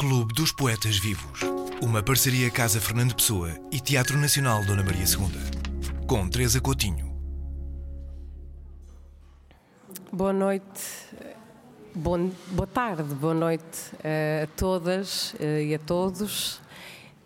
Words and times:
Clube 0.00 0.32
dos 0.32 0.50
Poetas 0.50 0.98
Vivos. 0.98 1.40
Uma 1.82 2.02
parceria 2.02 2.50
Casa 2.50 2.80
Fernando 2.80 3.14
Pessoa 3.14 3.50
e 3.70 3.78
Teatro 3.78 4.16
Nacional 4.16 4.64
Dona 4.64 4.82
Maria 4.82 5.04
II. 5.04 6.06
Com 6.06 6.26
Teresa 6.26 6.58
Coutinho. 6.58 7.14
Boa 10.10 10.32
noite. 10.32 10.64
Bom, 11.94 12.30
boa 12.50 12.66
tarde, 12.66 13.14
boa 13.14 13.34
noite 13.34 13.92
a 14.02 14.46
todas 14.56 15.34
eh, 15.38 15.64
e 15.64 15.74
a 15.74 15.78
todos. 15.78 16.62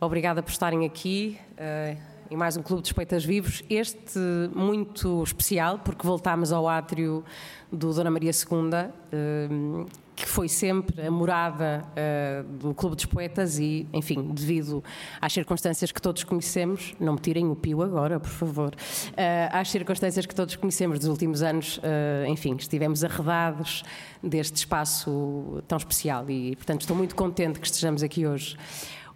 Obrigada 0.00 0.42
por 0.42 0.50
estarem 0.50 0.84
aqui 0.84 1.38
eh, 1.56 1.96
em 2.28 2.36
mais 2.36 2.56
um 2.56 2.62
Clube 2.64 2.82
dos 2.82 2.90
Poetas 2.90 3.24
Vivos. 3.24 3.62
Este 3.70 4.18
muito 4.52 5.22
especial, 5.22 5.78
porque 5.78 6.04
voltámos 6.04 6.50
ao 6.50 6.68
átrio 6.68 7.24
do 7.70 7.94
Dona 7.94 8.10
Maria 8.10 8.32
II, 8.32 9.86
que 10.14 10.26
foi 10.26 10.48
sempre 10.48 11.06
a 11.06 11.10
morada 11.10 11.84
uh, 11.90 12.44
do 12.44 12.74
Clube 12.74 12.94
dos 12.94 13.04
Poetas 13.04 13.58
e, 13.58 13.86
enfim, 13.92 14.30
devido 14.32 14.82
às 15.20 15.32
circunstâncias 15.32 15.90
que 15.90 16.00
todos 16.00 16.22
conhecemos, 16.22 16.94
não 17.00 17.14
me 17.14 17.18
tirem 17.18 17.48
o 17.48 17.56
pio 17.56 17.82
agora, 17.82 18.20
por 18.20 18.30
favor, 18.30 18.74
uh, 18.74 19.16
às 19.50 19.70
circunstâncias 19.70 20.24
que 20.24 20.34
todos 20.34 20.54
conhecemos 20.56 20.98
dos 20.98 21.08
últimos 21.08 21.42
anos, 21.42 21.78
uh, 21.78 22.26
enfim, 22.28 22.54
estivemos 22.56 23.02
arredados 23.02 23.82
deste 24.22 24.56
espaço 24.56 25.62
tão 25.66 25.78
especial 25.78 26.30
e, 26.30 26.54
portanto, 26.56 26.82
estou 26.82 26.96
muito 26.96 27.16
contente 27.16 27.58
que 27.58 27.66
estejamos 27.66 28.02
aqui 28.02 28.26
hoje. 28.26 28.56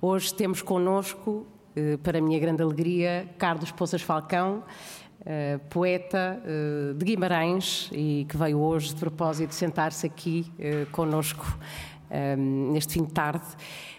Hoje 0.00 0.34
temos 0.34 0.62
connosco, 0.62 1.46
para 2.02 2.18
a 2.18 2.20
minha 2.20 2.38
grande 2.40 2.60
alegria, 2.62 3.28
Carlos 3.38 3.70
Poças 3.70 4.02
Falcão, 4.02 4.64
Uh, 5.20 5.58
poeta 5.68 6.40
uh, 6.44 6.94
de 6.94 7.04
Guimarães 7.04 7.90
e 7.92 8.24
que 8.28 8.36
veio 8.36 8.60
hoje 8.60 8.94
de 8.94 9.00
propósito 9.00 9.52
sentar-se 9.52 10.06
aqui 10.06 10.46
uh, 10.58 10.86
conosco 10.92 11.58
neste 12.72 12.94
fim 12.94 13.04
de 13.04 13.12
tarde. 13.12 13.44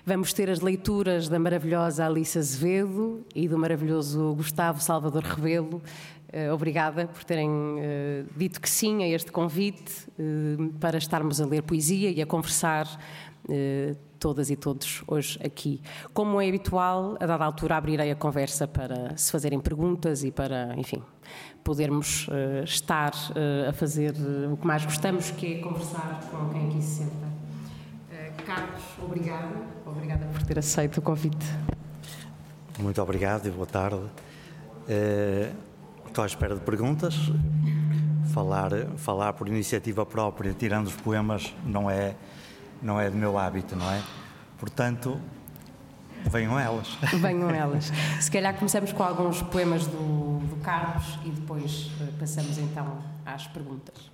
Vamos 0.04 0.34
ter 0.34 0.50
as 0.50 0.62
leituras 0.62 1.30
da 1.30 1.38
maravilhosa 1.38 2.08
Alice 2.08 2.36
Azevedo 2.40 3.24
e 3.36 3.48
do 3.48 3.56
maravilhoso 3.56 4.34
Gustavo 4.34 4.82
Salvador 4.82 5.22
Rebelo. 5.22 5.80
obrigada 6.52 7.06
por 7.06 7.24
terem 7.24 7.48
dito 8.36 8.60
que 8.60 8.68
sim 8.68 9.04
a 9.04 9.08
este 9.08 9.32
convite 9.32 10.08
para 10.80 10.98
estarmos 10.98 11.40
a 11.40 11.46
ler 11.46 11.62
poesia 11.62 12.10
e 12.10 12.20
a 12.20 12.26
conversar 12.26 12.88
todas 14.20 14.50
e 14.50 14.56
todos 14.56 15.02
hoje 15.08 15.40
aqui. 15.44 15.82
Como 16.14 16.40
é 16.42 16.48
habitual, 16.48 17.18
a 17.20 17.26
dada 17.26 17.46
altura 17.46 17.78
abrirei 17.78 18.12
a 18.12 18.16
conversa 18.16 18.68
para 18.68 19.16
se 19.18 19.32
fazerem 19.32 19.60
perguntas 19.60 20.24
e 20.24 20.32
para, 20.32 20.76
enfim, 20.78 21.02
podermos 21.64 22.28
uh, 22.28 22.64
estar 22.64 23.14
uh, 23.14 23.70
a 23.70 23.74
fazer 23.74 24.14
uh, 24.14 24.54
o 24.54 24.58
que 24.58 24.68
mais 24.68 24.84
gostamos, 24.84 25.32
que 25.32 25.56
é 25.56 25.60
conversar 25.60 26.20
com 26.30 26.50
quem 26.50 26.68
aqui 26.68 26.82
se 26.82 27.04
senta. 27.04 27.30
Carlos, 28.46 28.82
obrigada. 29.04 29.56
Obrigada 29.86 30.26
por 30.26 30.42
ter 30.44 30.58
aceito 30.58 30.98
o 30.98 31.02
convite. 31.04 31.46
Muito 32.80 33.00
obrigado 33.02 33.48
e 33.48 33.52
boa 33.52 33.68
tarde. 33.68 34.02
estou 36.08 36.24
à 36.24 36.28
espera 36.28 36.56
de 36.56 36.62
perguntas. 36.62 37.16
Falar, 38.34 38.72
falar 38.98 39.34
por 39.34 39.48
iniciativa 39.48 40.04
própria, 40.06 40.54
tirando 40.54 40.88
os 40.88 40.96
poemas, 40.96 41.54
não 41.64 41.90
é 41.90 42.16
não 42.82 43.00
é 43.00 43.10
do 43.10 43.18
meu 43.18 43.38
hábito, 43.38 43.76
não 43.76 43.92
é? 43.92 44.02
Portanto, 44.58 45.20
venham 46.30 46.60
elas. 46.60 46.88
Venham 47.20 47.50
elas. 47.54 47.92
Se 48.20 48.30
calhar 48.30 48.56
começamos 48.56 48.92
com 48.92 49.04
alguns 49.04 49.42
poemas 49.42 49.86
do, 49.88 50.40
do 50.40 50.58
Carlos 50.64 51.20
e 51.26 51.30
depois 51.30 51.92
eh, 52.02 52.14
passamos 52.20 52.58
então 52.58 53.04
às 53.26 53.48
perguntas. 53.48 54.10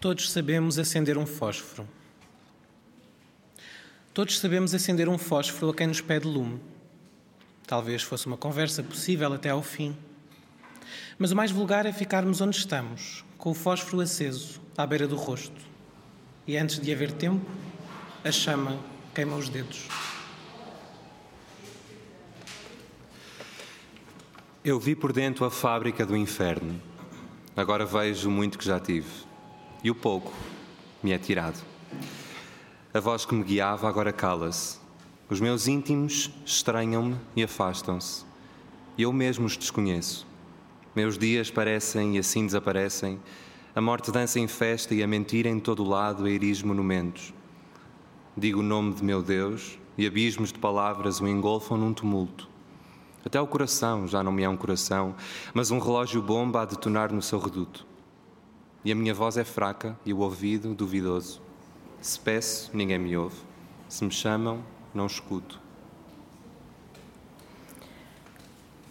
Todos 0.00 0.30
sabemos 0.30 0.78
acender 0.78 1.16
um 1.16 1.24
fósforo. 1.24 1.88
Todos 4.12 4.38
sabemos 4.38 4.74
acender 4.74 5.08
um 5.08 5.16
fósforo 5.16 5.72
a 5.72 5.74
quem 5.74 5.86
nos 5.86 6.00
pede 6.00 6.26
lume. 6.26 6.60
Talvez 7.66 8.02
fosse 8.02 8.26
uma 8.26 8.36
conversa 8.36 8.82
possível 8.82 9.32
até 9.32 9.48
ao 9.48 9.62
fim. 9.62 9.96
Mas 11.18 11.32
o 11.32 11.36
mais 11.36 11.50
vulgar 11.50 11.86
é 11.86 11.92
ficarmos 11.92 12.40
onde 12.40 12.56
estamos, 12.56 13.23
com 13.44 13.50
o 13.50 13.54
fósforo 13.54 14.00
aceso, 14.00 14.58
à 14.74 14.86
beira 14.86 15.06
do 15.06 15.16
rosto. 15.16 15.60
E 16.46 16.56
antes 16.56 16.80
de 16.80 16.90
haver 16.90 17.12
tempo, 17.12 17.44
a 18.24 18.32
chama 18.32 18.80
queima 19.14 19.36
os 19.36 19.50
dedos. 19.50 19.86
Eu 24.64 24.80
vi 24.80 24.96
por 24.96 25.12
dentro 25.12 25.44
a 25.44 25.50
fábrica 25.50 26.06
do 26.06 26.16
inferno. 26.16 26.80
Agora 27.54 27.84
vejo 27.84 28.30
muito 28.30 28.56
que 28.56 28.64
já 28.64 28.80
tive. 28.80 29.10
E 29.82 29.90
o 29.90 29.94
pouco 29.94 30.32
me 31.02 31.12
é 31.12 31.18
tirado. 31.18 31.62
A 32.94 32.98
voz 32.98 33.26
que 33.26 33.34
me 33.34 33.44
guiava 33.44 33.86
agora 33.86 34.10
cala-se. 34.10 34.78
Os 35.28 35.38
meus 35.38 35.68
íntimos 35.68 36.30
estranham-me 36.46 37.18
e 37.36 37.42
afastam-se. 37.42 38.24
Eu 38.96 39.12
mesmo 39.12 39.44
os 39.44 39.54
desconheço. 39.54 40.26
Meus 40.94 41.18
dias 41.18 41.50
parecem 41.50 42.14
e 42.14 42.18
assim 42.20 42.46
desaparecem. 42.46 43.20
A 43.74 43.80
morte 43.80 44.12
dança 44.12 44.38
em 44.38 44.46
festa 44.46 44.94
e 44.94 45.02
a 45.02 45.06
mentira 45.08 45.48
em 45.48 45.58
todo 45.58 45.82
lado 45.82 46.28
erige 46.28 46.64
monumentos. 46.64 47.34
Digo 48.36 48.60
o 48.60 48.62
nome 48.62 48.94
de 48.94 49.02
meu 49.02 49.20
Deus 49.20 49.76
e 49.98 50.06
abismos 50.06 50.52
de 50.52 50.58
palavras 50.60 51.20
o 51.20 51.26
engolfam 51.26 51.76
num 51.76 51.92
tumulto. 51.92 52.48
Até 53.24 53.40
o 53.40 53.46
coração 53.46 54.06
já 54.06 54.22
não 54.22 54.30
me 54.30 54.44
é 54.44 54.48
um 54.48 54.56
coração, 54.56 55.16
mas 55.52 55.72
um 55.72 55.80
relógio 55.80 56.22
bomba 56.22 56.62
a 56.62 56.64
detonar 56.64 57.12
no 57.12 57.20
seu 57.20 57.40
reduto. 57.40 57.84
E 58.84 58.92
a 58.92 58.94
minha 58.94 59.14
voz 59.14 59.36
é 59.36 59.44
fraca 59.44 59.98
e 60.06 60.12
o 60.12 60.18
ouvido 60.18 60.74
duvidoso. 60.76 61.42
Se 62.00 62.20
peço, 62.20 62.70
ninguém 62.72 63.00
me 63.00 63.16
ouve. 63.16 63.40
Se 63.88 64.04
me 64.04 64.12
chamam, 64.12 64.62
não 64.94 65.06
escuto. 65.06 65.60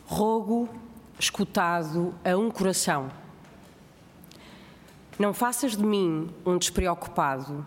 Rogo 0.05 0.67
escutado 1.23 2.13
a 2.23 2.35
um 2.35 2.51
coração. 2.51 3.09
Não 5.17 5.33
faças 5.33 5.77
de 5.77 5.83
mim 5.83 6.29
um 6.45 6.57
despreocupado. 6.57 7.65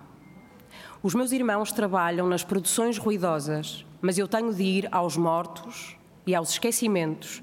Os 1.03 1.15
meus 1.15 1.33
irmãos 1.33 1.73
trabalham 1.73 2.29
nas 2.29 2.45
produções 2.45 2.99
ruidosas, 2.99 3.85
mas 4.03 4.19
eu 4.19 4.29
tenho 4.29 4.53
de 4.53 4.63
ir 4.63 4.89
aos 4.93 5.17
mortos 5.17 5.97
e 6.27 6.35
aos 6.35 6.51
esquecimentos 6.51 7.43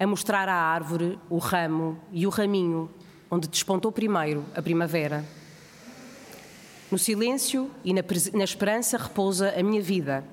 a 0.00 0.06
mostrar 0.06 0.48
à 0.48 0.54
árvore 0.54 1.16
o 1.30 1.38
ramo 1.38 1.96
e 2.10 2.26
o 2.26 2.30
raminho 2.30 2.90
onde 3.30 3.46
despontou 3.46 3.92
primeiro 3.92 4.44
a 4.54 4.60
primavera. 4.60 5.24
No 6.90 6.98
silêncio 6.98 7.70
e 7.84 7.92
na, 7.94 8.02
na 8.34 8.44
esperança 8.44 8.98
repousa 8.98 9.54
a 9.56 9.62
minha 9.62 9.82
vida 9.82 10.24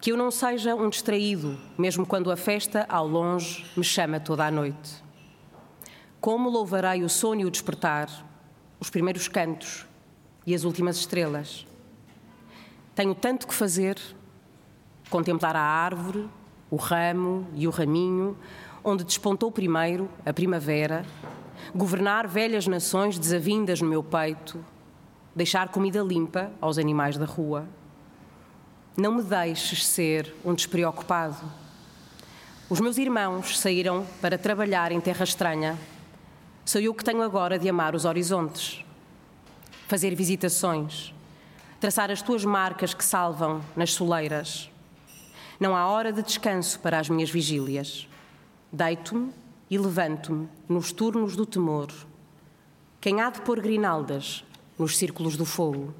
que 0.00 0.12
eu 0.12 0.16
não 0.16 0.30
seja 0.30 0.74
um 0.74 0.88
distraído, 0.88 1.58
mesmo 1.76 2.06
quando 2.06 2.30
a 2.30 2.36
festa 2.36 2.86
ao 2.88 3.06
longe 3.06 3.66
me 3.76 3.84
chama 3.84 4.18
toda 4.18 4.46
a 4.46 4.50
noite. 4.50 5.04
Como 6.18 6.48
louvarei 6.48 7.02
o 7.02 7.08
sono 7.08 7.42
e 7.42 7.44
o 7.44 7.50
despertar, 7.50 8.08
os 8.80 8.88
primeiros 8.88 9.28
cantos 9.28 9.86
e 10.46 10.54
as 10.54 10.64
últimas 10.64 10.96
estrelas. 10.96 11.66
Tenho 12.94 13.14
tanto 13.14 13.46
que 13.46 13.52
fazer: 13.52 13.98
contemplar 15.10 15.54
a 15.54 15.60
árvore, 15.60 16.26
o 16.70 16.76
ramo 16.76 17.46
e 17.54 17.68
o 17.68 17.70
raminho, 17.70 18.38
onde 18.82 19.04
despontou 19.04 19.52
primeiro 19.52 20.08
a 20.24 20.32
primavera, 20.32 21.04
governar 21.74 22.26
velhas 22.26 22.66
nações 22.66 23.18
desavindas 23.18 23.82
no 23.82 23.88
meu 23.88 24.02
peito, 24.02 24.64
deixar 25.36 25.68
comida 25.68 26.00
limpa 26.00 26.50
aos 26.58 26.78
animais 26.78 27.18
da 27.18 27.26
rua 27.26 27.68
não 28.96 29.12
me 29.12 29.22
deixes 29.22 29.86
ser 29.86 30.34
um 30.44 30.54
despreocupado. 30.54 31.40
Os 32.68 32.80
meus 32.80 32.98
irmãos 32.98 33.58
saíram 33.58 34.06
para 34.20 34.38
trabalhar 34.38 34.92
em 34.92 35.00
terra 35.00 35.24
estranha. 35.24 35.78
Sou 36.64 36.80
eu 36.80 36.94
que 36.94 37.04
tenho 37.04 37.22
agora 37.22 37.58
de 37.58 37.68
amar 37.68 37.94
os 37.94 38.04
horizontes, 38.04 38.84
fazer 39.88 40.14
visitações, 40.14 41.12
traçar 41.80 42.10
as 42.10 42.22
tuas 42.22 42.44
marcas 42.44 42.94
que 42.94 43.04
salvam 43.04 43.60
nas 43.74 43.92
soleiras. 43.92 44.70
Não 45.58 45.76
há 45.76 45.86
hora 45.86 46.12
de 46.12 46.22
descanso 46.22 46.78
para 46.80 46.98
as 46.98 47.08
minhas 47.08 47.30
vigílias. 47.30 48.08
Deito-me 48.72 49.32
e 49.68 49.78
levanto-me 49.78 50.48
nos 50.68 50.92
turnos 50.92 51.34
do 51.36 51.46
temor. 51.46 51.88
Quem 53.00 53.20
há 53.20 53.30
de 53.30 53.40
pôr 53.40 53.60
grinaldas 53.60 54.44
nos 54.78 54.96
círculos 54.96 55.36
do 55.36 55.44
fogo? 55.44 55.94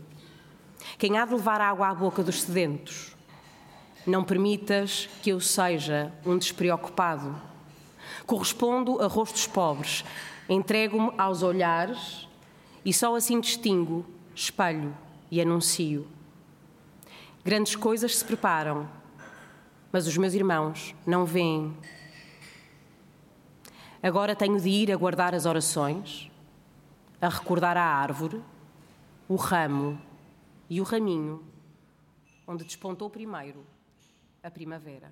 Quem 0.99 1.19
há 1.19 1.25
de 1.25 1.35
levar 1.35 1.61
água 1.61 1.89
à 1.89 1.95
boca 1.95 2.23
dos 2.23 2.43
sedentos? 2.43 3.17
Não 4.07 4.25
permitas 4.25 5.09
que 5.23 5.31
eu 5.31 5.41
seja 5.41 6.13
um 6.25 6.39
despreocupado. 6.39 7.41
Correspondo 8.27 9.01
a 9.03 9.07
rostos 9.07 9.47
pobres, 9.47 10.05
entrego-me 10.49 11.13
aos 11.19 11.43
olhares 11.43 12.29
e 12.85 12.93
só 12.93 13.15
assim 13.15 13.41
distingo, 13.41 14.05
espelho 14.35 14.97
e 15.31 15.41
anuncio. 15.41 16.07
Grandes 17.45 17.77
coisas 17.77 18.17
se 18.17 18.25
preparam, 18.25 18.89
mas 19.93 20.07
os 20.07 20.17
meus 20.17 20.35
irmãos 20.35 20.95
não 21.07 21.25
veem. 21.25 21.77
Agora 24.03 24.35
tenho 24.35 24.61
de 24.61 24.69
ir 24.69 24.93
a 24.93 24.97
guardar 24.97 25.35
as 25.35 25.45
orações, 25.45 26.31
a 27.21 27.29
recordar 27.29 27.77
a 27.77 27.85
árvore 27.85 28.41
o 29.29 29.37
ramo 29.37 30.01
e 30.71 30.81
o 30.81 30.85
raminho, 30.85 31.45
onde 32.47 32.63
despontou 32.63 33.11
primeiro 33.11 33.67
a 34.41 34.49
primavera. 34.49 35.11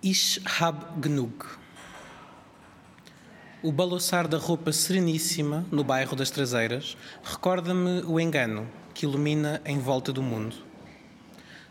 Ishab 0.00 1.00
Gnug. 1.00 1.44
O 3.60 3.72
balouçar 3.72 4.28
da 4.28 4.38
roupa 4.38 4.70
sereníssima 4.72 5.66
no 5.72 5.82
bairro 5.82 6.14
das 6.14 6.30
Traseiras 6.30 6.96
recorda-me 7.24 8.02
o 8.02 8.20
engano 8.20 8.70
que 8.94 9.04
ilumina 9.04 9.60
em 9.64 9.80
volta 9.80 10.12
do 10.12 10.22
mundo. 10.22 10.54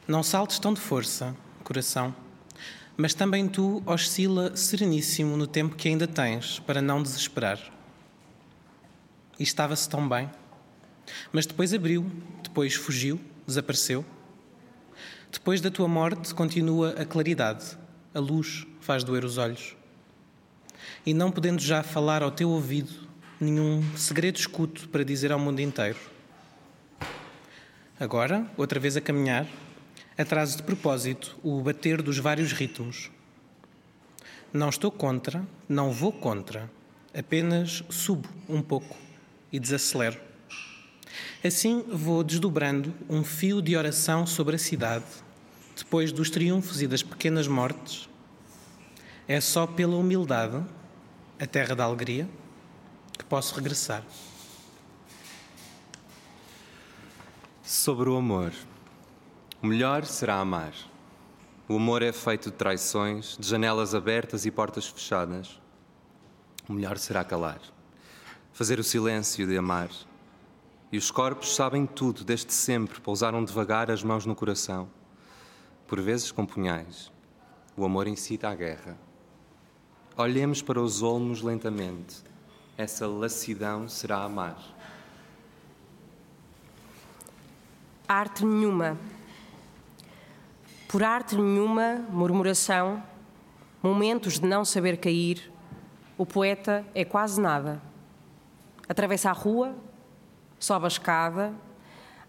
Não 0.06 0.22
saltes 0.22 0.60
tão 0.60 0.74
de 0.74 0.82
força, 0.82 1.34
coração, 1.64 2.14
mas 2.98 3.14
também 3.14 3.48
tu 3.48 3.82
oscila 3.86 4.54
sereníssimo 4.58 5.38
no 5.38 5.48
tempo 5.48 5.78
que 5.78 5.88
ainda 5.88 6.06
tens 6.06 6.60
para 6.60 6.82
não 6.82 7.02
desesperar. 7.02 7.77
E 9.40 9.44
estava-se 9.44 9.88
tão 9.90 10.08
bem. 10.08 10.30
Mas 11.32 11.46
depois 11.46 11.74
abriu, 11.74 12.06
depois 12.44 12.76
fugiu, 12.76 13.20
desapareceu. 13.46 14.06
Depois 15.32 15.62
da 15.62 15.72
tua 15.72 15.88
morte 15.88 16.34
continua 16.34 16.92
a 16.92 17.06
claridade, 17.06 17.78
a 18.14 18.20
luz 18.20 18.66
faz 18.80 19.04
doer 19.04 19.24
os 19.24 19.38
olhos 19.38 19.78
e 21.08 21.14
não 21.14 21.32
podendo 21.32 21.62
já 21.62 21.82
falar 21.82 22.22
ao 22.22 22.30
teu 22.30 22.50
ouvido 22.50 23.08
nenhum 23.40 23.82
segredo 23.96 24.38
escuto 24.38 24.90
para 24.90 25.06
dizer 25.06 25.32
ao 25.32 25.40
mundo 25.40 25.62
inteiro. 25.62 25.98
Agora, 27.98 28.46
outra 28.58 28.78
vez 28.78 28.98
a 28.98 29.02
caminhar, 29.02 29.48
atraso 30.18 30.58
de 30.58 30.64
propósito 30.64 31.38
o 31.42 31.62
bater 31.62 32.02
dos 32.02 32.18
vários 32.18 32.52
ritmos. 32.52 33.10
Não 34.52 34.68
estou 34.68 34.92
contra, 34.92 35.48
não 35.68 35.92
vou 35.92 36.12
contra, 36.12 36.70
apenas 37.18 37.84
subo 37.90 38.28
um 38.50 38.62
pouco 38.62 38.98
e 39.52 39.60
desacelero. 39.60 40.20
Assim 41.44 41.84
vou 41.88 42.24
desdobrando 42.24 42.94
um 43.10 43.24
fio 43.24 43.62
de 43.62 43.76
oração 43.78 44.26
sobre 44.26 44.56
a 44.56 44.60
cidade, 44.60 45.06
depois 45.76 46.12
dos 46.12 46.30
triunfos 46.30 46.82
e 46.82 46.88
das 46.88 47.04
pequenas 47.04 47.48
mortes. 47.48 48.10
É 49.28 49.40
só 49.40 49.68
pela 49.68 49.96
humildade 49.96 50.64
a 51.40 51.46
terra 51.46 51.76
da 51.76 51.84
alegria, 51.84 52.28
que 53.18 53.24
posso 53.26 53.56
regressar. 53.56 54.04
Sobre 57.64 58.10
o 58.10 58.16
amor. 58.16 58.54
O 59.62 59.68
melhor 59.68 60.06
será 60.06 60.36
amar. 60.36 60.74
O 61.68 61.76
amor 61.76 62.02
é 62.02 62.12
feito 62.12 62.50
de 62.50 62.56
traições, 62.56 63.38
de 63.38 63.48
janelas 63.48 63.94
abertas 63.94 64.46
e 64.46 64.52
portas 64.52 64.88
fechadas. 64.88 65.60
O 66.68 66.74
melhor 66.74 66.98
será 66.98 67.24
calar. 67.24 67.60
Fazer 68.58 68.80
o 68.80 68.84
silêncio 68.84 69.46
de 69.46 69.56
amar. 69.56 69.88
E 70.92 70.98
os 70.98 71.12
corpos 71.12 71.56
sabem 71.56 71.86
tudo, 71.86 72.24
desde 72.24 72.52
sempre, 72.52 73.00
pousaram 73.00 73.46
devagar 73.46 73.92
as 73.92 74.02
mãos 74.02 74.26
no 74.26 74.36
coração. 74.36 74.90
Por 75.86 76.02
vezes 76.02 76.32
com 76.32 76.44
punhais. 76.44 77.12
O 77.76 77.86
amor 77.86 78.08
incita 78.08 78.50
à 78.50 78.56
guerra. 78.56 78.98
Olhemos 80.18 80.64
para 80.64 80.82
os 80.82 81.04
olmos 81.04 81.44
lentamente. 81.44 82.24
Essa 82.76 83.06
lassidão 83.06 83.88
será 83.88 84.24
amar. 84.24 84.58
Arte 88.08 88.44
nenhuma. 88.44 88.98
Por 90.88 91.04
arte 91.04 91.36
nenhuma, 91.36 92.04
murmuração, 92.10 93.04
momentos 93.84 94.40
de 94.40 94.48
não 94.48 94.66
saber 94.66 94.98
cair, 94.98 95.54
o 96.18 96.26
poeta 96.26 96.84
é 96.96 97.06
quase 97.06 97.40
nada. 97.40 97.80
Atravessa 98.88 99.30
a 99.30 99.34
rua, 99.34 99.76
sobe 100.60 100.86
a 100.86 100.88
escada, 100.88 101.54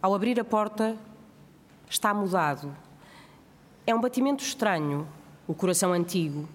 ao 0.03 0.15
abrir 0.15 0.39
a 0.39 0.45
porta, 0.45 0.97
está 1.89 2.13
mudado. 2.13 2.75
É 3.87 3.95
um 3.95 4.01
batimento 4.01 4.43
estranho, 4.43 5.07
o 5.47 5.55
coração 5.55 5.93
antigo 5.93 6.49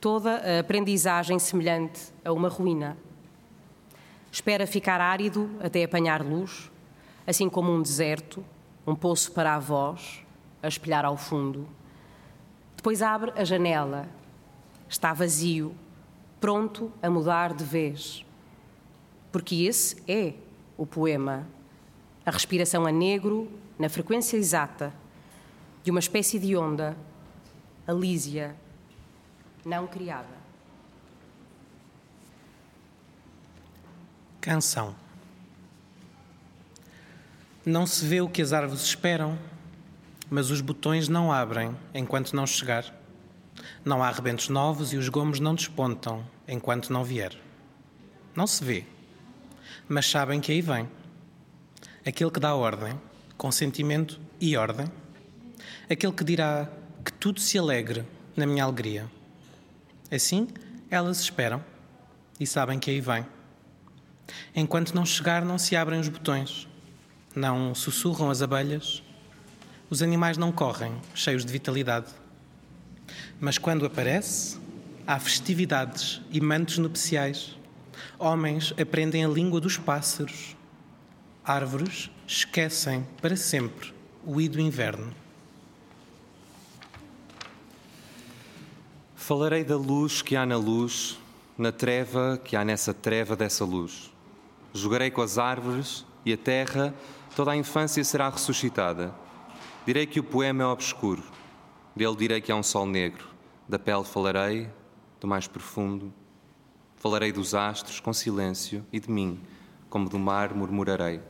toda 0.00 0.36
a 0.36 0.60
aprendizagem 0.60 1.38
semelhante 1.38 2.12
a 2.24 2.32
uma 2.32 2.48
ruína. 2.48 2.96
Espera 4.30 4.66
ficar 4.66 5.00
árido 5.00 5.50
até 5.60 5.82
apanhar 5.84 6.24
luz, 6.24 6.70
assim 7.26 7.48
como 7.48 7.72
um 7.72 7.82
deserto, 7.82 8.44
um 8.86 8.94
poço 8.94 9.32
para 9.32 9.54
a 9.54 9.58
voz, 9.58 10.24
a 10.62 10.68
espelhar 10.68 11.04
ao 11.04 11.16
fundo. 11.16 11.68
Depois 12.76 13.02
abre 13.02 13.32
a 13.36 13.44
janela. 13.44 14.08
Está 14.88 15.12
vazio, 15.12 15.74
pronto 16.40 16.92
a 17.02 17.10
mudar 17.10 17.52
de 17.52 17.64
vez. 17.64 18.24
Porque 19.30 19.64
esse 19.64 20.02
é 20.08 20.34
o 20.76 20.86
poema. 20.86 21.46
A 22.24 22.30
respiração 22.30 22.86
a 22.86 22.92
negro, 22.92 23.50
na 23.78 23.88
frequência 23.88 24.36
exata, 24.36 24.92
de 25.82 25.90
uma 25.90 26.00
espécie 26.00 26.38
de 26.38 26.56
onda, 26.56 26.96
a 27.86 27.92
lísia, 27.92 28.54
não 29.64 29.86
criada. 29.86 30.36
Canção. 34.40 34.94
Não 37.64 37.86
se 37.86 38.04
vê 38.06 38.20
o 38.20 38.28
que 38.28 38.40
as 38.40 38.52
árvores 38.52 38.82
esperam, 38.82 39.38
mas 40.30 40.50
os 40.50 40.60
botões 40.60 41.08
não 41.08 41.32
abrem 41.32 41.76
enquanto 41.94 42.34
não 42.34 42.46
chegar. 42.46 42.94
Não 43.84 44.02
há 44.02 44.10
rebentos 44.10 44.48
novos 44.48 44.92
e 44.92 44.96
os 44.96 45.08
gomos 45.08 45.40
não 45.40 45.54
despontam 45.54 46.24
enquanto 46.46 46.92
não 46.92 47.04
vier. 47.04 47.36
Não 48.34 48.46
se 48.46 48.64
vê, 48.64 48.86
mas 49.88 50.08
sabem 50.08 50.40
que 50.40 50.52
aí 50.52 50.60
vem. 50.60 50.88
Aquele 52.06 52.30
que 52.30 52.40
dá 52.40 52.54
ordem, 52.54 52.98
consentimento 53.36 54.20
e 54.40 54.56
ordem. 54.56 54.86
Aquele 55.90 56.12
que 56.12 56.24
dirá 56.24 56.68
que 57.04 57.12
tudo 57.12 57.40
se 57.40 57.58
alegre 57.58 58.04
na 58.36 58.46
minha 58.46 58.64
alegria. 58.64 59.10
Assim, 60.10 60.48
elas 60.90 61.20
esperam 61.20 61.62
e 62.38 62.46
sabem 62.46 62.78
que 62.78 62.90
aí 62.90 63.00
vem. 63.00 63.26
Enquanto 64.54 64.94
não 64.94 65.04
chegar, 65.04 65.44
não 65.44 65.58
se 65.58 65.76
abrem 65.76 66.00
os 66.00 66.08
botões, 66.08 66.68
não 67.34 67.74
sussurram 67.74 68.30
as 68.30 68.42
abelhas, 68.42 69.02
os 69.90 70.02
animais 70.02 70.36
não 70.36 70.52
correm, 70.52 70.92
cheios 71.14 71.44
de 71.44 71.52
vitalidade. 71.52 72.08
Mas 73.40 73.56
quando 73.56 73.86
aparece, 73.86 74.58
há 75.06 75.18
festividades 75.18 76.20
e 76.30 76.40
mantos 76.40 76.78
nupciais. 76.78 77.56
Homens 78.18 78.72
aprendem 78.80 79.24
a 79.24 79.28
língua 79.28 79.60
dos 79.60 79.76
pássaros. 79.76 80.56
Árvores 81.44 82.10
esquecem 82.26 83.06
para 83.20 83.36
sempre 83.36 83.92
o 84.24 84.40
ido 84.40 84.60
inverno. 84.60 85.12
Falarei 89.14 89.64
da 89.64 89.76
luz 89.76 90.22
que 90.22 90.36
há 90.36 90.46
na 90.46 90.56
luz, 90.56 91.18
na 91.56 91.72
treva 91.72 92.40
que 92.42 92.56
há 92.56 92.64
nessa 92.64 92.94
treva 92.94 93.36
dessa 93.36 93.64
luz. 93.64 94.12
Jogarei 94.72 95.10
com 95.10 95.20
as 95.20 95.38
árvores 95.38 96.04
e 96.24 96.32
a 96.32 96.36
terra, 96.36 96.94
toda 97.34 97.50
a 97.50 97.56
infância 97.56 98.02
será 98.04 98.28
ressuscitada. 98.28 99.14
Direi 99.84 100.06
que 100.06 100.20
o 100.20 100.24
poema 100.24 100.62
é 100.62 100.66
obscuro, 100.66 101.22
dele 101.94 102.16
direi 102.16 102.40
que 102.40 102.52
há 102.52 102.56
um 102.56 102.62
sol 102.62 102.86
negro. 102.86 103.26
Da 103.68 103.78
pele 103.78 104.04
falarei, 104.04 104.68
do 105.20 105.26
mais 105.26 105.46
profundo. 105.46 106.12
Falarei 106.98 107.30
dos 107.30 107.54
astros 107.54 108.00
com 108.00 108.12
silêncio 108.12 108.84
e 108.92 108.98
de 108.98 109.08
mim, 109.08 109.38
como 109.88 110.08
do 110.08 110.18
mar 110.18 110.52
murmurarei. 110.52 111.20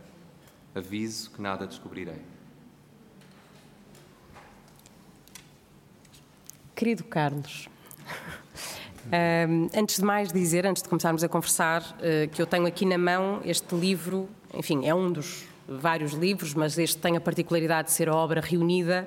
Aviso 0.75 1.31
que 1.31 1.43
nada 1.43 1.67
descobrirei. 1.67 2.23
Querido 6.75 7.05
Carlos, 7.05 7.69
um, 9.49 9.69
antes 9.79 9.97
de 9.97 10.05
mais 10.05 10.33
dizer, 10.33 10.65
antes 10.65 10.83
de 10.83 10.89
começarmos 10.89 11.23
a 11.23 11.29
conversar, 11.29 11.83
uh, 11.83 12.29
que 12.31 12.41
eu 12.41 12.47
tenho 12.47 12.67
aqui 12.67 12.87
na 12.87 12.97
mão 12.97 13.43
este 13.45 13.75
livro, 13.75 14.27
enfim, 14.55 14.87
é 14.87 14.95
um 14.95 15.13
dos 15.13 15.45
vários 15.69 16.13
livros, 16.13 16.55
mas 16.55 16.79
este 16.79 16.97
tem 16.97 17.15
a 17.15 17.21
particularidade 17.21 17.89
de 17.89 17.95
ser 17.95 18.09
a 18.09 18.15
obra 18.15 18.41
reunida 18.41 19.07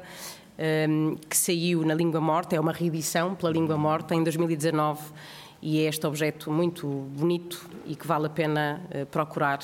um, 0.89 1.15
que 1.27 1.35
saiu 1.35 1.83
na 1.83 1.95
Língua 1.95 2.21
Morta, 2.21 2.55
é 2.55 2.59
uma 2.59 2.71
reedição 2.71 3.33
pela 3.33 3.51
Língua 3.51 3.77
Morta 3.77 4.13
em 4.13 4.23
2019 4.23 5.01
e 5.61 5.79
é 5.79 5.83
este 5.83 6.05
objeto 6.07 6.51
muito 6.51 6.87
bonito 6.87 7.69
e 7.85 7.95
que 7.95 8.07
vale 8.07 8.25
a 8.25 8.29
pena 8.29 8.81
uh, 8.89 9.05
procurar. 9.05 9.59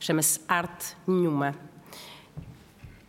Chama-se 0.00 0.40
Arte 0.48 0.96
Nenhuma. 1.06 1.54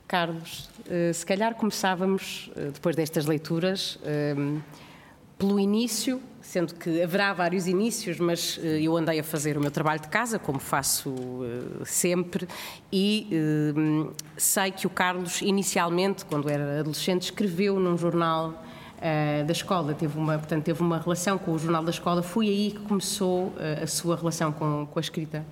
Carlos, 0.08 0.70
uh, 0.86 1.14
se 1.14 1.26
calhar 1.26 1.56
começávamos, 1.56 2.52
depois 2.74 2.96
destas 2.96 3.26
leituras, 3.26 4.00
pelo 5.38 5.60
início, 5.60 6.22
sendo 6.42 6.74
que 6.74 7.02
haverá 7.02 7.34
vários 7.34 7.68
inícios, 7.68 8.20
mas 8.20 8.60
eh, 8.64 8.82
eu 8.82 8.98
andei 8.98 9.20
a 9.20 9.24
fazer 9.24 9.56
o 9.56 9.62
meu 9.62 9.70
trabalho 9.70 10.00
de 10.00 10.08
casa, 10.08 10.40
como 10.40 10.58
faço 10.58 11.14
sempre, 11.86 12.48
e 12.92 13.28
sei 14.36 14.72
que 14.72 14.88
o 14.88 14.90
Carlos, 14.90 15.44
inicialmente, 15.44 16.26
quando 16.26 16.50
era 16.50 16.80
adolescente, 16.80 17.24
escreveu 17.24 17.80
num 17.80 17.96
jornal 17.96 18.64
uh, 18.98 19.46
da 19.46 19.52
escola, 19.52 19.94
teve 19.94 20.18
uma, 20.18 20.38
portanto, 20.38 20.64
teve 20.64 20.82
uma 20.82 21.00
relação 21.00 21.38
com 21.38 21.52
o 21.52 21.60
jornal 21.60 21.84
da 21.84 21.92
escola. 21.92 22.22
Foi 22.22 22.48
aí 22.48 22.72
que 22.72 22.80
começou 22.80 23.48
uh, 23.48 23.84
a 23.84 23.88
sua 23.88 24.16
relação 24.16 24.52
com, 24.52 24.88
com 24.92 25.00
a 25.00 25.02
escrita? 25.02 25.46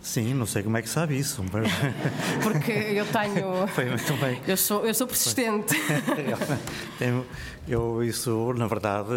Sim, 0.00 0.32
não 0.32 0.46
sei 0.46 0.62
como 0.62 0.78
é 0.78 0.82
que 0.82 0.88
sabe 0.88 1.18
isso, 1.18 1.44
mas... 1.52 1.70
Porque 2.42 2.72
eu 2.72 3.04
tenho. 3.06 3.66
Foi 3.68 3.84
muito 3.84 4.14
bem. 4.14 4.40
Eu 4.48 4.56
sou, 4.56 4.86
eu 4.86 4.94
sou 4.94 5.06
persistente. 5.06 5.76
eu, 6.98 7.26
eu, 7.68 8.02
isso, 8.02 8.54
na 8.54 8.66
verdade, 8.66 9.10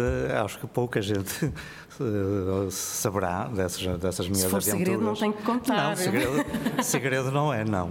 acho 0.44 0.58
que 0.58 0.66
pouca 0.66 1.00
gente 1.00 1.46
eh, 1.46 2.70
saberá 2.70 3.44
dessas, 3.44 3.98
dessas 3.98 4.28
minhas 4.28 4.42
Se 4.42 4.50
for 4.50 4.58
aventuras. 4.58 4.78
segredo, 4.78 5.02
não 5.02 5.14
tenho 5.14 5.32
que 5.32 5.42
contar. 5.42 5.88
Não, 5.88 5.96
segredo, 5.96 6.44
segredo 6.82 7.30
não 7.30 7.52
é, 7.52 7.64
não. 7.64 7.90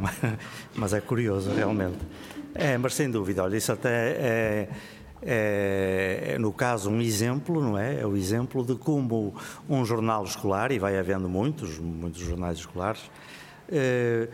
Mas 0.75 0.93
é 0.93 1.01
curioso, 1.01 1.51
realmente. 1.51 1.97
É, 2.53 2.77
mas 2.77 2.93
sem 2.93 3.09
dúvida, 3.09 3.43
olha, 3.43 3.57
isso 3.57 3.71
até 3.71 4.11
é 4.11 4.69
é, 5.25 6.37
no 6.39 6.51
caso, 6.51 6.89
um 6.89 7.01
exemplo, 7.01 7.61
não 7.61 7.77
é? 7.77 8.01
É 8.01 8.05
o 8.05 8.15
exemplo 8.15 8.63
de 8.63 8.75
como 8.75 9.33
um 9.69 9.85
jornal 9.85 10.23
escolar, 10.23 10.71
e 10.71 10.79
vai 10.79 10.97
havendo 10.97 11.29
muitos, 11.29 11.79
muitos 11.79 12.21
jornais 12.21 12.57
escolares, 12.57 13.09
é, 13.71 14.27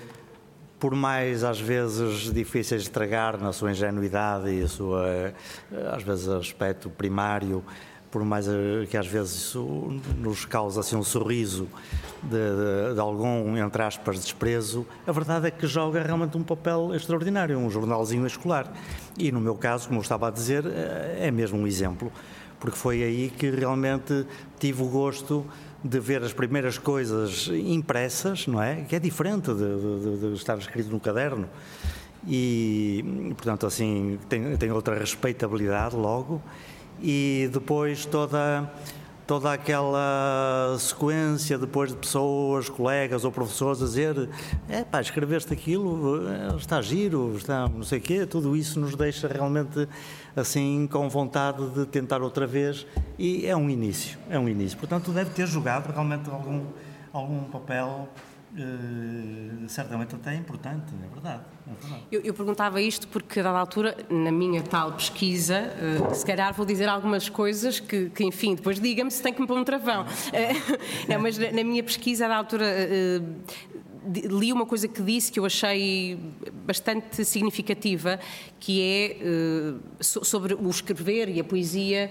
por 0.79 0.95
mais 0.95 1.43
às 1.43 1.59
vezes 1.59 2.33
difíceis 2.33 2.83
de 2.83 2.89
tragar 2.89 3.37
na 3.37 3.51
sua 3.51 3.71
ingenuidade 3.71 4.49
e 4.49 4.67
sua, 4.67 5.33
às 5.93 6.03
vezes, 6.03 6.27
aspecto 6.29 6.89
primário, 6.89 7.63
por 8.11 8.23
mais 8.23 8.47
eh, 8.47 8.85
que 8.89 8.97
às 8.97 9.07
vezes 9.07 9.35
isso 9.35 10.01
nos 10.17 10.45
causa 10.45 10.79
assim 10.79 10.95
um 10.95 11.03
sorriso 11.03 11.67
de, 12.23 12.29
de, 12.29 12.93
de, 12.95 12.99
algum, 12.99 13.55
entre 13.57 13.83
aspas, 13.83 14.19
desprezo, 14.19 14.85
a 15.05 15.11
verdade 15.11 15.47
é 15.47 15.51
que 15.51 15.67
joga 15.67 16.01
realmente 16.01 16.37
um 16.37 16.43
papel 16.43 16.93
extraordinário, 16.93 17.57
um 17.57 17.69
jornalzinho 17.69 18.25
escolar. 18.25 18.71
E 19.17 19.31
no 19.31 19.39
meu 19.39 19.55
caso, 19.55 19.87
como 19.87 19.99
eu 19.99 20.03
estava 20.03 20.27
a 20.27 20.31
dizer, 20.31 20.65
eh, 20.65 21.27
é 21.27 21.31
mesmo 21.31 21.59
um 21.59 21.67
exemplo, 21.67 22.11
porque 22.59 22.77
foi 22.77 23.03
aí 23.03 23.29
que 23.29 23.49
realmente 23.49 24.25
tive 24.59 24.81
o 24.81 24.87
gosto 24.87 25.45
de 25.83 25.99
ver 25.99 26.23
as 26.23 26.33
primeiras 26.33 26.77
coisas 26.77 27.47
impressas, 27.47 28.47
não 28.47 28.61
é? 28.61 28.81
Que 28.81 28.95
é 28.95 28.99
diferente 28.99 29.53
de, 29.53 30.17
de 30.19 30.33
estar 30.33 30.57
escrito 30.57 30.89
no 30.89 30.99
caderno. 30.99 31.47
E, 32.27 33.33
portanto, 33.37 33.65
assim, 33.65 34.19
tem, 34.27 34.57
tem 34.57 34.71
outra 34.71 34.97
respeitabilidade 34.99 35.95
logo 35.95 36.41
e 37.01 37.49
depois 37.51 38.05
toda 38.05 38.69
toda 39.29 39.53
aquela 39.53 40.75
sequência 40.79 41.55
depois 41.55 41.91
de 41.91 41.97
pessoas, 41.97 42.67
colegas 42.67 43.23
ou 43.23 43.31
professores 43.31 43.79
a 43.79 43.85
dizer 43.85 44.27
é 44.67 44.83
pá, 44.83 44.99
escreveste 45.01 45.53
aquilo, 45.53 46.23
está 46.57 46.81
giro, 46.81 47.35
está 47.35 47.67
não 47.67 47.83
sei 47.83 47.99
o 47.99 48.01
quê, 48.01 48.25
tudo 48.25 48.55
isso 48.55 48.79
nos 48.79 48.95
deixa 48.95 49.27
realmente 49.27 49.87
assim 50.35 50.89
com 50.91 51.07
vontade 51.07 51.63
de 51.69 51.85
tentar 51.85 52.23
outra 52.23 52.47
vez 52.47 52.87
e 53.19 53.45
é 53.45 53.55
um 53.55 53.69
início, 53.69 54.17
é 54.31 54.39
um 54.39 54.49
início. 54.49 54.75
Portanto, 54.79 55.11
deve 55.11 55.29
ter 55.29 55.45
jogado 55.45 55.93
realmente 55.93 56.27
algum, 56.27 56.65
algum 57.13 57.43
papel 57.43 58.09
Uh, 58.51 59.69
certamente 59.69 60.15
até 60.15 60.33
importante, 60.33 60.91
é 61.03 61.13
verdade. 61.13 61.43
É 61.67 61.81
verdade. 61.81 62.03
Eu, 62.11 62.21
eu, 62.21 62.33
perguntava 62.33 62.81
isto 62.81 63.07
porque, 63.07 63.39
a 63.39 63.43
dada 63.43 63.59
altura, 63.59 63.95
na 64.09 64.31
minha 64.31 64.63
tal 64.63 64.91
pesquisa, 64.93 65.71
uh, 66.09 66.15
se 66.15 66.25
calhar 66.25 66.51
vou 66.53 66.65
dizer 66.65 66.89
algumas 66.89 67.29
coisas 67.29 67.79
que, 67.79 68.09
que 68.09 68.23
enfim, 68.23 68.55
depois 68.55 68.79
diga-me 68.79 69.11
se 69.11 69.21
tem 69.21 69.31
que 69.31 69.39
me 69.39 69.45
pôr 69.45 69.55
um 69.55 69.63
travão. 69.63 70.03
Uh, 70.03 70.77
não, 71.07 71.21
mas 71.21 71.37
na, 71.37 71.51
na, 71.51 71.63
minha 71.63 71.83
pesquisa, 71.83 72.25
a 72.25 72.27
dada 72.27 72.39
altura, 72.39 72.65
li 74.15 74.51
uma 74.51 74.65
coisa 74.65 74.87
que 74.87 75.03
disse 75.03 75.31
que 75.31 75.39
eu 75.39 75.45
achei 75.45 76.19
bastante 76.65 77.23
significativa, 77.23 78.19
que 78.59 78.81
é 78.81 79.17
sobre 79.99 80.55
o 80.55 80.69
escrever 80.69 81.29
e 81.29 81.39
a 81.39 81.43
poesia 81.43 82.09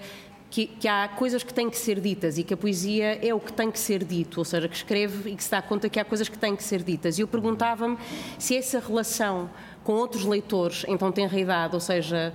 que, 0.49 0.65
que, 0.65 0.87
há 0.87 1.07
coisas 1.07 1.43
que 1.43 1.53
têm 1.53 1.69
que 1.69 1.77
ser 1.77 1.99
ditas 1.99 2.37
e 2.37 2.43
que 2.43 2.53
a 2.53 2.57
poesia 2.57 3.19
é 3.25 3.33
o 3.33 3.39
que 3.39 3.53
tem 3.53 3.69
que 3.69 3.79
ser 3.79 4.03
dito, 4.03 4.39
ou 4.39 4.45
seja, 4.45 4.67
que 4.67 4.75
escreve 4.75 5.31
e 5.31 5.35
que 5.35 5.43
se 5.43 5.51
dá 5.51 5.61
conta 5.61 5.87
que 5.87 5.99
há 5.99 6.05
coisas 6.05 6.27
que 6.27 6.37
têm 6.37 6.55
que 6.55 6.63
ser 6.63 6.81
ditas. 6.81 7.17
E 7.17 7.21
eu 7.21 7.27
perguntava-me 7.27 7.97
se 8.37 8.57
essa 8.57 8.79
relação 8.79 9.49
com 9.83 9.93
outros 9.93 10.25
leitores 10.25 10.85
então 10.87 11.11
tem 11.11 11.27
realidade, 11.27 11.75
ou 11.75 11.79
seja, 11.79 12.33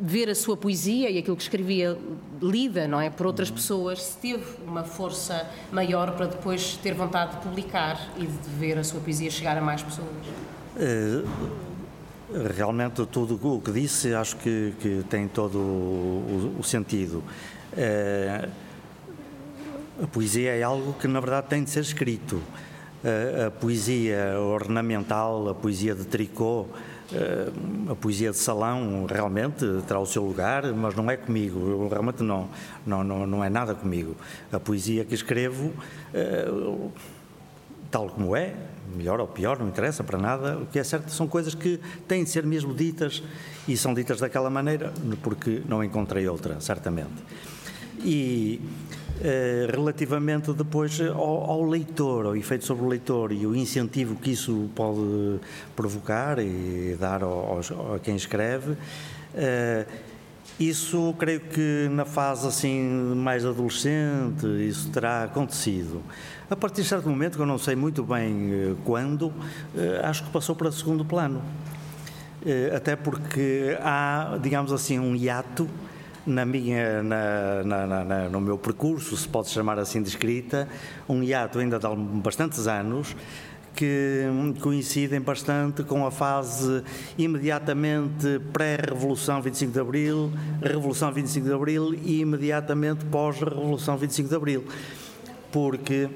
ver 0.00 0.28
a 0.28 0.34
sua 0.34 0.56
poesia 0.56 1.10
e 1.10 1.18
aquilo 1.18 1.36
que 1.36 1.42
escrevia 1.42 1.96
lida, 2.42 2.86
não 2.86 3.00
é, 3.00 3.08
por 3.08 3.26
outras 3.26 3.50
pessoas, 3.50 4.02
se 4.02 4.18
teve 4.18 4.44
uma 4.66 4.84
força 4.84 5.48
maior 5.72 6.12
para 6.12 6.26
depois 6.26 6.76
ter 6.82 6.92
vontade 6.92 7.36
de 7.36 7.42
publicar 7.42 8.12
e 8.16 8.26
de 8.26 8.48
ver 8.58 8.78
a 8.78 8.84
sua 8.84 9.00
poesia 9.00 9.30
chegar 9.30 9.56
a 9.56 9.62
mais 9.62 9.82
pessoas. 9.82 10.08
Uh 10.76 11.67
Realmente 12.56 13.06
tudo 13.06 13.38
o 13.42 13.60
que 13.60 13.72
disse 13.72 14.14
acho 14.14 14.36
que, 14.36 14.74
que 14.80 15.04
tem 15.08 15.26
todo 15.28 15.58
o, 15.58 16.56
o, 16.58 16.62
sentido. 16.62 17.24
É, 17.74 18.48
a 20.02 20.06
poesia 20.06 20.54
é 20.54 20.62
algo 20.62 20.92
que 20.94 21.08
na 21.08 21.20
verdade 21.20 21.46
tem 21.48 21.64
de 21.64 21.70
ser 21.70 21.80
escrito. 21.80 22.42
A, 23.02 23.46
a 23.46 23.50
poesia 23.50 24.38
ornamental, 24.38 25.48
a 25.48 25.54
poesia 25.54 25.94
de 25.94 26.04
tricô, 26.04 26.66
eh, 27.12 27.50
a 27.90 27.94
poesia 27.94 28.30
de 28.30 28.36
salão 28.36 29.06
realmente 29.06 29.64
terá 29.86 29.98
o 29.98 30.04
seu 30.04 30.22
lugar, 30.22 30.70
mas 30.74 30.94
não 30.94 31.10
é 31.10 31.16
comigo, 31.16 31.88
realmente 31.88 32.22
não, 32.22 32.48
não, 32.86 33.02
não, 33.02 33.26
não 33.26 33.42
é 33.44 33.48
nada 33.48 33.74
comigo. 33.74 34.14
A 34.52 34.60
poesia 34.60 35.04
que 35.06 35.14
escrevo, 35.14 35.72
eh, 36.12 36.46
tal 37.90 38.08
como 38.10 38.36
é, 38.36 38.54
melhor 38.96 39.20
ou 39.20 39.26
pior, 39.26 39.58
não 39.58 39.68
interessa 39.68 40.02
para 40.02 40.18
nada. 40.18 40.58
O 40.58 40.66
que 40.66 40.78
é 40.78 40.84
certo 40.84 41.10
são 41.10 41.26
coisas 41.26 41.54
que 41.54 41.80
têm 42.06 42.24
de 42.24 42.30
ser 42.30 42.44
mesmo 42.44 42.74
ditas 42.74 43.22
e 43.66 43.76
são 43.76 43.94
ditas 43.94 44.20
daquela 44.20 44.50
maneira 44.50 44.92
porque 45.22 45.62
não 45.66 45.82
encontrei 45.82 46.26
outra, 46.28 46.60
certamente. 46.60 47.22
E 48.04 48.60
eh, 49.20 49.66
relativamente 49.70 50.52
depois 50.52 51.00
ao, 51.00 51.50
ao, 51.50 51.64
leitor, 51.64 52.26
ao 52.26 52.36
efeito 52.36 52.64
sobre 52.64 52.84
o 52.84 52.88
leitor 52.88 53.32
e 53.32 53.44
o 53.46 53.56
incentivo 53.56 54.14
que 54.14 54.30
isso 54.30 54.70
pode 54.76 55.40
provocar 55.74 56.38
e 56.38 56.96
dar 56.98 57.24
ao, 57.24 57.60
a 57.94 57.98
quem 57.98 58.14
escreve. 58.14 58.76
Eh, 59.34 59.84
isso 60.58 61.14
creio 61.18 61.40
que 61.40 61.88
na 61.90 62.04
fase 62.04 62.46
assim 62.46 62.82
mais 63.14 63.44
adolescente 63.44 64.46
isso 64.66 64.90
terá 64.90 65.24
acontecido. 65.24 66.02
A 66.50 66.56
partir 66.56 66.82
de 66.82 66.88
certo 66.88 67.08
momento, 67.08 67.36
que 67.36 67.42
eu 67.42 67.46
não 67.46 67.58
sei 67.58 67.76
muito 67.76 68.02
bem 68.02 68.50
eh, 68.50 68.74
quando, 68.84 69.32
eh, 69.76 70.00
acho 70.02 70.24
que 70.24 70.30
passou 70.30 70.56
para 70.56 70.72
segundo 70.72 71.04
plano. 71.04 71.42
Eh, 72.44 72.72
até 72.74 72.96
porque 72.96 73.76
há, 73.82 74.38
digamos 74.40 74.72
assim, 74.72 74.98
um 74.98 75.14
hiato 75.14 75.68
na 76.26 76.44
minha, 76.44 77.02
na, 77.02 77.62
na, 77.64 78.04
na, 78.04 78.28
no 78.28 78.40
meu 78.40 78.56
percurso, 78.56 79.16
se 79.16 79.28
pode 79.28 79.48
chamar 79.48 79.78
assim 79.78 80.02
de 80.02 80.08
escrita, 80.08 80.68
um 81.08 81.22
hiato 81.22 81.58
ainda 81.58 81.78
de 81.78 81.86
bastantes 82.20 82.66
anos, 82.66 83.14
que 83.78 84.24
coincidem 84.60 85.20
bastante 85.20 85.84
com 85.84 86.04
a 86.04 86.10
fase 86.10 86.82
imediatamente 87.16 88.40
pré-Revolução 88.52 89.40
25 89.40 89.72
de 89.72 89.78
Abril, 89.78 90.32
Revolução 90.60 91.12
25 91.12 91.46
de 91.46 91.54
Abril 91.54 91.94
e 91.94 92.20
imediatamente 92.22 93.04
pós-Revolução 93.04 93.96
25 93.96 94.28
de 94.28 94.34
Abril. 94.34 94.64
Porque 95.52 96.10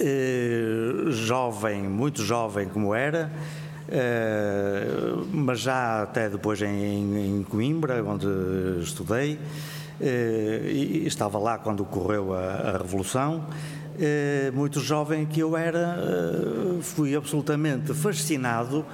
eh, 0.00 1.04
jovem, 1.10 1.82
muito 1.84 2.20
jovem 2.20 2.68
como 2.68 2.92
era, 2.92 3.30
eh, 3.88 4.84
mas 5.32 5.60
já 5.60 6.02
até 6.02 6.28
depois 6.28 6.60
em, 6.62 7.38
em 7.38 7.44
Coimbra, 7.44 8.02
onde 8.02 8.26
estudei, 8.82 9.38
eh, 10.00 11.02
estava 11.04 11.38
lá 11.38 11.58
quando 11.58 11.84
ocorreu 11.84 12.34
a, 12.34 12.40
a 12.40 12.78
Revolução 12.78 13.46
muito 14.52 14.80
jovem 14.80 15.26
que 15.26 15.40
eu 15.40 15.56
era, 15.56 15.96
eh, 15.98 16.82
fui 16.82 17.14
absolutamente 17.14 17.92
fascinado, 17.94 18.84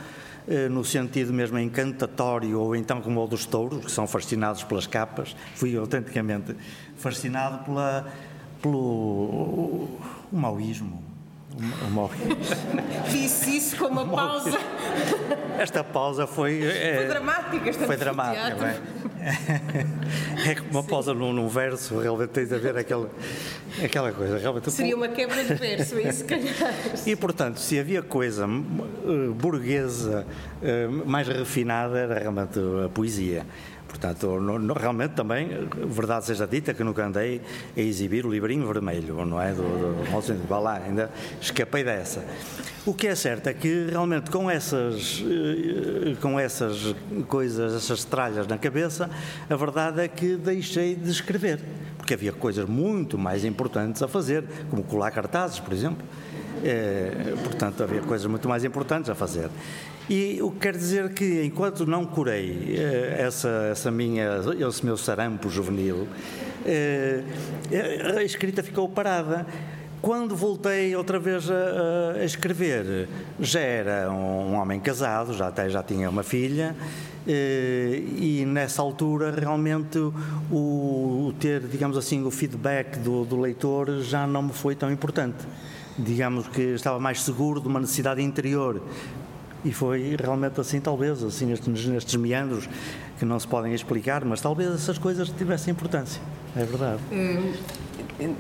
eh, 0.47 0.69
no 0.69 0.85
sentido 0.85 1.33
mesmo 1.33 1.59
encantatório, 1.59 2.59
ou 2.59 2.75
então 2.75 3.01
como 3.01 3.23
o 3.23 3.27
dos 3.27 3.47
touros, 3.47 3.85
que 3.85 3.91
são 3.91 4.07
fascinados 4.07 4.65
pelas 4.65 4.87
capas, 4.87 5.37
fui 5.55 5.77
autenticamente 5.77 6.55
fascinado 6.97 7.65
pela, 7.65 8.13
pelo 8.61 8.79
o 10.33 10.37
maoísmo. 10.37 11.08
Maoísmo. 11.91 12.37
Disse 13.11 13.57
isso 13.57 13.77
com 13.77 13.87
uma 13.87 14.07
pausa. 14.07 14.59
Esta 15.59 15.83
pausa 15.83 16.27
foi. 16.27 16.65
É, 16.65 16.97
foi 16.97 17.07
dramática, 17.07 17.71
esta 17.71 17.87
Foi 17.87 17.97
dramática, 17.97 18.81
é 20.47 20.55
que 20.55 20.61
uma 20.71 20.83
pausa 20.83 21.13
num, 21.13 21.33
num, 21.33 21.49
verso 21.49 21.99
realmente 21.99 22.31
tem 22.31 22.47
de 22.47 22.55
haver 22.55 22.77
aquela, 22.77 23.11
aquela 23.83 24.13
coisa. 24.13 24.39
Realmente, 24.39 24.71
Seria 24.71 24.97
uma 24.97 25.09
quebra 25.09 25.45
de 25.45 25.55
verso, 25.55 25.97
é 25.97 26.09
isso, 26.09 26.25
calhar. 26.25 26.55
E, 27.05 27.17
portanto, 27.17 27.59
se 27.59 27.79
havia 27.79 28.03
coisa 28.03 28.47
uh, 28.47 29.35
burguesa 29.35 30.27
uh, 30.63 31.09
mais 31.09 31.27
refinada, 31.27 31.99
era 31.99 32.19
realmente 32.19 32.59
a 32.85 32.89
poesia. 32.89 33.45
Portanto, 33.89 34.39
realmente 34.79 35.13
também, 35.13 35.49
verdade 35.89 36.27
seja 36.27 36.47
dita, 36.47 36.75
que 36.75 36.85
nunca 36.85 37.07
andei 37.07 37.41
a 37.77 37.81
exibir 37.81 38.27
o 38.27 38.31
livrinho 38.31 38.67
vermelho, 38.67 39.25
não 39.25 39.41
é? 39.41 39.53
Do, 39.53 39.63
do, 39.63 40.47
do 40.47 40.61
lá, 40.61 40.75
ainda 40.77 41.11
escapei 41.41 41.83
dessa. 41.83 42.23
O 42.85 42.95
que 42.95 43.07
é 43.07 43.15
certo 43.15 43.49
é 43.49 43.55
que 43.55 43.87
realmente 43.91 44.31
com 44.31 44.51
essas, 44.51 45.25
eh, 45.27 46.15
com 46.21 46.39
essas 46.39 46.95
coisas, 47.27 47.75
essas 47.75 48.05
tralhas 48.05 48.47
na 48.47 48.59
cabeça, 48.59 49.11
a 49.49 49.57
verdade 49.57 50.03
é 50.03 50.09
que 50.09 50.37
deixei 50.37 50.95
de 50.95 51.11
escrever, 51.11 51.61
porque 51.97 52.15
havia 52.15 52.33
coisas 52.33 52.69
muito 52.69 53.19
mais 53.19 53.45
importantes 53.45 54.03
a 54.03 54.09
fazer, 54.09 54.45
como 54.71 54.83
colar 54.83 55.11
cartazes, 55.11 55.59
por 55.59 55.73
exemplo. 55.73 56.07
É, 56.65 57.35
portanto, 57.43 57.83
havia 57.83 58.01
coisas 58.01 58.27
muito 58.27 58.49
mais 58.49 58.65
importantes 58.65 59.11
a 59.11 59.15
fazer. 59.15 59.49
E 60.09 60.41
o 60.41 60.51
que 60.51 60.61
quer 60.61 60.75
dizer 60.75 61.13
que, 61.13 61.45
enquanto 61.45 61.87
não 61.87 62.07
curei 62.07 62.77
eh, 62.79 63.17
essa, 63.19 63.69
essa 63.71 63.91
minha, 63.91 64.41
esse 64.67 64.85
meu 64.85 64.97
sarampo 64.97 65.51
juvenil, 65.51 66.09
eh, 66.65 67.23
a 68.17 68.23
escrita 68.23 68.63
ficou 68.63 68.89
parada. 68.89 69.47
Quando 70.01 70.35
voltei 70.35 70.97
outra 70.97 71.19
vez 71.19 71.51
a, 71.51 72.21
a, 72.21 72.25
escrever, 72.25 73.07
já 73.39 73.61
era 73.61 74.11
um, 74.11 74.55
homem 74.55 74.81
casado, 74.81 75.35
já 75.35 75.49
até 75.49 75.69
já 75.69 75.83
tinha 75.83 76.09
uma 76.09 76.23
filha, 76.23 76.75
e 77.27 78.45
nessa 78.47 78.81
altura 78.81 79.31
realmente 79.31 79.99
o, 79.99 80.15
o, 80.51 81.35
ter, 81.39 81.61
digamos 81.63 81.99
assim, 81.99 82.25
o 82.25 82.31
feedback 82.31 82.97
do, 83.01 83.25
do 83.25 83.39
leitor 83.39 84.01
já 84.01 84.27
não 84.27 84.45
me 84.45 84.53
foi 84.53 84.75
tão 84.75 84.91
importante 84.91 85.45
digamos 85.99 86.49
que 86.49 86.63
estava 86.63 86.99
mais 86.99 87.23
seguro 87.23 87.61
de 87.61 87.69
uma 87.69 87.81
necessidade 87.81 88.23
interior 88.23 88.81
e 89.65 89.73
foi 89.73 90.17
realmente 90.19 90.61
assim, 90.61 90.81
talvez, 90.81 91.23
assim, 91.23 91.47
nestes, 91.47 91.87
nestes 91.87 92.15
meandros 92.15 92.69
que 93.19 93.25
não 93.25 93.39
se 93.39 93.47
podem 93.47 93.75
explicar, 93.75 94.25
mas 94.25 94.41
talvez 94.41 94.73
essas 94.73 94.99
coisas 94.99 95.29
tivessem 95.31 95.73
importância. 95.73 96.23
É 96.57 96.65
verdade. 96.65 97.01
Hum, 97.13 97.53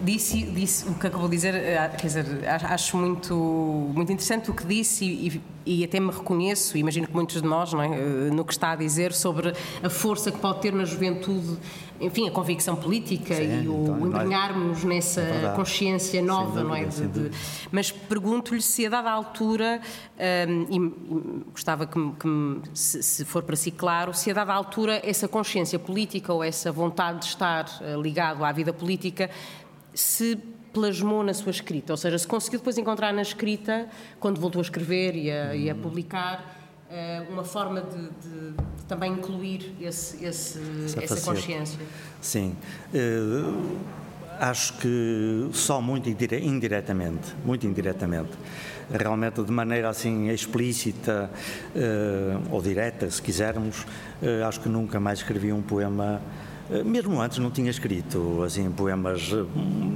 disse, 0.04 0.42
disse 0.42 0.88
o 0.88 0.94
que 0.94 1.06
acabou 1.06 1.28
de 1.28 1.36
dizer, 1.36 1.54
eh, 1.54 1.88
quer 1.96 2.06
dizer, 2.06 2.26
acho 2.46 2.96
muito, 2.96 3.34
muito 3.34 4.12
interessante 4.12 4.50
o 4.50 4.54
que 4.54 4.64
disse 4.64 5.04
e, 5.04 5.28
e, 5.28 5.42
até 5.84 6.00
me 6.00 6.10
reconheço, 6.10 6.76
imagino 6.78 7.06
que 7.06 7.14
muitos 7.14 7.42
de 7.42 7.48
nós, 7.48 7.72
não 7.72 7.82
é, 7.82 7.88
eh, 7.88 8.30
no 8.32 8.44
que 8.44 8.52
está 8.52 8.72
a 8.72 8.76
dizer 8.76 9.12
sobre 9.12 9.52
a 9.82 9.90
força 9.90 10.30
que 10.30 10.38
pode 10.38 10.60
ter 10.60 10.72
na 10.72 10.84
juventude, 10.84 11.58
enfim, 12.00 12.28
a 12.28 12.30
convicção 12.30 12.76
política 12.76 13.34
Sim, 13.34 13.64
e 13.64 13.68
o 13.68 13.82
então, 13.82 14.06
embrenharmos 14.06 14.84
nessa 14.84 15.20
é 15.20 15.52
consciência 15.54 16.22
nova, 16.22 16.62
dúvida, 16.62 16.64
não 16.64 16.74
é? 16.74 16.84
De, 16.84 17.08
de, 17.08 17.30
mas 17.70 17.90
pergunto-lhe 17.90 18.62
se 18.62 18.86
a 18.86 18.88
dada 18.88 19.10
altura, 19.10 19.80
um, 20.48 20.66
e, 20.70 20.76
e, 20.76 21.50
gostava 21.52 21.86
que, 21.86 21.98
que 22.12 22.60
se, 22.72 23.02
se, 23.02 23.24
for 23.24 23.42
para 23.42 23.56
si 23.56 23.70
claro, 23.70 24.14
se 24.14 24.30
a 24.30 24.34
dada 24.34 24.52
altura 24.52 25.00
essa 25.04 25.26
consciência 25.26 25.78
política 25.78 26.32
ou 26.32 26.42
essa 26.42 26.70
vontade 26.70 27.20
de 27.20 27.26
estar 27.26 27.66
uh, 27.80 28.00
ligado 28.00 28.44
à 28.44 28.52
vida 28.52 28.72
política 28.72 29.28
se 29.92 30.38
plasmou 30.78 31.24
na 31.24 31.34
sua 31.34 31.50
escrita, 31.50 31.92
ou 31.92 31.96
seja, 31.96 32.16
se 32.18 32.26
conseguiu 32.26 32.60
depois 32.60 32.78
encontrar 32.78 33.12
na 33.12 33.22
escrita, 33.22 33.88
quando 34.20 34.40
voltou 34.40 34.60
a 34.60 34.62
escrever 34.62 35.16
e 35.16 35.30
a, 35.30 35.54
e 35.54 35.68
a 35.68 35.74
hum. 35.74 35.80
publicar, 35.80 36.56
eh, 36.90 37.22
uma 37.30 37.44
forma 37.44 37.82
de, 37.82 37.98
de, 37.98 38.50
de, 38.52 38.84
também 38.86 39.12
incluir 39.12 39.74
esse, 39.80 40.24
esse, 40.24 40.58
essa 41.02 41.20
consciência. 41.20 41.78
Sim. 42.20 42.56
Uh, 42.94 43.76
acho 44.40 44.78
que 44.78 45.50
só 45.52 45.82
muito 45.82 46.08
indiretamente, 46.08 47.34
muito 47.44 47.66
indiretamente. 47.66 48.30
Realmente 48.90 49.42
de 49.42 49.52
maneira 49.52 49.90
assim 49.90 50.30
explícita 50.30 51.30
uh, 51.74 52.54
ou 52.54 52.62
direta, 52.62 53.10
se 53.10 53.20
quisermos, 53.20 53.82
uh, 54.22 54.46
acho 54.46 54.60
que 54.60 54.68
nunca 54.68 54.98
mais 54.98 55.18
escrevi 55.18 55.52
um 55.52 55.60
poema 55.60 56.22
mesmo 56.84 57.20
antes 57.20 57.38
não 57.38 57.50
tinha 57.50 57.70
escrito 57.70 58.42
assim 58.42 58.70
poemas, 58.70 59.30
eh, 59.32 59.44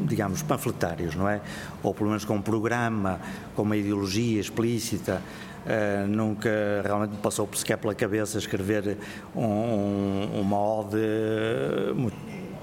digamos, 0.06 0.42
panfletários, 0.42 1.14
não 1.14 1.28
é? 1.28 1.40
Ou 1.82 1.92
pelo 1.92 2.08
menos 2.08 2.24
com 2.24 2.36
um 2.36 2.42
programa, 2.42 3.20
com 3.54 3.62
uma 3.62 3.76
ideologia 3.76 4.40
explícita. 4.40 5.22
Uh, 5.62 6.08
nunca 6.08 6.50
realmente 6.84 7.10
me 7.10 7.18
passou 7.18 7.48
sequer 7.54 7.78
pela 7.78 7.94
cabeça 7.94 8.36
escrever 8.36 8.98
um, 9.32 10.40
uma 10.40 10.58
ode 10.58 10.96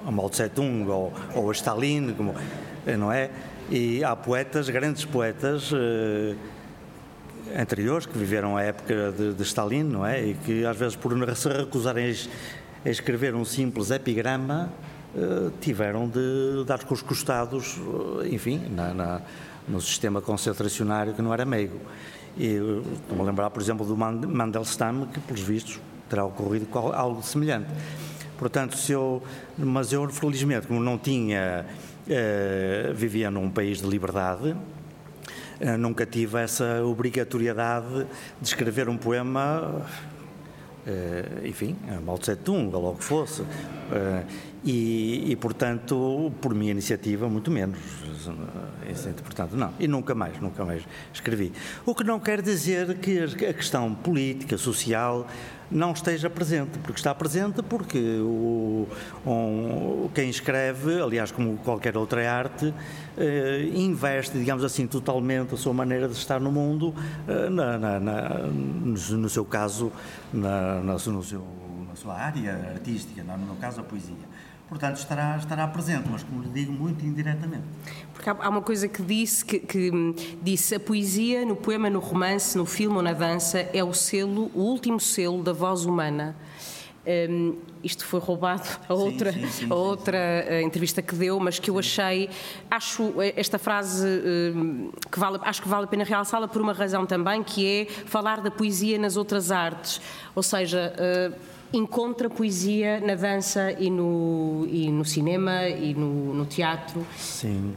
a 0.06 0.12
Mao 0.12 0.30
Tse 0.30 0.50
Tung 0.50 0.86
ou, 0.90 1.14
ou 1.34 1.50
a 1.50 1.54
Stalin, 1.54 2.14
como, 2.14 2.36
não 2.98 3.12
é? 3.12 3.30
E 3.70 4.04
há 4.04 4.16
poetas, 4.16 4.70
grandes 4.70 5.06
poetas 5.06 5.72
uh, 5.72 6.36
anteriores 7.58 8.06
que 8.06 8.18
viveram 8.18 8.58
a 8.58 8.64
época 8.64 9.12
de, 9.12 9.34
de, 9.34 9.44
Stalin, 9.44 9.84
não 9.84 10.06
é? 10.06 10.22
E 10.22 10.34
que 10.34 10.66
às 10.66 10.76
vezes 10.76 10.96
por 10.96 11.14
se 11.36 11.50
recusarem 11.50 12.14
a 12.86 12.90
escrever 12.90 13.36
um 13.36 13.46
simples 13.46 13.92
epigrama, 13.92 14.72
eh, 15.16 15.52
tiveram 15.62 16.08
de 16.08 16.64
dar 16.66 16.84
com 16.84 16.94
os 16.94 17.02
costados, 17.02 17.78
eh, 18.24 18.30
enfim, 18.30 18.62
na, 18.70 18.94
na, 18.94 19.22
no 19.68 19.82
sistema 19.82 20.22
concentracionário 20.22 21.14
que 21.14 21.22
não 21.22 21.34
era 21.34 21.46
meigo. 21.46 21.80
E 22.38 22.48
eh, 22.48 22.82
estou-me 22.94 23.22
a 23.22 23.26
lembrar, 23.26 23.50
por 23.50 23.62
exemplo, 23.62 23.86
do 23.86 23.98
Mandelstam, 23.98 25.08
que, 25.08 25.20
pelos 25.20 25.42
vistos, 25.42 25.80
terá 26.10 26.26
ocorrido 26.26 26.68
algo 26.94 27.22
semelhante. 27.22 27.70
Portanto, 28.38 28.78
se 28.78 28.94
eu, 28.94 29.22
mas 29.58 29.92
eu, 29.92 30.08
felizmente, 30.10 30.66
como 30.66 30.80
não 30.80 30.98
tinha, 30.98 31.66
eh, 32.08 32.92
vivia 32.96 33.30
num 33.30 33.50
país 33.50 33.82
de 33.82 33.88
liberdade, 33.88 34.56
eh, 35.60 35.76
nunca 35.76 36.06
tive 36.06 36.40
essa 36.40 36.82
obrigatoriedade 36.84 38.08
de 38.42 38.48
escrever 38.48 38.88
um 38.88 38.96
poema 38.96 39.86
enfim, 41.46 41.76
Mao 42.06 42.18
Tse 42.18 42.36
Tung, 42.36 42.74
ou 42.74 42.82
logo 42.82 43.02
fosse. 43.02 43.42
Uh, 43.42 44.26
e, 44.64 45.32
e, 45.32 45.36
portanto, 45.36 46.32
por 46.42 46.54
minha 46.54 46.72
iniciativa, 46.72 47.30
muito 47.30 47.50
menos. 47.50 47.80
Portanto, 49.24 49.56
não. 49.56 49.74
E 49.80 49.88
nunca 49.88 50.14
mais, 50.14 50.40
nunca 50.42 50.66
mais 50.66 50.84
escrevi. 51.14 51.54
O 51.86 51.96
que 51.96 52.04
não 52.04 52.20
quer 52.20 52.42
dizer 52.42 52.98
que 52.98 53.20
a 53.20 53.54
questão 53.54 53.94
política, 53.96 54.58
social, 54.58 55.26
não 55.72 55.92
esteja 55.92 56.30
presente, 56.30 56.80
porque 56.80 57.00
está 57.00 57.14
presente 57.14 57.62
porque 57.62 58.20
o, 58.20 58.88
um, 59.26 60.10
quem 60.14 60.30
escreve, 60.30 61.02
aliás, 61.02 61.32
como 61.32 61.58
qualquer 61.58 61.96
outra 61.98 62.32
arte, 62.32 62.74
eh, 63.18 63.70
investe, 63.74 64.38
digamos 64.38 64.64
assim, 64.64 64.88
totalmente 64.88 65.54
a 65.54 65.58
sua 65.58 65.74
maneira 65.74 66.08
de 66.08 66.16
estar 66.16 66.40
no 66.40 66.52
mundo, 66.52 66.94
eh, 67.28 67.50
na, 67.50 67.78
na, 67.78 68.00
na, 68.00 68.30
no, 68.48 69.30
seu 69.30 69.46
caso, 69.46 69.92
na, 70.34 70.82
no 70.82 70.98
seu, 71.00 71.46
na 71.88 71.96
sua 71.96 72.16
área 72.16 72.54
artística, 72.74 73.24
no 73.24 73.38
meu 73.38 73.56
caso, 73.56 73.82
a 73.82 73.84
poesia 73.84 74.29
portanto 74.70 74.98
estará, 74.98 75.36
estará 75.38 75.68
presente, 75.68 76.08
mas 76.10 76.24
como 76.24 76.44
lhe 76.44 76.50
digo, 76.50 76.72
muito 76.72 77.04
indiretamente. 77.04 77.64
Porque 78.14 78.30
há 78.30 78.50
uma 78.50 78.62
coisa 78.62 78.88
que 78.88 79.02
disse, 79.02 79.44
que, 79.44 79.60
que, 79.60 79.92
disse 80.42 80.76
a 80.76 80.80
poesia 80.80 81.44
no 81.44 81.56
poema, 81.56 81.90
no 81.90 82.00
romance, 82.00 82.58
no 82.58 82.66
filme 82.66 82.96
ou 82.98 83.02
na 83.02 83.14
dança 83.14 83.68
é 83.74 83.84
o 83.84 83.94
selo, 83.94 84.52
o 84.54 84.62
último 84.62 85.00
selo 85.00 85.42
da 85.42 85.52
voz 85.52 85.86
humana. 85.86 86.36
Um, 87.08 87.58
isto 87.84 88.06
foi 88.06 88.20
roubado 88.20 88.68
a 88.88 88.94
outra, 88.94 89.32
sim, 89.32 89.40
sim, 89.48 89.48
sim, 89.48 89.68
a 89.72 89.74
outra 89.74 90.18
eh, 90.18 90.62
entrevista 90.62 91.02
que 91.02 91.16
deu, 91.16 91.40
mas 91.40 91.58
que 91.58 91.70
eu 91.70 91.80
achei, 91.80 92.30
acho 92.70 93.14
esta 93.38 93.58
frase 93.58 94.06
um, 94.54 94.92
que 95.10 95.18
vale, 95.18 95.40
acho 95.42 95.62
que 95.62 95.68
vale 95.68 95.86
a 95.86 95.88
pena 95.88 96.04
realçá-la 96.04 96.48
por 96.48 96.62
uma 96.62 96.74
razão 96.74 97.06
também, 97.06 97.42
que 97.42 97.66
é 97.66 97.86
falar 97.86 98.42
da 98.42 98.52
poesia 98.52 99.00
nas 99.00 99.16
outras 99.16 99.50
artes, 99.50 100.02
ou 100.36 100.44
seja, 100.44 100.94
uh, 100.94 101.34
encontra 101.74 102.30
poesia 102.30 103.00
na 103.00 103.16
dança 103.16 103.72
e 103.72 103.90
no, 103.90 104.68
e 104.70 104.92
no 104.92 105.06
cinema 105.06 105.68
e 105.68 105.94
no, 105.94 106.34
no 106.34 106.46
teatro. 106.46 107.06
Sim. 107.18 107.76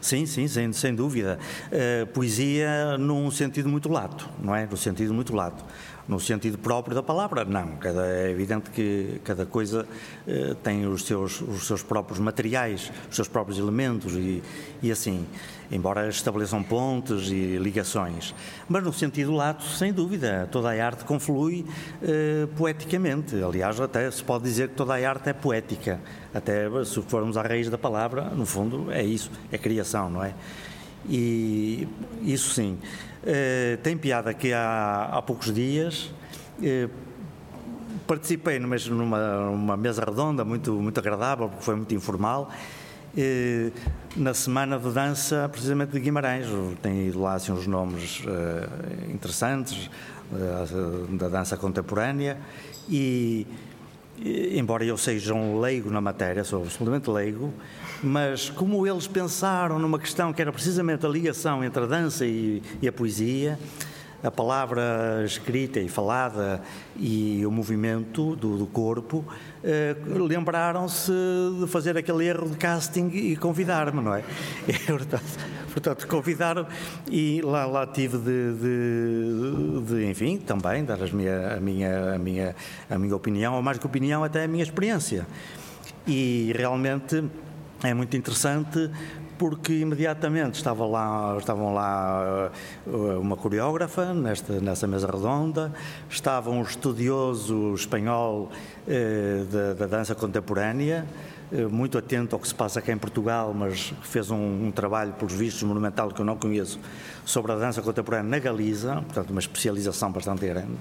Sim, 0.00 0.26
sim, 0.26 0.48
sem, 0.48 0.72
sem 0.72 0.92
dúvida. 0.92 1.38
Uh, 1.68 2.06
poesia 2.08 2.98
num 2.98 3.30
sentido 3.30 3.68
muito 3.68 3.88
lato, 3.88 4.28
não 4.42 4.52
é? 4.52 4.66
No 4.66 4.76
sentido 4.76 5.14
muito 5.14 5.32
lato 5.32 5.64
no 6.08 6.18
sentido 6.18 6.58
próprio 6.58 6.94
da 6.94 7.02
palavra, 7.02 7.44
não. 7.44 7.76
Cada, 7.76 8.06
é 8.06 8.30
evidente 8.30 8.70
que 8.70 9.20
cada 9.24 9.46
coisa 9.46 9.86
eh, 10.26 10.54
tem 10.62 10.86
os 10.86 11.04
seus, 11.04 11.40
os 11.40 11.66
seus 11.66 11.82
próprios 11.82 12.18
materiais, 12.18 12.90
os 13.08 13.16
seus 13.16 13.28
próprios 13.28 13.58
elementos 13.58 14.14
e, 14.14 14.42
e 14.82 14.90
assim, 14.90 15.26
embora 15.70 16.08
estabeleçam 16.08 16.62
pontes 16.62 17.28
e 17.28 17.56
ligações. 17.56 18.34
Mas 18.68 18.82
no 18.82 18.92
sentido 18.92 19.32
lato, 19.32 19.64
sem 19.64 19.92
dúvida, 19.92 20.48
toda 20.50 20.70
a 20.70 20.86
arte 20.86 21.04
conflui 21.04 21.64
eh, 22.02 22.46
poeticamente. 22.56 23.42
Aliás, 23.42 23.80
até 23.80 24.10
se 24.10 24.22
pode 24.22 24.44
dizer 24.44 24.70
que 24.70 24.74
toda 24.74 24.94
a 24.94 25.08
arte 25.08 25.30
é 25.30 25.32
poética. 25.32 26.00
Até 26.34 26.66
se 26.84 27.00
formos 27.02 27.36
à 27.36 27.42
raiz 27.42 27.70
da 27.70 27.78
palavra, 27.78 28.24
no 28.24 28.46
fundo, 28.46 28.90
é 28.90 29.02
isso, 29.02 29.30
é 29.50 29.58
criação, 29.58 30.10
não 30.10 30.24
é? 30.24 30.34
E 31.08 31.88
isso 32.22 32.50
sim. 32.50 32.78
Uh, 33.22 33.76
tem 33.84 33.96
piada 33.96 34.34
que 34.34 34.52
há, 34.52 35.10
há 35.12 35.22
poucos 35.22 35.54
dias 35.54 36.10
uh, 36.58 36.90
participei 38.04 38.58
numa, 38.58 38.76
numa 38.76 39.76
mesa 39.76 40.04
redonda 40.04 40.44
muito, 40.44 40.72
muito 40.72 40.98
agradável, 40.98 41.48
porque 41.48 41.64
foi 41.64 41.76
muito 41.76 41.94
informal, 41.94 42.50
uh, 43.16 43.72
na 44.16 44.34
semana 44.34 44.76
de 44.76 44.90
dança 44.90 45.48
precisamente 45.48 45.92
de 45.92 46.00
Guimarães. 46.00 46.48
Tem 46.82 47.12
lá 47.12 47.34
assim, 47.34 47.52
uns 47.52 47.64
nomes 47.64 48.24
interessantes 49.08 49.88
da 51.10 51.28
dança 51.28 51.56
contemporânea 51.56 52.38
e 52.88 53.46
embora 54.54 54.84
eu 54.84 54.96
seja 54.96 55.32
um 55.32 55.60
leigo 55.60 55.90
na 55.90 56.00
matéria, 56.00 56.42
sou 56.42 56.62
absolutamente 56.62 57.08
leigo, 57.08 57.54
mas 58.02 58.50
como 58.50 58.86
eles 58.86 59.06
pensaram 59.06 59.78
numa 59.78 59.98
questão 59.98 60.32
que 60.32 60.42
era 60.42 60.52
precisamente 60.52 61.06
a 61.06 61.08
ligação 61.08 61.62
entre 61.64 61.84
a 61.84 61.86
dança 61.86 62.26
e, 62.26 62.62
e 62.80 62.88
a 62.88 62.92
poesia, 62.92 63.58
a 64.22 64.30
palavra 64.30 65.22
escrita 65.24 65.80
e 65.80 65.88
falada 65.88 66.62
e 66.96 67.44
o 67.44 67.50
movimento 67.50 68.36
do, 68.36 68.56
do 68.56 68.66
corpo, 68.66 69.24
eh, 69.64 69.96
lembraram-se 70.06 71.12
de 71.60 71.66
fazer 71.66 71.96
aquele 71.96 72.26
erro 72.26 72.48
de 72.48 72.56
casting 72.56 73.08
e 73.08 73.36
convidar-me, 73.36 74.00
não 74.00 74.14
é? 74.14 74.22
Portanto, 74.86 75.38
portanto 75.72 76.06
convidaram 76.06 76.66
e 77.10 77.40
lá, 77.42 77.66
lá 77.66 77.86
tive 77.86 78.18
de, 78.18 78.52
de, 78.54 79.80
de, 79.86 80.10
enfim, 80.10 80.36
também 80.36 80.84
dar 80.84 80.98
minha, 81.12 81.56
a, 81.56 81.60
minha, 81.60 82.14
a, 82.14 82.18
minha, 82.18 82.56
a 82.88 82.98
minha 82.98 83.16
opinião, 83.16 83.54
ou 83.54 83.62
mais 83.62 83.78
que 83.78 83.86
opinião, 83.86 84.22
até 84.22 84.44
a 84.44 84.48
minha 84.48 84.62
experiência. 84.62 85.26
E 86.06 86.52
realmente 86.54 87.24
é 87.82 87.94
muito 87.94 88.16
interessante 88.16 88.90
porque 89.38 89.72
imediatamente 89.72 90.54
estava 90.54 90.86
lá, 90.86 91.36
estavam 91.36 91.74
lá 91.74 92.52
uh, 92.86 93.18
uma 93.20 93.36
coreógrafa 93.36 94.14
nesta, 94.14 94.60
nessa 94.60 94.86
mesa 94.86 95.10
redonda, 95.10 95.72
estava 96.08 96.50
um 96.50 96.62
estudioso 96.62 97.74
espanhol 97.74 98.52
eh, 98.86 99.44
da, 99.50 99.74
da, 99.74 99.86
dança 99.86 100.14
contemporânea, 100.14 101.04
eh, 101.50 101.66
muito 101.66 101.98
atento 101.98 102.36
ao 102.36 102.40
que 102.40 102.46
se 102.46 102.54
passa 102.54 102.78
aqui 102.78 102.92
em 102.92 102.98
Portugal, 102.98 103.52
mas 103.52 103.92
fez 104.02 104.30
um, 104.30 104.66
um 104.66 104.70
trabalho, 104.70 105.12
pelos 105.14 105.34
vistos, 105.34 105.64
monumental 105.64 106.10
que 106.10 106.20
eu 106.20 106.24
não 106.24 106.36
conheço, 106.36 106.78
sobre 107.24 107.50
a 107.50 107.56
dança 107.56 107.82
contemporânea 107.82 108.30
na 108.30 108.38
Galiza, 108.38 108.94
portanto, 109.02 109.30
uma 109.30 109.40
especialização 109.40 110.12
bastante 110.12 110.46
grande. 110.46 110.78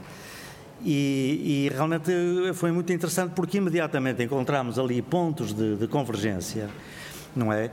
E, 0.83 1.67
e, 1.67 1.69
realmente 1.69 2.11
foi 2.55 2.71
muito 2.71 2.91
interessante 2.91 3.33
porque 3.35 3.57
imediatamente 3.57 4.23
encontramos 4.23 4.79
ali 4.79 4.99
pontos 5.01 5.53
de, 5.53 5.75
de 5.75 5.87
convergência, 5.87 6.69
não 7.35 7.53
é? 7.53 7.69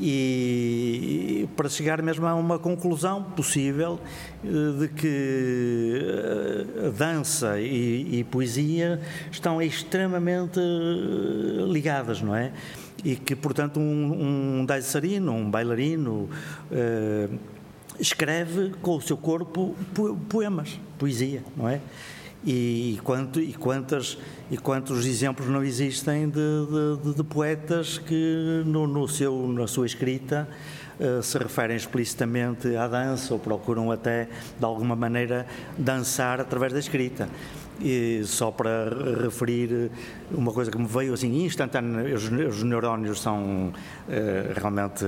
e 0.00 1.48
para 1.56 1.68
chegar 1.68 2.00
mesmo 2.02 2.26
a 2.26 2.34
uma 2.34 2.58
conclusão 2.58 3.22
possível 3.22 3.98
eh, 4.44 4.48
de 4.80 4.88
que 4.88 6.00
eh, 6.00 6.90
dança 6.96 7.60
e, 7.60 8.20
e 8.20 8.24
poesia 8.24 9.00
estão 9.30 9.60
extremamente 9.60 10.60
eh, 10.60 11.64
ligadas, 11.70 12.22
não 12.22 12.34
é? 12.34 12.52
E 13.04 13.16
que, 13.16 13.34
portanto, 13.34 13.78
um, 13.78 14.60
um 14.60 14.64
dançarino, 14.64 15.32
um 15.32 15.48
bailarino, 15.48 16.28
escreve 17.96 18.72
com 18.82 18.96
o 18.96 19.00
seu 19.00 19.16
corpo 19.16 19.76
poemas, 20.28 20.80
poesia, 20.98 21.44
não 21.56 21.68
é? 21.68 21.80
E, 22.46 23.00
quanto, 23.02 23.40
e, 23.40 23.52
quantas, 23.52 24.16
e 24.50 24.56
quantos 24.56 25.04
exemplos 25.04 25.48
não 25.48 25.62
existem 25.62 26.28
de, 26.28 26.40
de, 27.02 27.14
de 27.14 27.24
poetas 27.24 27.98
que 27.98 28.62
no, 28.64 28.86
no, 28.86 29.08
seu, 29.08 29.48
na 29.48 29.66
sua 29.66 29.86
escrita 29.86 30.48
uh, 31.00 31.22
se 31.22 31.36
referem 31.36 31.76
explicitamente 31.76 32.76
à 32.76 32.86
dança 32.86 33.34
ou 33.34 33.40
procuram 33.40 33.90
até 33.90 34.28
de 34.56 34.64
alguma 34.64 34.94
maneira 34.94 35.46
dançar 35.76 36.40
através 36.40 36.72
da 36.72 36.78
escrita. 36.78 37.28
E 37.80 38.22
só 38.24 38.50
para 38.50 38.90
referir 39.22 39.90
uma 40.32 40.52
coisa 40.52 40.70
que 40.70 40.76
me 40.76 40.86
veio 40.86 41.14
assim 41.14 41.44
instantânea, 41.44 42.14
os, 42.14 42.24
os 42.24 42.62
neurónios 42.64 43.20
são 43.20 43.68
uh, 43.68 43.72
realmente 44.60 45.04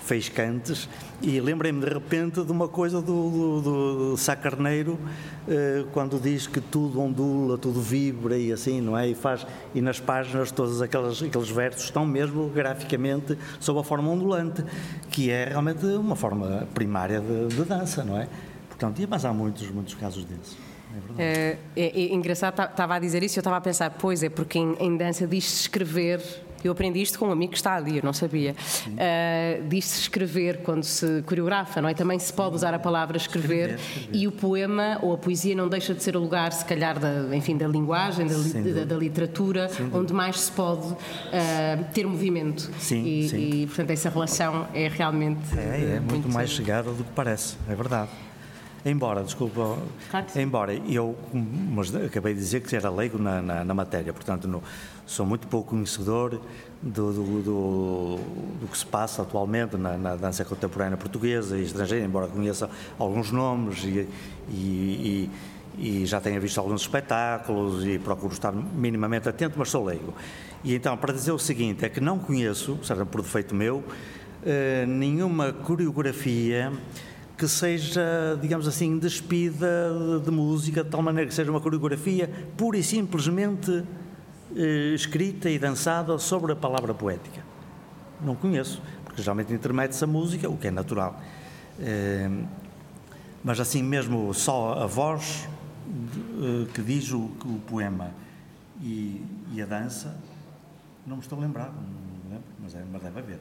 feiscantes, 0.00 0.88
e 1.22 1.40
lembrei-me 1.40 1.80
de 1.80 1.92
repente 1.92 2.44
de 2.44 2.52
uma 2.52 2.68
coisa 2.68 3.00
do, 3.00 3.30
do, 3.30 4.10
do 4.10 4.16
Sá 4.18 4.36
Carneiro, 4.36 4.92
uh, 4.92 5.86
quando 5.92 6.20
diz 6.20 6.46
que 6.46 6.60
tudo 6.60 7.00
ondula, 7.00 7.56
tudo 7.56 7.80
vibra 7.80 8.36
e 8.36 8.52
assim, 8.52 8.82
não 8.82 8.98
é? 8.98 9.08
E, 9.08 9.14
faz, 9.14 9.46
e 9.74 9.80
nas 9.80 9.98
páginas 9.98 10.52
todos 10.52 10.82
aqueles, 10.82 11.22
aqueles 11.22 11.48
versos 11.48 11.84
estão 11.84 12.04
mesmo 12.04 12.50
graficamente 12.50 13.38
sob 13.58 13.80
a 13.80 13.82
forma 13.82 14.10
ondulante, 14.10 14.62
que 15.10 15.30
é 15.30 15.46
realmente 15.46 15.86
uma 15.86 16.16
forma 16.16 16.68
primária 16.74 17.20
de, 17.20 17.46
de 17.56 17.64
dança, 17.64 18.04
não 18.04 18.18
é? 18.18 18.28
Portanto, 18.68 19.00
mas 19.08 19.24
há 19.24 19.32
muitos, 19.32 19.70
muitos 19.70 19.94
casos 19.94 20.24
desses. 20.24 20.73
É, 21.18 21.56
é, 21.76 22.00
é 22.00 22.14
engraçado, 22.14 22.60
estava 22.62 22.94
a 22.94 22.98
dizer 22.98 23.22
isso 23.22 23.36
e 23.36 23.38
eu 23.38 23.42
estava 23.42 23.56
a 23.56 23.60
pensar, 23.60 23.90
pois 23.90 24.22
é, 24.22 24.28
porque 24.28 24.58
em, 24.58 24.76
em 24.80 24.96
dança 24.96 25.26
diz-se 25.26 25.62
escrever 25.62 26.20
eu 26.64 26.72
aprendi 26.72 27.02
isto 27.02 27.18
com 27.18 27.28
um 27.28 27.30
amigo 27.30 27.52
que 27.52 27.58
está 27.58 27.74
ali, 27.74 27.98
eu 27.98 28.02
não 28.02 28.14
sabia. 28.14 28.56
Uh, 28.86 29.68
Diz-se 29.68 30.00
escrever 30.00 30.62
quando 30.62 30.82
se 30.82 31.22
coreografa, 31.26 31.82
não 31.82 31.88
é? 31.88 31.94
Também 31.94 32.18
se 32.18 32.32
pode 32.32 32.56
usar 32.56 32.72
a 32.72 32.78
palavra 32.78 33.18
escrever, 33.18 33.70
escrever, 33.70 33.80
escrever, 33.80 34.18
e 34.18 34.26
o 34.26 34.32
poema 34.32 34.98
ou 35.02 35.12
a 35.12 35.18
poesia 35.18 35.54
não 35.54 35.68
deixa 35.68 35.92
de 35.92 36.02
ser 36.02 36.16
o 36.16 36.20
lugar, 36.20 36.52
se 36.52 36.64
calhar, 36.64 36.98
da, 36.98 37.36
enfim, 37.36 37.56
da 37.56 37.68
linguagem, 37.68 38.26
da, 38.26 38.34
li, 38.34 38.72
da, 38.72 38.84
da 38.84 38.96
literatura, 38.96 39.70
onde 39.92 40.14
mais 40.14 40.40
se 40.40 40.52
pode 40.52 40.86
uh, 40.86 40.96
ter 41.92 42.06
movimento. 42.06 42.70
Sim, 42.78 43.04
e, 43.04 43.28
sim. 43.28 43.36
e, 43.36 43.66
portanto, 43.66 43.90
essa 43.90 44.08
relação 44.08 44.66
é 44.72 44.88
realmente. 44.88 45.42
É, 45.58 45.96
é 45.96 46.00
muito, 46.00 46.12
muito 46.12 46.28
mais 46.30 46.48
chegada 46.48 46.90
do 46.90 47.04
que 47.04 47.10
parece, 47.10 47.56
é 47.68 47.74
verdade. 47.74 48.08
Embora, 48.84 49.22
desculpa, 49.22 49.78
claro 50.10 50.26
embora 50.36 50.74
eu 50.74 51.16
mas 51.32 51.94
acabei 51.94 52.34
de 52.34 52.40
dizer 52.40 52.60
que 52.60 52.76
era 52.76 52.90
leigo 52.90 53.18
na, 53.18 53.40
na, 53.40 53.64
na 53.64 53.72
matéria, 53.72 54.12
portanto 54.12 54.46
no, 54.46 54.62
sou 55.06 55.24
muito 55.24 55.46
pouco 55.46 55.70
conhecedor 55.70 56.38
do, 56.82 57.12
do, 57.12 57.42
do, 57.42 58.16
do, 58.60 58.68
que 58.68 58.76
se 58.76 58.84
passa 58.84 59.22
atualmente 59.22 59.78
na, 59.78 59.96
na, 59.96 60.16
dança 60.16 60.44
contemporânea 60.44 60.98
portuguesa 60.98 61.56
e 61.56 61.62
estrangeira, 61.62 62.04
embora 62.04 62.26
conheça 62.26 62.68
alguns 62.98 63.30
nomes 63.30 63.82
e, 63.84 64.06
e, 64.50 65.30
e, 65.78 66.02
e 66.02 66.06
já 66.06 66.20
tenha 66.20 66.38
visto 66.38 66.58
alguns 66.58 66.82
espetáculos 66.82 67.86
e 67.86 67.98
procuro 67.98 68.34
estar 68.34 68.52
minimamente 68.52 69.30
atento, 69.30 69.54
mas 69.58 69.70
sou 69.70 69.82
leigo. 69.82 70.12
E 70.62 70.74
então, 70.74 70.94
para 70.94 71.14
dizer 71.14 71.32
o 71.32 71.38
seguinte, 71.38 71.86
é 71.86 71.88
que 71.88 72.00
não 72.00 72.18
conheço, 72.18 72.78
seja 72.82 73.06
por 73.06 73.22
defeito 73.22 73.54
meu, 73.54 73.82
eh, 74.44 74.84
nenhuma 74.86 75.54
coreografia 75.54 76.70
que 77.36 77.48
seja, 77.48 78.38
digamos 78.40 78.68
assim, 78.68 78.98
despida 78.98 79.90
de, 80.18 80.24
de 80.24 80.30
música, 80.30 80.84
de 80.84 80.90
tal 80.90 81.02
maneira 81.02 81.28
que 81.28 81.34
seja 81.34 81.50
uma 81.50 81.60
coreografia 81.60 82.30
pura 82.56 82.78
e 82.78 82.82
simplesmente 82.82 83.84
eh, 84.56 84.94
escrita 84.94 85.50
e 85.50 85.58
dançada 85.58 86.16
sobre 86.18 86.52
a 86.52 86.56
palavra 86.56 86.94
poética. 86.94 87.42
Não 88.20 88.36
conheço, 88.36 88.80
porque 89.04 89.20
geralmente 89.20 89.52
intermete-se 89.52 90.04
a 90.04 90.06
música, 90.06 90.48
o 90.48 90.56
que 90.56 90.68
é 90.68 90.70
natural. 90.70 91.20
Eh, 91.80 92.30
mas 93.42 93.58
assim 93.58 93.82
mesmo, 93.82 94.32
só 94.32 94.74
a 94.74 94.86
voz 94.86 95.48
eh, 95.86 96.66
que 96.72 96.82
diz 96.82 97.10
o, 97.10 97.18
o 97.44 97.60
poema 97.66 98.10
e, 98.80 99.24
e, 99.52 99.60
a 99.60 99.66
dança, 99.66 100.16
não 101.06 101.16
me 101.16 101.22
estou 101.22 101.38
a 101.38 101.42
lembrar, 101.42 101.66
não 101.66 102.30
lembro, 102.30 102.48
mas, 102.60 102.74
é, 102.74 102.84
mas 102.90 103.02
deve 103.02 103.18
haver. 103.18 103.40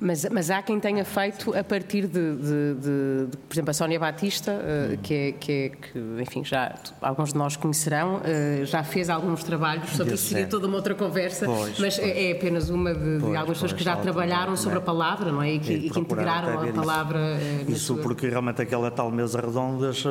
Mas, 0.00 0.24
mas 0.30 0.50
há 0.50 0.62
quem 0.62 0.80
tenha 0.80 1.04
feito 1.04 1.54
a 1.54 1.62
partir 1.62 2.06
de, 2.06 2.36
de, 2.36 2.74
de, 2.74 3.26
de 3.30 3.36
por 3.36 3.52
exemplo, 3.54 3.70
a 3.70 3.74
Sónia 3.74 4.00
Batista, 4.00 4.52
uh, 4.52 4.96
que, 5.02 5.14
é, 5.14 5.32
que, 5.32 5.52
é, 5.52 5.68
que, 5.68 5.98
enfim, 6.22 6.42
já 6.42 6.74
alguns 7.02 7.34
de 7.34 7.38
nós 7.38 7.54
conhecerão, 7.54 8.16
uh, 8.16 8.64
já 8.64 8.82
fez 8.82 9.10
alguns 9.10 9.44
trabalhos 9.44 9.90
sobre 9.90 10.14
isso, 10.14 10.28
seria 10.28 10.46
toda 10.46 10.66
uma 10.66 10.76
outra 10.76 10.94
conversa, 10.94 11.44
pois, 11.44 11.78
mas 11.78 11.98
pois. 11.98 11.98
É, 11.98 12.30
é 12.30 12.32
apenas 12.32 12.70
uma 12.70 12.94
de, 12.94 13.18
pois, 13.20 13.36
algumas 13.36 13.58
pessoas 13.58 13.72
que 13.74 13.84
já 13.84 13.94
trabalharam 13.94 14.56
sobre 14.56 14.78
a 14.78 14.80
palavra, 14.80 15.30
não 15.30 15.42
é? 15.42 15.52
E 15.52 15.58
que, 15.58 15.72
e 15.74 15.90
que 15.90 16.00
integraram 16.00 16.62
a 16.62 16.72
palavra. 16.72 17.36
Isso, 17.36 17.68
uh, 17.68 17.72
isso 17.72 17.94
sua... 17.94 18.02
porque 18.02 18.26
realmente 18.26 18.62
aquela 18.62 18.90
tal 18.90 19.10
mesa 19.10 19.38
redondas, 19.38 20.02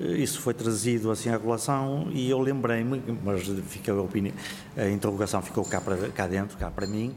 isso 0.00 0.40
foi 0.40 0.54
trazido 0.54 1.08
assim 1.08 1.30
à 1.30 1.38
colação 1.38 2.08
e 2.10 2.28
eu 2.28 2.40
lembrei-me, 2.40 3.00
mas 3.24 3.46
fica 3.68 3.92
a 3.92 4.02
opinião, 4.02 4.34
a 4.76 4.88
interrogação 4.88 5.40
ficou 5.40 5.64
cá, 5.64 5.80
para, 5.80 5.96
cá 6.08 6.26
dentro, 6.26 6.58
cá 6.58 6.68
para 6.68 6.88
mim 6.88 7.14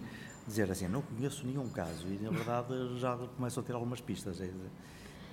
dizer 0.47 0.69
assim, 0.71 0.88
não 0.88 1.01
conheço 1.01 1.45
nenhum 1.45 1.67
caso 1.69 2.06
e 2.08 2.19
na 2.21 2.29
verdade 2.29 2.99
já 2.99 3.17
começo 3.38 3.60
a 3.60 3.63
ter 3.63 3.73
algumas 3.73 4.01
pistas, 4.01 4.39
é 4.41 4.45
de, 4.45 4.51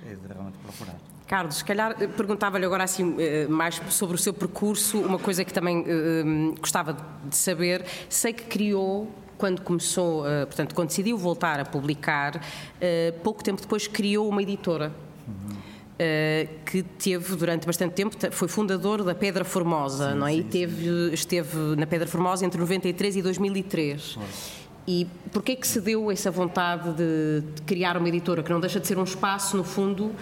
é 0.06 0.16
realmente 0.32 0.58
procurar. 0.58 0.96
Carlos, 1.26 1.56
se 1.56 1.64
calhar 1.64 1.96
eh, 2.00 2.06
perguntava-lhe 2.06 2.64
agora 2.64 2.84
assim 2.84 3.14
eh, 3.18 3.46
mais 3.46 3.80
sobre 3.90 4.16
o 4.16 4.18
seu 4.18 4.32
percurso, 4.32 4.98
uma 5.00 5.18
coisa 5.18 5.44
que 5.44 5.52
também 5.52 5.80
uh, 5.80 6.54
gostava 6.60 6.96
de 7.24 7.36
saber, 7.36 7.84
sei 8.08 8.32
que 8.32 8.44
criou 8.44 9.08
quando 9.40 9.62
começou, 9.62 10.22
uh, 10.22 10.46
portanto, 10.46 10.74
quando 10.74 10.88
decidiu 10.88 11.16
voltar 11.16 11.58
a 11.58 11.64
publicar, 11.64 12.36
uh, 12.36 13.20
pouco 13.20 13.42
tempo 13.42 13.62
depois 13.62 13.88
criou 13.88 14.28
uma 14.28 14.42
editora. 14.42 14.92
Uhum. 15.26 15.56
Uh, 16.00 16.64
que 16.64 16.82
teve 16.82 17.36
durante 17.36 17.66
bastante 17.66 17.92
tempo, 17.92 18.16
foi 18.30 18.48
fundador 18.48 19.04
da 19.04 19.14
Pedra 19.14 19.44
Formosa, 19.44 20.12
sim, 20.12 20.18
não 20.18 20.26
é? 20.26 20.32
Sim, 20.32 20.38
e 20.38 20.44
teve, 20.44 21.12
esteve 21.12 21.56
na 21.76 21.86
Pedra 21.86 22.06
Formosa 22.06 22.44
entre 22.44 22.58
93 22.58 23.16
e 23.16 23.22
2003. 23.22 24.16
Pois. 24.16 24.59
E 24.86 25.06
porquê 25.32 25.54
que 25.56 25.66
se 25.66 25.80
deu 25.80 26.10
essa 26.10 26.30
vontade 26.30 26.92
de, 26.94 27.42
de, 27.54 27.62
criar 27.62 27.96
uma 27.96 28.08
editora 28.08 28.42
que 28.42 28.50
não 28.50 28.60
deixa 28.60 28.80
de 28.80 28.86
ser 28.86 28.98
um 28.98 29.04
espaço, 29.04 29.56
no 29.56 29.64
fundo, 29.64 30.12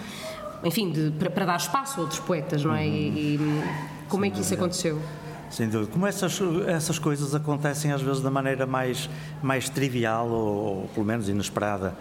enfim, 0.63 0.91
de, 0.91 1.11
para, 1.11 1.29
para, 1.29 1.45
dar 1.45 1.57
espaço 1.57 1.99
a 1.99 2.03
outros 2.03 2.19
poetas, 2.19 2.63
não 2.63 2.75
é? 2.75 2.85
E, 2.85 3.35
e 3.35 3.63
como 4.07 4.23
Sem 4.23 4.31
é 4.31 4.35
que 4.35 4.41
isso 4.41 4.53
aconteceu? 4.53 5.01
Sem 5.49 5.67
dúvida. 5.67 5.91
Como 5.91 6.05
essas, 6.05 6.39
essas 6.67 6.99
coisas 6.99 7.33
acontecem 7.33 7.91
às 7.91 8.01
vezes 8.01 8.21
da 8.21 8.29
maneira 8.29 8.67
mais, 8.67 9.09
mais 9.41 9.69
trivial 9.69 10.27
ou, 10.27 10.81
ou 10.81 10.87
pelo 10.89 11.05
menos 11.05 11.27
inesperada. 11.27 11.95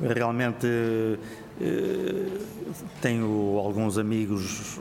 Realmente 0.00 0.66
eh, 1.60 2.38
tenho 3.00 3.58
alguns 3.58 3.98
amigos 3.98 4.78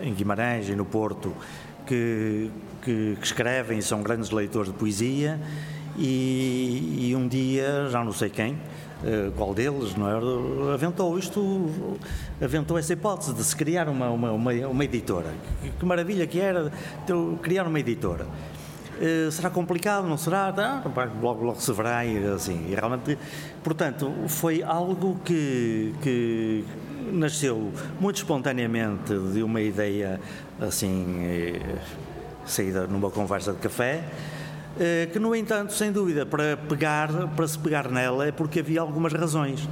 eh, 0.00 0.06
em 0.08 0.14
Guimarães 0.14 0.68
e 0.68 0.74
no 0.74 0.84
Porto 0.84 1.34
que, 1.86 2.50
que, 2.82 3.16
que 3.20 3.26
escrevem 3.26 3.78
e 3.78 3.82
são 3.82 4.02
grandes 4.02 4.30
leitores 4.30 4.72
de 4.72 4.78
poesia 4.78 5.40
e, 5.96 7.08
e 7.08 7.16
um 7.16 7.26
dia, 7.28 7.88
já 7.90 8.04
não 8.04 8.12
sei 8.12 8.30
quem, 8.30 8.58
Uh, 9.02 9.32
qual 9.32 9.52
deles, 9.52 9.96
não 9.96 10.08
é? 10.08 10.74
Aventou 10.74 11.18
isto, 11.18 11.68
aventou 12.40 12.78
essa 12.78 12.92
hipótese 12.92 13.34
de 13.34 13.42
se 13.42 13.56
criar 13.56 13.88
uma, 13.88 14.08
uma, 14.10 14.30
uma, 14.30 14.52
uma 14.52 14.84
editora. 14.84 15.26
Que, 15.60 15.70
que, 15.70 15.84
maravilha 15.84 16.24
que 16.24 16.38
era 16.38 16.70
criar 17.42 17.66
uma 17.66 17.80
editora. 17.80 18.28
Uh, 19.00 19.28
será 19.32 19.50
complicado, 19.50 20.06
não 20.06 20.16
será? 20.16 20.54
Ah, 20.56 21.10
logo, 21.20 21.44
logo 21.44 21.60
se 21.60 21.72
verá 21.72 22.04
e 22.06 22.24
assim. 22.26 22.68
E 22.70 22.76
realmente, 22.76 23.18
portanto, 23.64 24.08
foi 24.28 24.62
algo 24.62 25.18
que, 25.24 25.92
que 26.00 26.64
nasceu 27.10 27.72
muito 28.00 28.16
espontaneamente 28.16 29.12
de 29.32 29.42
uma 29.42 29.60
ideia 29.60 30.20
assim 30.60 31.24
eh, 31.24 31.78
saída 32.46 32.86
numa 32.86 33.10
conversa 33.10 33.52
de 33.52 33.58
café 33.58 34.04
eh, 34.04 34.41
que 35.12 35.18
no 35.18 35.34
entanto, 35.34 35.72
sem 35.72 35.92
dúvida, 35.92 36.24
para 36.24 36.56
pegar, 36.56 37.10
para 37.36 37.46
se 37.46 37.58
pegar 37.58 37.90
nela 37.90 38.26
é 38.26 38.32
porque 38.32 38.60
havia 38.60 38.80
algumas 38.80 39.12
razões. 39.12 39.68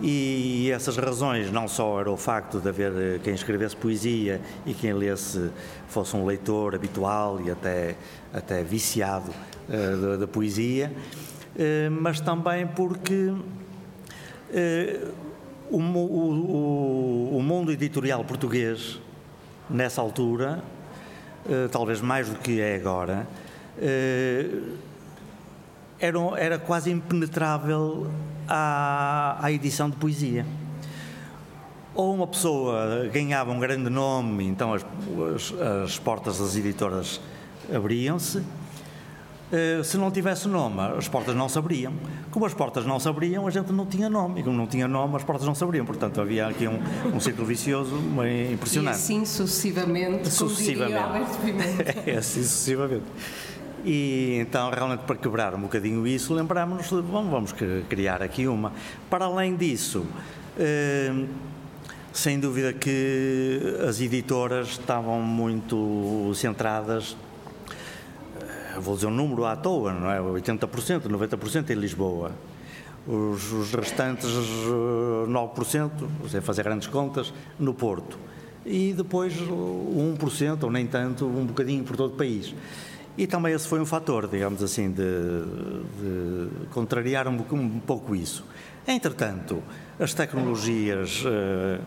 E 0.00 0.70
essas 0.70 0.96
razões 0.96 1.50
não 1.50 1.66
só 1.66 2.00
era 2.00 2.10
o 2.10 2.16
facto 2.16 2.60
de 2.60 2.68
haver 2.68 2.92
eh, 2.96 3.20
quem 3.22 3.34
escrevesse 3.34 3.74
poesia 3.74 4.40
e 4.64 4.72
quem 4.72 4.92
lesse 4.92 5.50
fosse 5.88 6.16
um 6.16 6.24
leitor 6.24 6.76
habitual 6.76 7.40
e 7.40 7.50
até, 7.50 7.96
até 8.32 8.62
viciado 8.62 9.32
uh, 9.68 10.16
da, 10.16 10.28
poesia, 10.28 10.92
uh, 10.92 11.90
mas 11.90 12.20
também 12.20 12.64
porque 12.64 13.14
uh, 13.14 13.38
o, 15.68 15.80
o, 15.80 17.38
o, 17.38 17.42
mundo 17.42 17.72
editorial 17.72 18.24
português, 18.24 19.00
nessa 19.68 20.00
altura, 20.00 20.62
talvez 21.70 22.00
mais 22.00 22.28
do 22.28 22.36
que 22.36 22.58
é 22.60 22.74
agora, 22.76 23.26
eh, 23.26 23.47
era, 26.00 26.18
era 26.36 26.58
quase 26.58 26.90
impenetrável 26.90 28.08
à, 28.48 29.38
à 29.40 29.52
edição 29.52 29.90
de 29.90 29.96
poesia. 29.96 30.46
Ou 31.94 32.14
uma 32.14 32.26
pessoa 32.26 33.08
ganhava 33.12 33.50
um 33.50 33.58
grande 33.58 33.90
nome, 33.90 34.46
então 34.46 34.72
as, 34.72 34.86
as, 35.34 35.52
as 35.84 35.98
portas 35.98 36.38
das 36.38 36.54
editoras 36.54 37.20
abriam-se. 37.74 38.38
Uh, 39.50 39.82
se 39.82 39.96
não 39.96 40.10
tivesse 40.10 40.46
nome, 40.46 40.78
as 40.98 41.08
portas 41.08 41.34
não 41.34 41.48
se 41.48 41.58
abriam. 41.58 41.94
Como 42.30 42.44
as 42.44 42.52
portas 42.52 42.84
não 42.84 43.00
se 43.00 43.08
abriam, 43.08 43.46
a 43.46 43.50
gente 43.50 43.72
não 43.72 43.86
tinha 43.86 44.10
nome. 44.10 44.40
E 44.40 44.42
como 44.44 44.54
não 44.54 44.66
tinha 44.66 44.86
nome, 44.86 45.16
as 45.16 45.24
portas 45.24 45.46
não 45.46 45.54
se 45.54 45.64
abriam. 45.64 45.86
Portanto, 45.86 46.20
havia 46.20 46.46
aqui 46.46 46.68
um, 46.68 46.78
um 47.14 47.18
círculo 47.18 47.46
vicioso 47.46 47.96
impressionante. 48.52 48.94
E 48.94 48.98
assim 48.98 49.24
sucessivamente, 49.24 50.30
sucessivamente. 50.30 51.30
é, 52.06 52.18
assim 52.18 52.42
sucessivamente. 52.42 53.06
E 53.84 54.38
então, 54.40 54.70
realmente, 54.70 55.00
para 55.00 55.16
quebrar 55.16 55.54
um 55.54 55.62
bocadinho 55.62 56.06
isso, 56.06 56.34
lembrámos-nos 56.34 56.88
de, 56.88 57.10
bom, 57.10 57.28
vamos 57.28 57.54
criar 57.88 58.22
aqui 58.22 58.46
uma. 58.46 58.72
Para 59.08 59.26
além 59.26 59.56
disso, 59.56 60.04
eh, 60.58 61.26
sem 62.12 62.40
dúvida 62.40 62.72
que 62.72 63.76
as 63.88 64.00
editoras 64.00 64.68
estavam 64.70 65.20
muito 65.22 66.32
centradas, 66.34 67.16
eh, 68.40 68.80
vou 68.80 68.96
dizer 68.96 69.06
um 69.06 69.12
número 69.12 69.44
à 69.44 69.54
toa, 69.54 69.92
não 69.92 70.10
é? 70.10 70.18
80%, 70.20 71.08
90% 71.08 71.70
em 71.70 71.74
Lisboa. 71.74 72.32
Os, 73.06 73.52
os 73.52 73.72
restantes 73.72 74.28
9%, 74.28 75.90
sem 76.28 76.40
fazer 76.42 76.62
grandes 76.62 76.88
contas, 76.88 77.32
no 77.58 77.72
Porto. 77.72 78.18
E 78.66 78.92
depois 78.92 79.32
1%, 79.34 80.64
ou 80.64 80.70
nem 80.70 80.86
tanto, 80.86 81.24
um 81.24 81.46
bocadinho 81.46 81.84
por 81.84 81.96
todo 81.96 82.12
o 82.12 82.16
país. 82.16 82.54
E 83.18 83.26
também 83.26 83.52
esse 83.52 83.66
foi 83.66 83.80
um 83.80 83.84
fator, 83.84 84.28
digamos 84.28 84.62
assim, 84.62 84.92
de, 84.92 85.02
de 85.02 86.66
contrariar 86.70 87.26
um, 87.26 87.36
um, 87.50 87.80
pouco 87.80 88.14
isso. 88.14 88.44
Entretanto, 88.86 89.60
as 89.98 90.14
tecnologias 90.14 91.24
uh, 91.24 91.82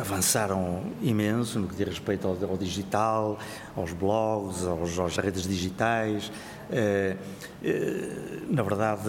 avançaram 0.00 0.82
imenso 1.00 1.58
no 1.58 1.66
que 1.66 1.74
diz 1.74 1.86
respeito 1.86 2.26
ao, 2.26 2.36
ao 2.50 2.56
digital, 2.56 3.38
aos 3.76 3.92
blogs, 3.92 4.64
aos, 4.66 4.98
às 4.98 5.16
redes 5.16 5.44
digitais. 5.44 6.30
Eh, 6.70 7.16
eh, 7.62 8.38
na 8.50 8.62
verdade, 8.62 9.02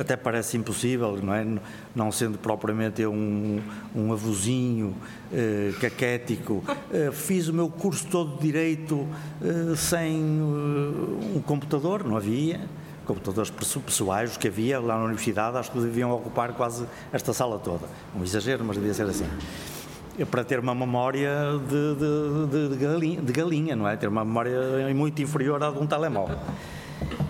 até 0.00 0.16
parece 0.16 0.56
impossível, 0.56 1.18
não 1.22 1.34
é? 1.34 1.46
Não 1.94 2.12
sendo 2.12 2.38
propriamente 2.38 3.04
um, 3.06 3.62
um 3.94 4.12
avozinho 4.12 4.94
eh, 5.32 5.72
caquético. 5.80 6.62
fiz 7.12 7.48
o 7.48 7.52
meu 7.52 7.68
curso 7.68 8.06
todo 8.06 8.36
de 8.36 8.42
Direito 8.44 9.06
sem 9.76 10.22
um 10.22 11.42
computador, 11.44 12.04
não 12.04 12.16
havia 12.16 12.60
computadores 13.06 13.50
pessoais, 13.50 14.30
os 14.30 14.36
que 14.38 14.48
havia 14.48 14.80
lá 14.80 14.96
na 14.96 15.04
universidade, 15.04 15.58
acho 15.58 15.70
que 15.70 15.78
deviam 15.78 16.10
ocupar 16.10 16.54
quase 16.54 16.86
esta 17.12 17.34
sala 17.34 17.58
toda. 17.58 17.86
Um 18.16 18.22
exagero, 18.22 18.64
mas 18.64 18.76
devia 18.76 18.94
ser 18.94 19.04
assim 19.04 19.26
para 20.30 20.44
ter 20.44 20.58
uma 20.58 20.74
memória 20.74 21.30
de, 21.68 22.48
de, 22.48 22.68
de, 22.68 22.76
galinha, 22.76 23.22
de, 23.22 23.32
galinha, 23.32 23.76
não 23.76 23.88
é? 23.88 23.96
Ter 23.96 24.08
uma 24.08 24.24
memória 24.24 24.52
muito 24.94 25.20
inferior 25.20 25.62
à 25.62 25.70
de 25.70 25.78
um 25.78 25.86
telemóvel. 25.86 26.38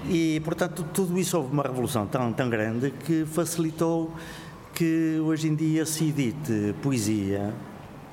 E, 0.06 0.40
portanto, 0.44 0.84
tudo 0.92 1.18
isso 1.18 1.36
houve 1.38 1.52
uma 1.52 1.62
revolução 1.62 2.06
tão, 2.06 2.32
tão 2.32 2.50
grande 2.50 2.90
que 2.90 3.24
facilitou 3.24 4.12
que 4.74 5.18
hoje 5.24 5.48
em 5.48 5.54
dia 5.54 5.86
se 5.86 6.08
edite 6.08 6.74
poesia 6.82 7.54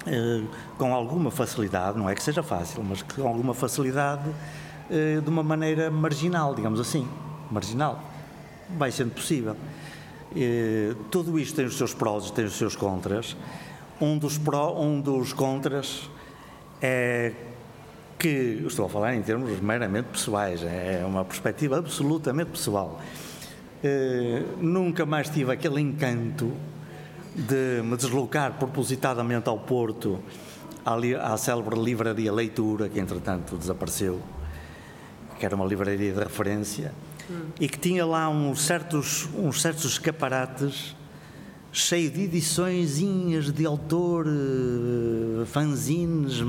eh, 0.06 0.42
com 0.78 0.94
alguma 0.94 1.30
facilidade, 1.30 1.98
não 1.98 2.10
é 2.10 2.16
que 2.16 2.24
seja 2.24 2.42
fácil, 2.42 2.84
mas 2.84 3.02
com 3.02 3.28
alguma 3.28 3.54
facilidade 3.54 4.30
eh, 4.90 5.20
de 5.22 5.30
uma 5.30 5.44
maneira 5.44 5.92
marginal, 5.92 6.56
digamos 6.56 6.80
assim, 6.80 7.08
marginal. 7.52 8.02
Vai 8.78 8.92
sendo 8.92 9.12
possível. 9.12 9.56
Eh, 10.36 10.96
tudo 11.10 11.38
isto 11.38 11.56
tem 11.56 11.66
os 11.66 11.78
seus 11.78 11.94
prós 11.94 12.28
e 12.28 12.34
tem 12.34 12.46
os 12.46 12.54
seus 12.54 12.76
contras. 12.76 13.36
Um 14.02 14.18
dos, 14.18 14.40
pró, 14.40 14.82
um 14.82 15.00
dos 15.00 15.32
contras 15.32 16.10
é 16.82 17.32
que, 18.18 18.64
estou 18.66 18.88
a 18.88 18.90
falar 18.90 19.14
em 19.14 19.22
termos 19.22 19.60
meramente 19.60 20.10
pessoais, 20.10 20.64
é 20.64 21.04
uma 21.06 21.24
perspectiva 21.24 21.78
absolutamente 21.78 22.50
pessoal. 22.50 23.00
Uh, 23.84 24.58
nunca 24.60 25.06
mais 25.06 25.30
tive 25.30 25.52
aquele 25.52 25.80
encanto 25.82 26.52
de 27.36 27.82
me 27.84 27.96
deslocar 27.96 28.54
propositadamente 28.54 29.48
ao 29.48 29.60
Porto, 29.60 30.20
à, 30.84 30.96
à 31.34 31.38
célebre 31.38 31.80
livraria 31.80 32.34
Leitura, 32.34 32.90
que 32.90 33.00
entretanto 33.00 33.56
desapareceu, 33.56 34.20
que 35.40 35.46
era 35.46 35.56
uma 35.56 35.66
livraria 35.66 36.12
de 36.12 36.20
referência, 36.20 36.92
hum. 37.30 37.50
e 37.60 37.70
que 37.70 37.78
tinha 37.78 38.04
lá 38.04 38.30
uns 38.30 38.62
certos, 38.64 39.30
uns 39.36 39.62
certos 39.62 39.86
escaparates 39.86 40.96
cheio 41.72 42.12
de 42.12 42.24
ediçõezinhas 42.24 43.52
de 43.52 43.66
autor, 43.66 44.28
uh, 44.28 45.46
fanzines 45.46 46.44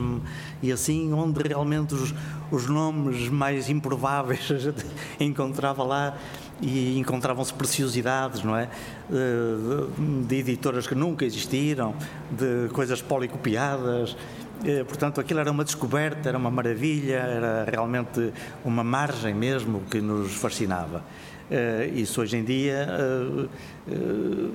e 0.63 0.73
assim, 0.73 1.13
onde 1.13 1.41
realmente 1.47 1.95
os, 1.95 2.13
os 2.51 2.69
nomes 2.69 3.29
mais 3.29 3.69
improváveis 3.69 4.51
a 4.51 4.59
gente 4.59 4.85
encontrava 5.21 5.85
lá 5.85 6.17
e 6.61 6.99
encontravam-se 6.99 7.53
preciosidades, 7.53 8.43
não 8.45 8.57
é? 8.57 8.69
De, 9.11 10.27
de, 10.27 10.37
editoras 10.37 10.87
que 10.87 10.95
nunca 10.95 11.25
existiram, 11.25 11.95
de 12.31 12.69
coisas 12.73 13.03
policopiadas. 13.03 14.17
Eh, 14.65 14.85
portanto, 14.85 15.21
aquilo 15.21 15.41
era 15.41 15.51
uma 15.51 15.65
descoberta, 15.65 16.29
era 16.29 16.39
uma 16.39 16.51
maravilha, 16.53 17.17
era 17.17 17.65
realmente 17.69 18.33
uma 18.65 18.85
margem 18.85 19.35
mesmo 19.35 19.83
que 19.91 20.01
nos 20.01 20.35
fascinava. 20.35 21.03
Uh, 21.51 21.99
isso 21.99 22.21
hoje 22.21 22.37
em 22.37 22.45
dia 22.45 22.89
uh, 22.89 23.49
uh, 23.89 24.53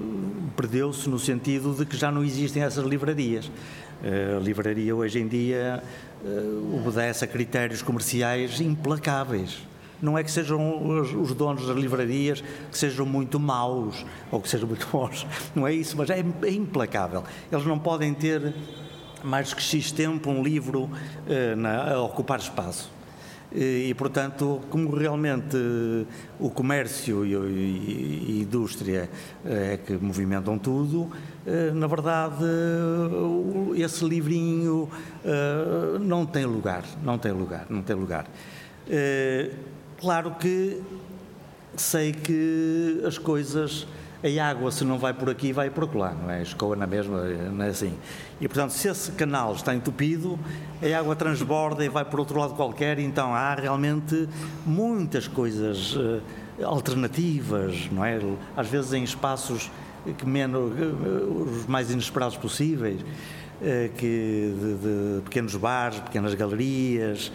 perdeu-se 0.55 1.07
no 1.09 1.19
sentido 1.19 1.75
de 1.75 1.85
que 1.85 1.95
já 1.95 2.11
não 2.11 2.23
existem 2.23 2.63
essas 2.63 2.85
livrarias. 2.85 3.51
a 4.01 4.39
livraria 4.39 4.95
hoje 4.95 5.19
em 5.19 5.27
dia 5.27 5.83
obedece 6.73 7.23
a 7.23 7.27
critérios 7.27 7.81
comerciais 7.81 8.59
implacáveis. 8.59 9.59
Não 10.01 10.17
é 10.17 10.23
que 10.23 10.31
sejam 10.31 10.87
os, 10.87 11.13
os, 11.13 11.33
donos 11.33 11.67
das 11.67 11.75
livrarias 11.75 12.43
que 12.71 12.77
sejam 12.77 13.05
muito 13.05 13.39
maus 13.39 14.05
ou 14.31 14.39
que 14.39 14.47
sejam 14.47 14.67
muito 14.67 14.87
bons, 14.93 15.25
não 15.55 15.67
é 15.67 15.73
isso, 15.73 15.97
mas 15.97 16.09
é, 16.09 16.23
é 16.43 16.51
implacável. 16.51 17.23
Eles 17.51 17.65
não 17.65 17.79
podem 17.79 18.13
ter 18.13 18.53
mais 19.23 19.53
que 19.53 19.61
X 19.61 19.91
tempo 19.91 20.29
um 20.29 20.43
livro 20.43 20.89
na, 21.57 21.93
a 21.93 22.01
ocupar 22.01 22.39
espaço. 22.39 22.96
E, 23.53 23.93
portanto, 23.97 24.61
como 24.69 24.93
realmente 24.93 25.57
o 26.37 26.49
comércio 26.49 27.25
e 27.25 27.33
a 27.33 28.41
indústria 28.41 29.09
eh, 29.45 29.73
é 29.73 29.77
que 29.77 29.93
movimentam 29.93 30.57
tudo, 30.59 31.09
eh, 31.45 31.71
na 31.71 31.87
verdade, 31.87 32.43
esse 33.77 34.03
livrinho 34.03 34.89
eh, 35.23 35.97
não 36.01 36.25
tem 36.25 36.45
lugar, 36.45 36.83
não 37.01 37.17
tem 37.17 37.31
lugar, 37.31 37.65
não 37.69 37.81
tem 37.81 37.95
lugar. 37.95 38.27
Claro 39.97 40.35
que 40.35 40.81
sei 41.75 42.11
que 42.11 43.01
as 43.05 43.17
coisas 43.17 43.87
a 44.23 44.49
água, 44.49 44.71
se 44.71 44.83
não 44.83 44.97
vai 44.97 45.13
por 45.13 45.29
aqui, 45.29 45.53
vai 45.53 45.69
por 45.69 45.93
lá, 45.95 46.11
não 46.11 46.29
é? 46.29 46.41
Escoa 46.41 46.75
na 46.75 46.87
mesma, 46.87 47.23
não 47.23 47.63
é 47.65 47.69
assim. 47.69 47.93
E, 48.41 48.47
portanto, 48.47 48.71
se 48.71 48.87
esse 48.87 49.11
canal 49.11 49.53
está 49.53 49.75
entupido, 49.75 50.39
a 50.81 50.99
água 50.99 51.15
transborda 51.15 51.85
e 51.85 51.89
vai 51.89 52.03
por 52.03 52.19
outro 52.19 52.39
lado 52.39 52.55
qualquer, 52.55 52.99
então 52.99 53.33
há 53.33 53.53
realmente 53.53 54.27
muitas 54.65 55.27
coisas 55.27 55.95
uh, 55.95 56.21
alternativas, 56.63 57.89
não 57.91 58.03
é? 58.03 58.19
Às 58.55 58.67
vezes 58.67 58.93
em 58.93 59.03
espaços 59.03 59.71
que 60.17 60.25
menos, 60.25 60.71
uh, 60.71 61.59
os 61.59 61.65
mais 61.67 61.91
inesperados 61.91 62.37
possíveis. 62.37 63.01
Eh, 63.59 63.89
que 63.97 64.53
de, 64.55 64.75
de, 64.75 65.21
pequenos 65.23 65.55
bares, 65.55 65.99
pequenas 65.99 66.35
galerias. 66.35 67.31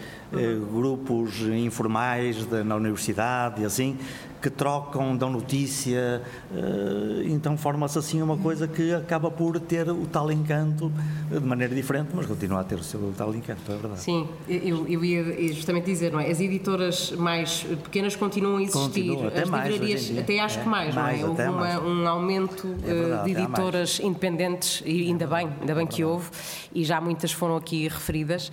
Grupos 0.71 1.41
informais 1.41 2.45
de, 2.45 2.63
na 2.63 2.75
universidade 2.75 3.61
e 3.61 3.65
assim, 3.65 3.97
que 4.43 4.49
trocam, 4.49 5.15
dão 5.15 5.29
notícia, 5.29 6.21
eh, 6.53 7.23
então 7.27 7.55
forma-se 7.55 7.97
assim 7.97 8.21
uma 8.21 8.35
coisa 8.35 8.67
que 8.67 8.93
acaba 8.93 9.31
por 9.31 9.57
ter 9.57 9.89
o 9.89 10.05
tal 10.05 10.29
encanto 10.29 10.91
de 11.31 11.39
maneira 11.39 11.73
diferente, 11.73 12.09
mas 12.13 12.25
continua 12.25 12.59
a 12.59 12.63
ter 12.65 12.75
o 12.75 12.83
seu 12.83 13.13
tal 13.17 13.33
encanto, 13.33 13.71
é 13.71 13.75
verdade. 13.77 14.01
Sim, 14.01 14.27
eu, 14.49 14.85
eu 14.85 15.05
ia 15.05 15.53
justamente 15.53 15.85
dizer, 15.85 16.11
não 16.11 16.19
é? 16.19 16.29
As 16.29 16.41
editoras 16.41 17.11
mais 17.11 17.63
pequenas 17.83 18.17
continuam 18.17 18.57
a 18.57 18.63
existir, 18.63 18.79
Continua, 18.81 19.27
até 19.29 19.43
as 19.43 19.49
mais, 19.49 19.71
livrarias, 19.71 20.11
até 20.17 20.39
acho 20.41 20.59
é, 20.59 20.63
que 20.63 20.67
mais, 20.67 20.93
mais 20.93 21.21
não 21.21 21.27
é? 21.27 21.29
Houve 21.29 21.43
uma, 21.43 21.79
um 21.79 22.07
aumento 22.09 22.67
é 22.83 22.93
verdade, 22.93 23.33
de 23.33 23.39
editoras 23.39 23.99
independentes, 24.01 24.83
e 24.85 25.07
ainda 25.07 25.25
bem, 25.25 25.49
ainda 25.61 25.73
bem 25.73 25.87
que 25.87 26.03
houve, 26.03 26.29
e 26.75 26.83
já 26.83 26.99
muitas 26.99 27.31
foram 27.31 27.55
aqui 27.55 27.87
referidas. 27.87 28.51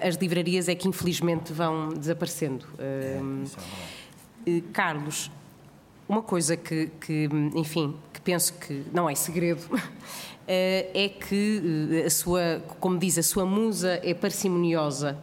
As 0.00 0.16
livrarias 0.16 0.66
é 0.66 0.74
que 0.74 0.88
infelizmente 0.88 1.15
vão 1.52 1.88
desaparecendo. 1.88 2.66
É, 2.78 3.18
é 3.18 3.22
verdade. 3.22 3.56
Eh, 4.46 4.62
Carlos, 4.72 5.30
uma 6.08 6.22
coisa 6.22 6.56
que, 6.56 6.86
que, 7.00 7.28
enfim, 7.54 7.96
que 8.12 8.20
penso 8.20 8.54
que 8.54 8.84
não 8.92 9.10
é 9.10 9.14
segredo, 9.16 9.62
eh, 10.46 10.88
é 10.94 11.08
que 11.08 11.98
eh, 12.02 12.06
a 12.06 12.10
sua, 12.10 12.62
como 12.78 12.96
diz, 12.96 13.18
a 13.18 13.22
sua 13.22 13.44
musa 13.44 14.00
é 14.02 14.14
parcimoniosa. 14.14 15.18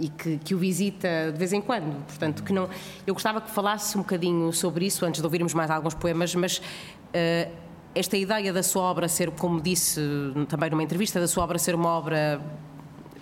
E 0.00 0.08
que, 0.08 0.36
que, 0.38 0.52
o 0.52 0.58
visita 0.58 1.30
de 1.30 1.38
vez 1.38 1.52
em 1.52 1.60
quando. 1.60 2.04
Portanto, 2.06 2.42
que 2.42 2.52
não. 2.52 2.68
Eu 3.06 3.14
gostava 3.14 3.40
que 3.40 3.48
falasse 3.48 3.96
um 3.96 4.00
bocadinho 4.00 4.52
sobre 4.52 4.84
isso 4.84 5.06
antes 5.06 5.20
de 5.20 5.24
ouvirmos 5.24 5.54
mais 5.54 5.70
alguns 5.70 5.94
poemas, 5.94 6.34
mas 6.34 6.60
esta 7.94 8.16
ideia 8.16 8.52
da 8.52 8.64
sua 8.64 8.82
obra 8.82 9.06
ser, 9.06 9.30
como 9.30 9.60
disse 9.60 10.00
também 10.48 10.70
numa 10.70 10.82
entrevista, 10.82 11.20
da 11.20 11.28
sua 11.28 11.44
obra 11.44 11.56
ser 11.56 11.76
uma 11.76 11.88
obra 11.90 12.40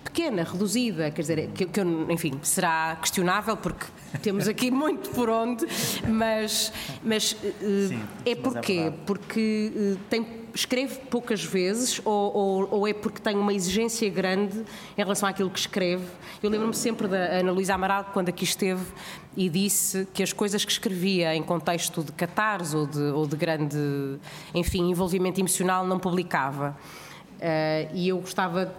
pequena, 0.05 0.43
reduzida, 0.43 1.11
quer 1.11 1.21
dizer, 1.21 1.49
que, 1.49 1.65
que, 1.65 1.81
enfim, 2.09 2.39
será 2.43 2.95
questionável 3.01 3.57
porque 3.57 3.85
temos 4.21 4.47
aqui 4.47 4.69
muito 4.71 5.09
por 5.09 5.29
onde, 5.29 5.65
mas, 6.07 6.71
mas 7.03 7.33
uh, 7.33 7.87
Sim, 7.89 8.03
é 8.25 8.35
porquê? 8.35 8.73
É 8.87 8.91
porque 8.91 9.71
uh, 9.75 9.99
tem 10.09 10.45
escreve 10.55 10.99
poucas 11.09 11.43
vezes 11.43 11.99
ou, 12.05 12.33
ou, 12.33 12.67
ou, 12.71 12.87
é 12.87 12.93
porque 12.93 13.19
tem 13.19 13.35
uma 13.35 13.53
exigência 13.53 14.09
grande 14.09 14.63
em 14.97 15.01
relação 15.01 15.27
àquilo 15.27 15.49
que 15.49 15.59
escreve? 15.59 16.05
Eu 16.41 16.49
lembro-me 16.49 16.73
sempre 16.73 17.09
da 17.09 17.17
Ana 17.17 17.51
Luísa 17.51 17.75
Amaral, 17.75 18.05
quando 18.13 18.29
aqui 18.29 18.45
esteve, 18.45 18.85
e 19.35 19.49
disse 19.49 20.07
que 20.13 20.23
as 20.23 20.31
coisas 20.31 20.63
que 20.63 20.71
escrevia 20.71 21.35
em 21.35 21.43
contexto 21.43 22.01
de 22.01 22.13
catarse 22.13 22.73
ou 22.73 22.87
de, 22.87 23.01
ou 23.01 23.27
de 23.27 23.35
grande, 23.35 23.77
enfim, 24.53 24.89
envolvimento 24.89 25.41
emocional 25.41 25.85
não 25.85 25.99
publicava. 25.99 26.77
Uh, 27.45 27.93
e 27.93 28.07
eu 28.07 28.17
gostava, 28.17 28.73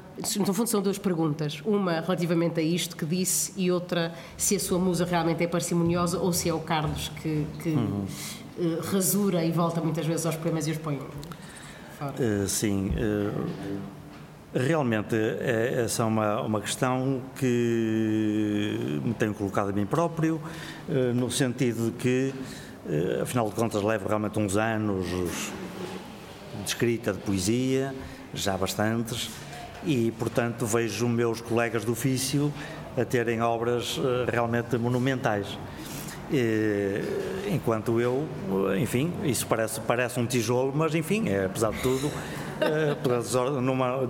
no 0.44 0.52
fundo 0.52 0.68
são 0.68 0.82
duas 0.82 0.98
perguntas, 0.98 1.62
uma 1.64 2.00
relativamente 2.00 2.58
a 2.58 2.62
isto 2.64 2.96
que 2.96 3.06
disse 3.06 3.52
e 3.56 3.70
outra 3.70 4.12
se 4.36 4.56
a 4.56 4.58
sua 4.58 4.76
musa 4.76 5.04
realmente 5.04 5.44
é 5.44 5.46
parcimoniosa 5.46 6.18
ou 6.18 6.32
se 6.32 6.48
é 6.48 6.52
o 6.52 6.58
Carlos 6.58 7.12
que, 7.22 7.46
que 7.62 7.68
uhum. 7.68 8.04
uh, 8.58 8.80
rasura 8.90 9.44
e 9.44 9.52
volta 9.52 9.80
muitas 9.80 10.04
vezes 10.04 10.26
aos 10.26 10.34
poemas 10.34 10.66
e 10.66 10.72
os 10.72 10.78
põe 10.78 11.00
fora. 11.96 12.14
Uh, 12.18 12.48
sim, 12.48 12.90
realmente 14.52 15.14
essa 15.14 16.02
é 16.02 16.06
uma, 16.06 16.40
uma 16.40 16.60
questão 16.60 17.22
que 17.36 19.00
me 19.04 19.14
tenho 19.14 19.32
colocado 19.32 19.68
a 19.68 19.72
mim 19.72 19.86
próprio, 19.86 20.40
no 21.14 21.30
sentido 21.30 21.90
de 21.90 21.92
que, 21.92 22.34
afinal 23.22 23.48
de 23.48 23.54
contas, 23.54 23.80
levo 23.82 24.08
realmente 24.08 24.38
uns 24.40 24.56
anos 24.56 25.06
de 25.06 26.68
escrita 26.68 27.12
de 27.12 27.18
poesia, 27.20 27.94
já 28.34 28.56
bastantes, 28.56 29.30
e, 29.84 30.10
portanto, 30.12 30.66
vejo 30.66 31.08
meus 31.08 31.40
colegas 31.40 31.84
do 31.84 31.92
ofício 31.92 32.52
a 32.96 33.04
terem 33.04 33.40
obras 33.40 34.00
eh, 34.02 34.30
realmente 34.30 34.76
monumentais. 34.78 35.58
E, 36.32 37.02
enquanto 37.52 38.00
eu, 38.00 38.26
enfim, 38.80 39.12
isso 39.22 39.46
parece, 39.46 39.80
parece 39.80 40.18
um 40.18 40.26
tijolo, 40.26 40.72
mas 40.74 40.94
enfim, 40.94 41.28
é, 41.28 41.44
apesar 41.44 41.70
de 41.72 41.80
tudo, 41.82 42.10
é, 43.56 43.60
numa, 43.60 44.08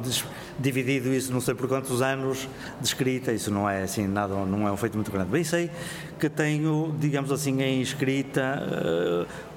dividido 0.58 1.12
isso 1.12 1.32
não 1.32 1.40
sei 1.40 1.54
por 1.54 1.68
quantos 1.68 2.02
anos 2.02 2.48
de 2.80 2.86
escrita, 2.86 3.32
isso 3.32 3.50
não 3.50 3.68
é 3.68 3.82
assim 3.82 4.06
nada, 4.06 4.34
não 4.34 4.66
é 4.66 4.72
um 4.72 4.76
feito 4.76 4.94
muito 4.94 5.10
grande. 5.10 5.30
Bem 5.30 5.44
sei 5.44 5.70
que 6.18 6.28
tenho, 6.28 6.94
digamos 6.98 7.30
assim, 7.30 7.60
em 7.62 7.80
escrita 7.80 8.62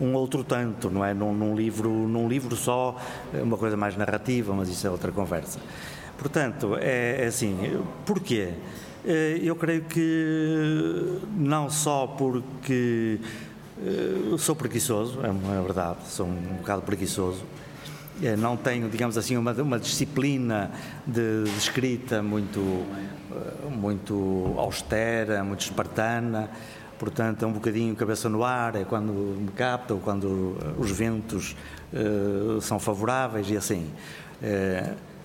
uh, 0.01 0.03
um 0.03 0.13
outro 0.13 0.43
tanto, 0.43 0.89
não 0.89 1.03
é? 1.03 1.13
Num, 1.13 1.33
num, 1.33 1.55
livro, 1.55 1.89
num 1.89 2.27
livro 2.27 2.55
só, 2.55 2.97
uma 3.33 3.57
coisa 3.57 3.77
mais 3.77 3.95
narrativa, 3.95 4.53
mas 4.53 4.69
isso 4.69 4.85
é 4.85 4.89
outra 4.89 5.11
conversa. 5.11 5.59
Portanto, 6.17 6.75
é, 6.79 7.23
é 7.23 7.27
assim, 7.27 7.81
porquê? 8.05 8.49
Eh, 9.05 9.39
eu 9.41 9.55
creio 9.55 9.83
que 9.85 11.19
não 11.37 11.69
só 11.69 12.05
porque 12.05 13.19
eh, 13.81 14.37
sou 14.37 14.55
preguiçoso, 14.55 15.19
é, 15.23 15.29
é 15.29 15.61
verdade, 15.61 15.99
sou 16.07 16.27
um 16.27 16.57
bocado 16.57 16.81
preguiçoso, 16.81 17.41
é, 17.41 17.58
não 18.37 18.57
tenho, 18.57 18.89
digamos 18.89 19.17
assim, 19.17 19.37
uma, 19.37 19.53
uma 19.53 19.79
disciplina 19.79 20.71
de, 21.05 21.43
de, 21.43 21.57
escrita 21.57 22.21
muito, 22.21 22.85
eh, 23.31 23.69
muito 23.69 24.53
austera, 24.57 25.43
muito 25.43 25.61
espartana, 25.61 26.49
portanto 26.97 27.43
é 27.43 27.47
um 27.47 27.53
bocadinho 27.53 27.95
cabeça 27.95 28.27
no 28.27 28.43
ar, 28.43 28.75
é 28.75 28.83
quando 28.83 29.13
me 29.13 29.51
capta 29.51 29.93
ou 29.93 29.99
quando 29.99 30.57
os 30.77 30.91
ventos 30.91 31.55
são 32.61 32.77
favoráveis 32.77 33.49
e 33.49 33.57
assim. 33.57 33.89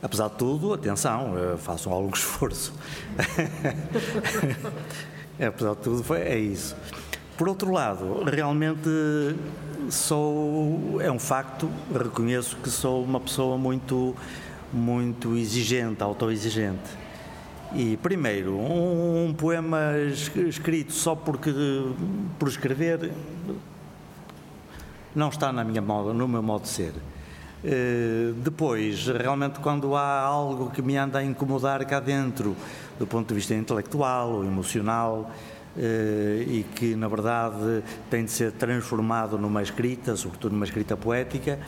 Apesar 0.01 0.29
de 0.29 0.37
tudo, 0.37 0.73
atenção, 0.73 1.35
façam 1.59 1.93
algum 1.93 2.09
esforço. 2.15 2.73
apesar 5.47 5.75
de 5.75 5.81
tudo, 5.83 6.15
é 6.15 6.39
isso. 6.39 6.75
Por 7.37 7.49
outro 7.49 7.73
lado, 7.73 8.23
realmente 8.25 8.89
sou, 9.91 11.01
é 11.01 11.11
um 11.11 11.19
facto, 11.19 11.69
reconheço 11.93 12.57
que 12.59 12.71
sou 12.71 13.03
uma 13.03 13.19
pessoa 13.19 13.59
muito, 13.59 14.15
muito 14.73 15.37
exigente, 15.37 16.03
autoexigente. 16.03 17.05
E, 17.75 17.97
primeiro, 17.97 18.57
um, 18.57 19.27
um 19.27 19.35
poema 19.35 19.93
escrito 20.49 20.93
só 20.93 21.17
porque, 21.17 21.53
por 22.39 22.49
escrever 22.49 23.11
não 25.15 25.29
está 25.29 25.53
na 25.53 25.63
minha 25.63 25.81
moda, 25.81 26.13
no 26.13 26.27
meu 26.27 26.43
modo 26.43 26.63
de 26.63 26.69
ser. 26.69 26.93
Uh, 27.65 28.35
depois, 28.35 29.07
realmente, 29.07 29.59
quando 29.61 29.97
há 29.97 30.21
algo 30.21 30.71
que 30.71 30.83
me 30.83 30.97
anda 30.97 31.21
a 31.21 31.25
incomodar 31.25 31.85
cá 31.87 31.99
dentro, 31.99 32.55
do 32.99 33.07
ponto 33.07 33.29
de 33.29 33.35
vista 33.35 33.55
intelectual 33.55 34.33
ou 34.33 34.45
emocional, 34.45 35.31
e 35.77 36.65
que, 36.75 36.95
na 36.95 37.09
verdade, 37.09 37.83
tem 38.09 38.25
de 38.25 38.31
ser 38.31 38.53
transformado 38.53 39.37
numa 39.37 39.63
escrita, 39.63 40.15
sobretudo 40.17 40.53
numa 40.53 40.65
escrita 40.65 40.97
poética, 40.97 41.59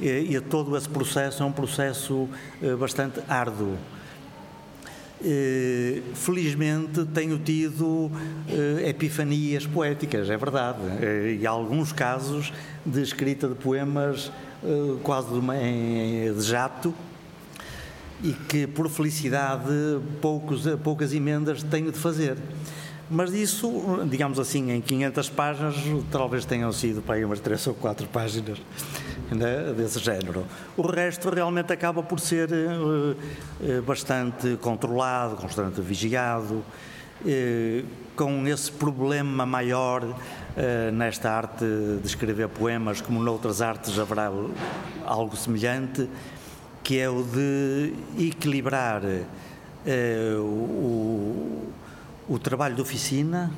e 0.00 0.40
todo 0.40 0.76
esse 0.76 0.88
processo 0.88 1.42
é 1.42 1.46
um 1.46 1.52
processo 1.52 2.28
eh, 2.62 2.74
bastante 2.74 3.20
árduo. 3.28 3.76
Felizmente 6.14 7.04
tenho 7.06 7.38
tido 7.40 8.08
epifanias 8.86 9.66
poéticas, 9.66 10.30
é 10.30 10.36
verdade, 10.36 10.78
e 11.40 11.44
alguns 11.44 11.92
casos 11.92 12.52
de 12.86 13.02
escrita 13.02 13.48
de 13.48 13.56
poemas 13.56 14.30
quase 15.02 15.28
de, 15.30 16.32
de 16.32 16.40
jato, 16.42 16.94
e 18.22 18.32
que 18.32 18.66
por 18.68 18.88
felicidade 18.88 19.68
poucos, 20.20 20.62
poucas 20.84 21.12
emendas 21.12 21.64
tenho 21.64 21.90
de 21.90 21.98
fazer. 21.98 22.36
Mas 23.10 23.32
isso, 23.32 23.70
digamos 24.06 24.38
assim, 24.38 24.70
em 24.70 24.82
500 24.82 25.30
páginas, 25.30 25.76
talvez 26.10 26.44
tenham 26.44 26.70
sido 26.72 27.00
para 27.00 27.14
aí 27.14 27.24
umas 27.24 27.40
3 27.40 27.68
ou 27.68 27.74
4 27.74 28.06
páginas 28.08 28.58
né, 29.30 29.72
desse 29.74 29.98
género. 29.98 30.44
O 30.76 30.82
resto 30.82 31.30
realmente 31.30 31.72
acaba 31.72 32.02
por 32.02 32.20
ser 32.20 32.50
uh, 32.50 33.82
bastante 33.82 34.58
controlado, 34.60 35.36
constante 35.36 35.80
vigiado, 35.80 36.56
uh, 36.56 37.86
com 38.14 38.46
esse 38.46 38.70
problema 38.72 39.46
maior 39.46 40.02
nesta 40.92 41.30
arte 41.30 41.64
de 42.02 42.04
escrever 42.04 42.48
poemas, 42.48 43.00
como 43.00 43.22
noutras 43.22 43.62
artes 43.62 43.96
haverá 43.96 44.28
algo 45.06 45.36
semelhante, 45.36 46.08
que 46.82 46.98
é 46.98 47.08
o 47.08 47.22
de 47.22 47.94
equilibrar 48.18 49.02
o 50.36 51.68
o 52.28 52.38
trabalho 52.38 52.74
de 52.74 52.82
oficina, 52.82 53.50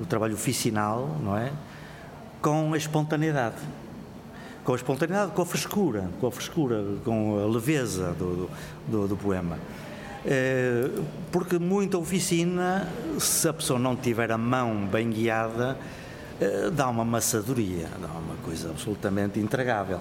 o 0.00 0.06
trabalho 0.06 0.34
oficinal, 0.34 1.16
não 1.22 1.36
é? 1.36 1.52
com 2.40 2.72
a 2.72 2.76
espontaneidade. 2.76 3.56
Com 4.64 4.72
a 4.72 4.76
espontaneidade, 4.76 5.32
com 5.32 5.42
a 5.42 5.46
frescura, 5.46 6.10
com 6.20 6.26
a 6.26 6.30
frescura, 6.30 6.84
com 7.04 7.38
a 7.38 7.46
leveza 7.46 8.12
do, 8.12 8.50
do, 8.86 9.08
do 9.08 9.16
poema. 9.16 9.58
Eh, 10.26 10.90
porque 11.32 11.58
muita 11.58 11.96
oficina, 11.96 12.86
se 13.18 13.48
a 13.48 13.52
pessoa 13.52 13.78
não 13.78 13.96
tiver 13.96 14.30
a 14.30 14.38
mão 14.38 14.86
bem 14.86 15.10
guiada, 15.10 15.78
eh, 16.40 16.70
dá 16.70 16.88
uma 16.88 17.04
maçadoria, 17.04 17.88
dá 18.00 18.08
uma 18.08 18.36
coisa 18.44 18.70
absolutamente 18.70 19.40
intragável. 19.40 20.00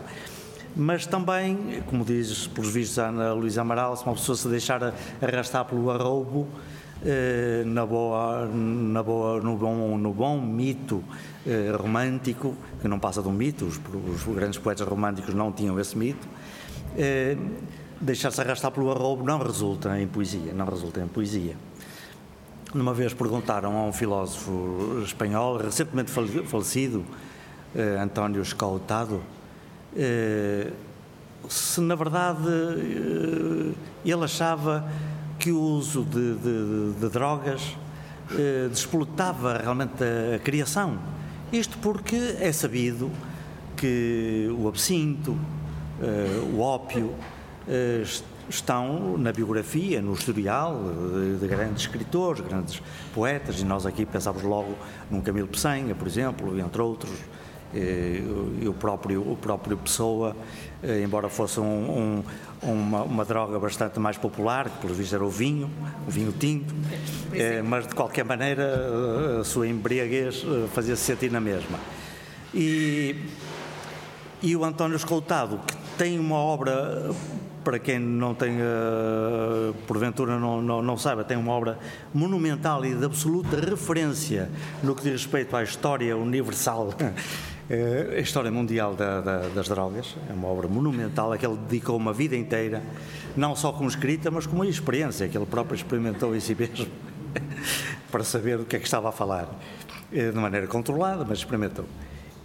Mas 0.75 1.05
também, 1.05 1.81
como 1.87 2.03
diz, 2.03 2.47
pelos 2.47 2.71
vistos, 2.71 2.99
Ana 2.99 3.33
Luísa 3.33 3.61
Amaral, 3.61 3.95
se 3.95 4.03
uma 4.03 4.15
pessoa 4.15 4.35
se 4.35 4.47
deixar 4.49 4.93
arrastar 5.21 5.65
pelo 5.65 5.89
arroubo, 5.89 6.47
na 7.65 7.85
boa, 7.85 8.45
na 8.47 9.03
boa, 9.03 9.41
no, 9.41 9.55
bom, 9.55 9.97
no 9.97 10.13
bom 10.13 10.41
mito 10.41 11.03
romântico, 11.77 12.55
que 12.81 12.87
não 12.87 12.99
passa 12.99 13.21
de 13.21 13.27
um 13.27 13.31
mito, 13.31 13.65
os, 13.65 13.79
os 14.27 14.35
grandes 14.35 14.59
poetas 14.59 14.87
românticos 14.87 15.33
não 15.33 15.51
tinham 15.51 15.79
esse 15.79 15.97
mito, 15.97 16.27
deixar-se 17.99 18.41
arrastar 18.41 18.71
pelo 18.71 18.91
arrobo 18.91 19.23
não 19.23 19.39
resulta 19.39 19.99
em 19.99 20.07
poesia, 20.07 20.53
não 20.53 20.65
resulta 20.65 21.01
em 21.01 21.07
poesia. 21.07 21.55
Uma 22.73 22.93
vez 22.93 23.13
perguntaram 23.13 23.77
a 23.77 23.83
um 23.83 23.93
filósofo 23.93 25.01
espanhol, 25.03 25.57
recentemente 25.57 26.11
falecido, 26.11 27.05
eh, 27.73 27.97
António 27.97 28.41
Escautado, 28.41 29.21
eh, 29.95 30.71
se 31.47 31.79
na 31.79 31.95
verdade 31.95 32.45
eh, 32.45 33.73
ele 34.05 34.23
achava 34.23 34.85
que 35.39 35.51
o 35.51 35.61
uso 35.61 36.03
de, 36.03 36.35
de, 36.35 36.93
de 36.99 37.09
drogas 37.09 37.75
eh, 38.31 38.67
despolutava 38.69 39.57
realmente 39.57 40.03
a, 40.03 40.35
a 40.35 40.39
criação. 40.39 40.97
Isto 41.51 41.77
porque 41.77 42.35
é 42.39 42.51
sabido 42.51 43.09
que 43.75 44.53
o 44.57 44.67
absinto, 44.67 45.37
eh, 46.01 46.41
o 46.53 46.59
ópio, 46.59 47.13
eh, 47.67 48.03
estão 48.49 49.17
na 49.17 49.31
biografia, 49.31 50.01
no 50.01 50.13
historial 50.13 50.81
de, 51.13 51.37
de, 51.37 51.47
grandes 51.47 51.83
escritores, 51.83 52.41
grandes 52.41 52.81
poetas, 53.13 53.61
e 53.61 53.65
nós 53.65 53.85
aqui 53.85 54.05
pensamos 54.05 54.41
logo 54.43 54.75
num 55.11 55.21
Camilo 55.21 55.47
Peçanha, 55.47 55.93
por 55.93 56.07
exemplo, 56.07 56.59
entre 56.59 56.81
outros, 56.81 57.13
e, 57.73 58.23
e 58.61 58.67
o, 58.67 58.73
próprio, 58.73 59.21
o 59.21 59.35
próprio 59.35 59.77
Pessoa, 59.77 60.35
eh, 60.83 61.01
embora 61.03 61.29
fosse 61.29 61.59
um, 61.59 62.23
um, 62.63 62.69
uma, 62.69 63.03
uma, 63.03 63.25
droga 63.25 63.59
bastante 63.59 63.99
mais 63.99 64.17
popular, 64.17 64.69
que 64.69 64.77
pelos 64.81 64.97
vistos 64.97 65.13
era 65.13 65.25
o 65.25 65.29
vinho, 65.29 65.69
o 66.07 66.11
vinho 66.11 66.31
tinto, 66.31 66.73
é, 67.33 67.61
mas 67.61 67.87
de 67.87 67.95
qualquer 67.95 68.25
maneira 68.25 69.39
a 69.39 69.43
sua 69.43 69.67
embriaguez 69.67 70.45
fazia-se 70.73 71.03
sentir 71.03 71.31
na 71.31 71.39
mesma. 71.39 71.79
E, 72.53 73.15
e 74.41 74.55
o 74.55 74.63
António 74.63 74.95
Escoltado, 74.95 75.59
que 75.65 75.75
tem 75.97 76.19
uma 76.19 76.37
obra 76.37 77.11
para 77.67 77.79
quem 77.79 77.99
não 77.99 78.33
tenha, 78.33 78.63
porventura 79.85 80.39
não, 80.39 80.61
não, 80.61 80.81
não 80.81 80.97
saiba, 80.97 81.25
tem 81.25 81.35
uma 81.35 81.51
obra 81.51 81.77
monumental 82.13 82.85
e 82.85 82.95
de 82.95 83.03
absoluta 83.03 83.59
referência 83.59 84.49
no 84.81 84.95
que 84.95 85.03
diz 85.03 85.11
respeito 85.11 85.53
à 85.53 85.63
história 85.63 86.15
universal, 86.15 86.93
eh, 86.97 87.11
a 87.69 88.19
história 88.19 88.51
mundial 88.51 88.95
da, 88.95 89.21
da, 89.21 89.39
das 89.49 89.67
drogas. 89.67 90.15
É 90.29 90.33
uma 90.33 90.47
obra 90.47 90.67
monumental 90.67 91.33
a 91.33 91.37
que 91.37 91.45
ele 91.45 91.57
dedicou 91.57 91.97
uma 91.97 92.13
vida 92.13 92.35
inteira, 92.35 92.81
não 93.35 93.55
só 93.55 93.71
como 93.71 93.89
escrita, 93.89 94.31
mas 94.31 94.45
como 94.45 94.63
experiência, 94.63 95.27
que 95.27 95.37
ele 95.37 95.45
próprio 95.45 95.75
experimentou 95.75 96.35
em 96.35 96.39
si 96.39 96.55
mesmo, 96.55 96.87
para 98.11 98.23
saber 98.23 98.57
do 98.57 98.65
que 98.65 98.75
é 98.75 98.79
que 98.79 98.85
estava 98.85 99.09
a 99.09 99.11
falar. 99.11 99.49
Eh, 100.11 100.31
de 100.31 100.37
maneira 100.37 100.67
controlada, 100.67 101.25
mas 101.27 101.39
experimentou. 101.39 101.85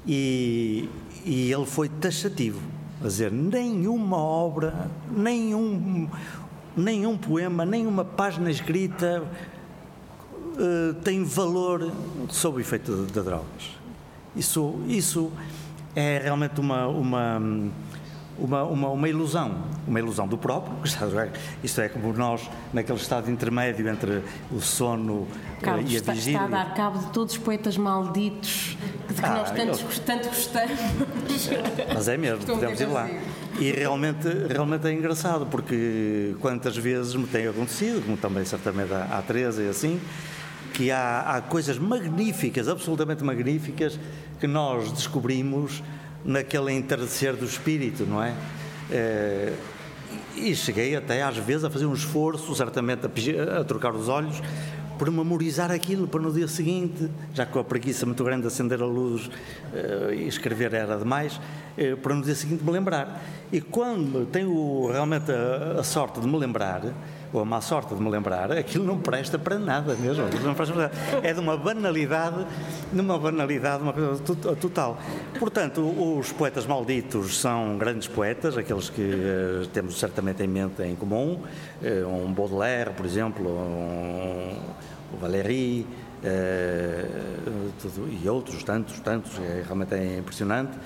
E, 0.07 0.89
e 1.25 1.53
ele 1.53 1.67
foi 1.67 1.89
taxativo 1.89 2.61
a 3.01 3.07
dizer, 3.07 3.31
nenhuma 3.31 4.17
obra, 4.17 4.91
nenhum, 5.11 6.09
nenhum 6.77 7.17
poema, 7.17 7.65
nenhuma 7.65 8.05
página 8.05 8.51
escrita 8.51 9.25
uh, 10.57 10.95
tem 11.03 11.25
valor 11.25 11.91
sob 12.29 12.59
o 12.59 12.61
efeito 12.61 13.07
de 13.07 13.13
drogas. 13.13 13.82
Isso, 14.35 14.81
isso 14.89 15.31
é 15.95 16.21
realmente 16.23 16.61
uma, 16.61 16.87
uma 16.87 17.41
uma, 18.39 18.63
uma, 18.65 18.89
uma, 18.89 19.09
ilusão, 19.09 19.55
uma 19.87 19.99
ilusão 19.99 20.27
do 20.27 20.39
próprio, 20.39 20.75
isto 21.63 21.81
é 21.81 21.89
como 21.89 22.13
nós 22.13 22.49
naquele 22.73 22.99
estado 22.99 23.31
intermédio 23.31 23.89
entre 23.89 24.23
o 24.51 24.61
sono 24.61 25.29
eh, 25.59 25.65
Carlos, 25.65 25.93
e 25.93 25.95
a 25.95 25.99
está, 25.99 26.13
vigília. 26.13 26.39
Está 26.39 26.45
a 26.45 26.65
dar 26.65 26.75
cabo 26.75 26.99
de 26.99 27.07
todos 27.13 27.35
os 27.35 27.39
poetas 27.39 27.77
malditos 27.77 28.77
de 29.09 29.15
que 29.15 29.25
ah, 29.25 29.31
nós 29.31 29.51
tanto, 29.51 29.81
eu... 29.81 30.05
tanto 30.05 30.29
gostamos. 30.29 30.79
Mas 31.95 32.09
é 32.09 32.17
mesmo, 32.17 32.45
podemos 32.45 32.81
ir 32.81 32.87
lá. 32.87 33.09
E 33.61 33.71
realmente, 33.71 34.29
realmente 34.49 34.87
é 34.87 34.93
engraçado, 34.93 35.47
porque 35.47 36.35
quantas 36.41 36.77
vezes 36.77 37.15
me 37.15 37.27
tem 37.27 37.47
acontecido, 37.47 38.03
como 38.03 38.17
também 38.17 38.45
certamente 38.45 38.93
há, 38.93 39.19
há 39.19 39.23
Teresa 39.23 39.63
e 39.63 39.69
assim, 39.69 40.01
que 40.73 40.91
há, 40.91 41.21
há 41.21 41.41
coisas 41.41 41.79
magníficas, 41.79 42.69
absolutamente 42.69 43.23
magníficas, 43.23 43.99
que 44.41 44.47
nós 44.47 44.91
descobrimos 44.93 45.83
naquele 46.25 46.73
entardecer 46.73 47.37
do 47.37 47.45
espírito, 47.45 48.05
não 48.05 48.23
é? 48.23 48.35
é? 48.91 49.53
e 50.37 50.55
cheguei 50.55 50.97
até 50.97 51.23
às 51.23 51.37
vezes 51.37 51.65
a 51.65 51.71
fazer 51.71 51.87
um 51.87 51.95
esforço, 51.95 52.55
certamente 52.55 53.07
a, 53.07 53.61
a, 53.61 53.65
trocar 53.65 53.95
os 53.95 54.09
olhos, 54.09 54.41
por 54.99 55.11
memorizar 55.11 55.71
aquilo 55.71 56.07
para 56.07 56.21
no 56.21 56.33
dia 56.33 56.47
seguinte, 56.47 57.11
já 57.35 57.45
com 57.45 57.59
a 57.59 57.65
preguiça 57.65 58.07
muito 58.07 58.23
grande 58.23 58.43
de 58.43 58.49
acender 58.49 58.81
a 58.81 58.87
luz 58.87 59.27
uh, 59.27 60.13
e 60.13 60.29
escrever 60.29 60.75
era 60.75 60.97
demais, 60.97 61.41
uh, 61.77 61.97
para 61.97 62.15
no 62.15 62.23
dia 62.23 62.35
seguinte 62.35 62.63
me 62.63 62.71
lembrar. 62.71 63.23
E 63.51 63.61
quando 63.61 64.27
tenho 64.27 64.91
realmente 64.91 65.33
a, 65.33 65.81
a 65.81 65.83
sorte 65.83 66.21
de 66.21 66.27
me 66.27 66.39
lembrar, 66.39 66.83
ou 67.33 67.41
a 67.41 67.45
má 67.45 67.61
sorte 67.61 67.95
de 67.95 68.03
me 68.03 68.11
lembrar, 68.11 68.53
aquilo 68.53 68.85
não 68.85 68.99
presta 68.99 69.39
para 69.39 69.59
nada 69.59 69.95
mesmo. 69.95 70.25
Não 70.45 70.55
presta 70.55 70.75
para 70.75 70.83
nada. 70.83 71.27
É 71.27 71.33
de 71.33 71.41
uma 71.41 71.57
banalidade, 71.57 72.47
de 72.93 73.01
uma 73.01 73.19
banalidade, 73.19 73.83
uma 73.83 73.93
coisa 73.93 74.23
total. 74.57 74.99
Portanto, 75.39 75.81
os 75.81 76.31
poetas 76.31 76.67
malditos 76.67 77.39
são 77.39 77.79
grandes 77.79 78.07
poetas, 78.07 78.57
aqueles 78.57 78.91
que 78.91 79.01
uh, 79.01 79.67
temos 79.73 79.99
certamente 79.99 80.43
em 80.43 80.47
mente 80.47 80.83
em 80.83 80.95
comum, 80.95 81.41
uh, 81.83 82.09
um 82.09 82.33
Baudelaire, 82.33 82.91
por 82.91 83.07
exemplo, 83.07 83.49
um, 83.49 84.57
o 85.15 85.17
Valéry, 85.19 85.87
uh, 86.23 87.73
tudo, 87.81 88.09
e 88.23 88.29
outros 88.29 88.63
tantos, 88.63 89.01
tantos, 89.01 89.39
é, 89.39 89.63
realmente 89.65 89.95
é 89.95 90.19
impressionante. 90.19 90.77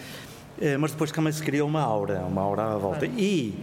mas 0.79 0.93
depois 0.93 1.11
também 1.11 1.33
se 1.33 1.43
cria 1.43 1.65
uma 1.65 1.83
aura, 1.83 2.21
uma 2.21 2.43
aura 2.43 2.75
à 2.75 2.77
volta. 2.79 3.05
E 3.05 3.55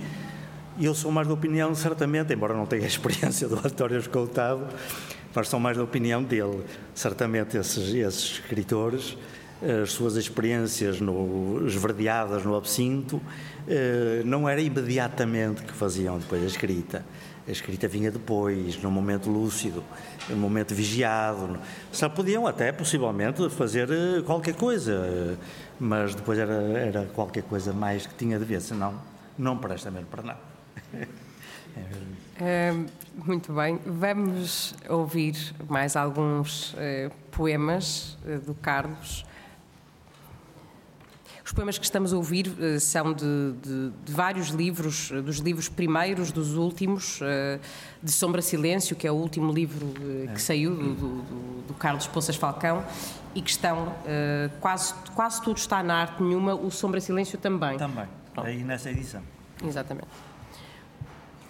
e 0.77 0.85
eu 0.85 0.95
sou 0.95 1.11
mais 1.11 1.27
da 1.27 1.33
opinião, 1.33 1.73
certamente, 1.75 2.33
embora 2.33 2.53
não 2.53 2.65
tenha 2.65 2.83
a 2.83 2.87
experiência 2.87 3.47
do 3.47 3.55
António 3.55 3.99
Escoltado, 3.99 4.67
mas 5.33 5.47
sou 5.47 5.59
mais 5.59 5.77
da 5.77 5.83
opinião 5.83 6.23
dele. 6.23 6.63
Certamente 6.93 7.57
esses, 7.57 7.93
esses 7.93 8.31
escritores, 8.33 9.17
as 9.83 9.91
suas 9.91 10.15
experiências 10.15 10.99
no, 10.99 11.65
esverdeadas 11.65 12.43
no 12.43 12.55
absinto, 12.55 13.21
eh, 13.67 14.21
não 14.25 14.47
era 14.47 14.61
imediatamente 14.61 15.63
que 15.63 15.73
faziam 15.73 16.17
depois 16.17 16.43
a 16.43 16.47
escrita. 16.47 17.05
A 17.47 17.51
escrita 17.51 17.87
vinha 17.87 18.09
depois, 18.09 18.81
num 18.81 18.91
momento 18.91 19.29
lúcido, 19.29 19.83
num 20.29 20.37
momento 20.37 20.73
vigiado. 20.73 21.59
Só 21.91 22.07
podiam 22.09 22.47
até, 22.47 22.71
possivelmente, 22.71 23.49
fazer 23.49 23.89
eh, 23.91 24.21
qualquer 24.25 24.55
coisa, 24.55 25.37
mas 25.79 26.15
depois 26.15 26.37
era, 26.39 26.53
era 26.53 27.05
qualquer 27.13 27.43
coisa 27.43 27.73
mais 27.73 28.07
que 28.07 28.15
tinha 28.15 28.39
de 28.39 28.45
ver, 28.45 28.61
senão 28.61 28.93
não 29.37 29.57
presta 29.57 29.89
mesmo 29.89 30.07
para 30.07 30.23
nada. 30.23 30.52
Uh, 30.93 32.85
muito 33.25 33.53
bem, 33.53 33.79
vamos 33.85 34.73
ouvir 34.89 35.35
mais 35.69 35.95
alguns 35.95 36.73
uh, 36.73 37.11
poemas 37.31 38.17
uh, 38.25 38.39
do 38.39 38.53
Carlos. 38.55 39.25
Os 41.45 41.51
poemas 41.51 41.77
que 41.77 41.85
estamos 41.85 42.13
a 42.13 42.17
ouvir 42.17 42.47
são 42.79 43.13
de, 43.13 43.53
de, 43.61 43.91
de, 44.05 44.13
vários 44.13 44.47
livros, 44.47 45.11
dos 45.11 45.37
livros 45.37 45.67
primeiros, 45.67 46.31
dos 46.31 46.55
últimos, 46.55 47.19
de 48.01 48.11
Sombra 48.13 48.41
Silêncio, 48.41 48.95
que 48.95 49.05
é 49.05 49.11
o 49.11 49.15
último 49.15 49.51
livro 49.51 49.93
que 50.33 50.41
saiu 50.41 50.73
do, 50.73 50.95
do, 50.95 51.61
do, 51.67 51.73
Carlos 51.73 52.07
Poças 52.07 52.37
Falcão, 52.37 52.83
e 53.35 53.41
que 53.41 53.49
estão, 53.49 53.93
quase, 54.61 54.93
quase 55.13 55.43
tudo 55.43 55.57
está 55.57 55.83
na 55.83 55.95
arte 55.95 56.23
nenhuma, 56.23 56.55
o 56.55 56.71
Sombra 56.71 57.01
Silêncio 57.01 57.37
também. 57.37 57.77
Também, 57.77 58.07
Pronto. 58.33 58.47
aí 58.47 58.63
nessa 58.63 58.89
edição. 58.89 59.21
Exatamente. 59.63 60.07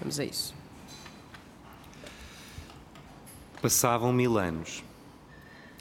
Vamos 0.04 0.20
a 0.20 0.26
isso. 0.26 0.54
Passavam 3.62 4.12
mil 4.12 4.38
anos. 4.38 4.84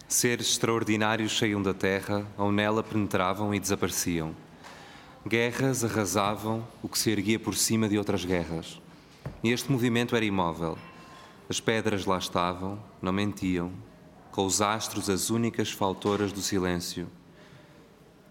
Seres 0.07 0.51
extraordinários 0.51 1.37
saíam 1.37 1.61
da 1.61 1.75
terra, 1.75 2.25
ou 2.39 2.53
nela 2.53 2.85
penetravam 2.85 3.53
e 3.53 3.59
desapareciam. 3.59 4.33
Guerras 5.27 5.83
arrasavam 5.83 6.65
o 6.81 6.89
que 6.89 7.01
se 7.01 7.11
erguia 7.11 7.41
por 7.41 7.57
cima 7.57 7.89
de 7.89 7.99
outras 7.99 8.25
guerras. 8.25 8.81
E 9.43 9.51
este 9.51 9.73
movimento 9.73 10.15
era 10.15 10.25
imóvel. 10.25 10.79
As 11.49 11.59
pedras 11.59 12.07
lá 12.07 12.17
estavam, 12.17 12.79
não 13.03 13.13
mentiam, 13.13 13.73
com 14.31 14.47
os 14.47 14.63
astros 14.63 15.11
as 15.11 15.31
únicas 15.31 15.73
faltoras 15.73 16.33
do 16.33 16.41
silêncio. 16.41 17.09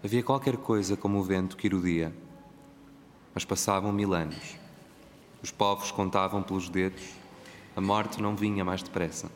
Havia 0.02 0.22
qualquer 0.22 0.56
coisa 0.56 0.96
como 0.96 1.18
o 1.18 1.22
vento 1.22 1.54
que 1.54 1.66
irudia. 1.66 2.16
Mas 3.34 3.44
passavam 3.44 3.92
mil 3.92 4.14
anos. 4.14 4.61
Os 5.42 5.50
povos 5.50 5.90
contavam 5.90 6.42
pelos 6.42 6.68
dedos. 6.68 7.02
A 7.74 7.80
morte 7.80 8.20
não 8.20 8.36
vinha 8.36 8.64
mais 8.64 8.82
depressa. 8.82 9.30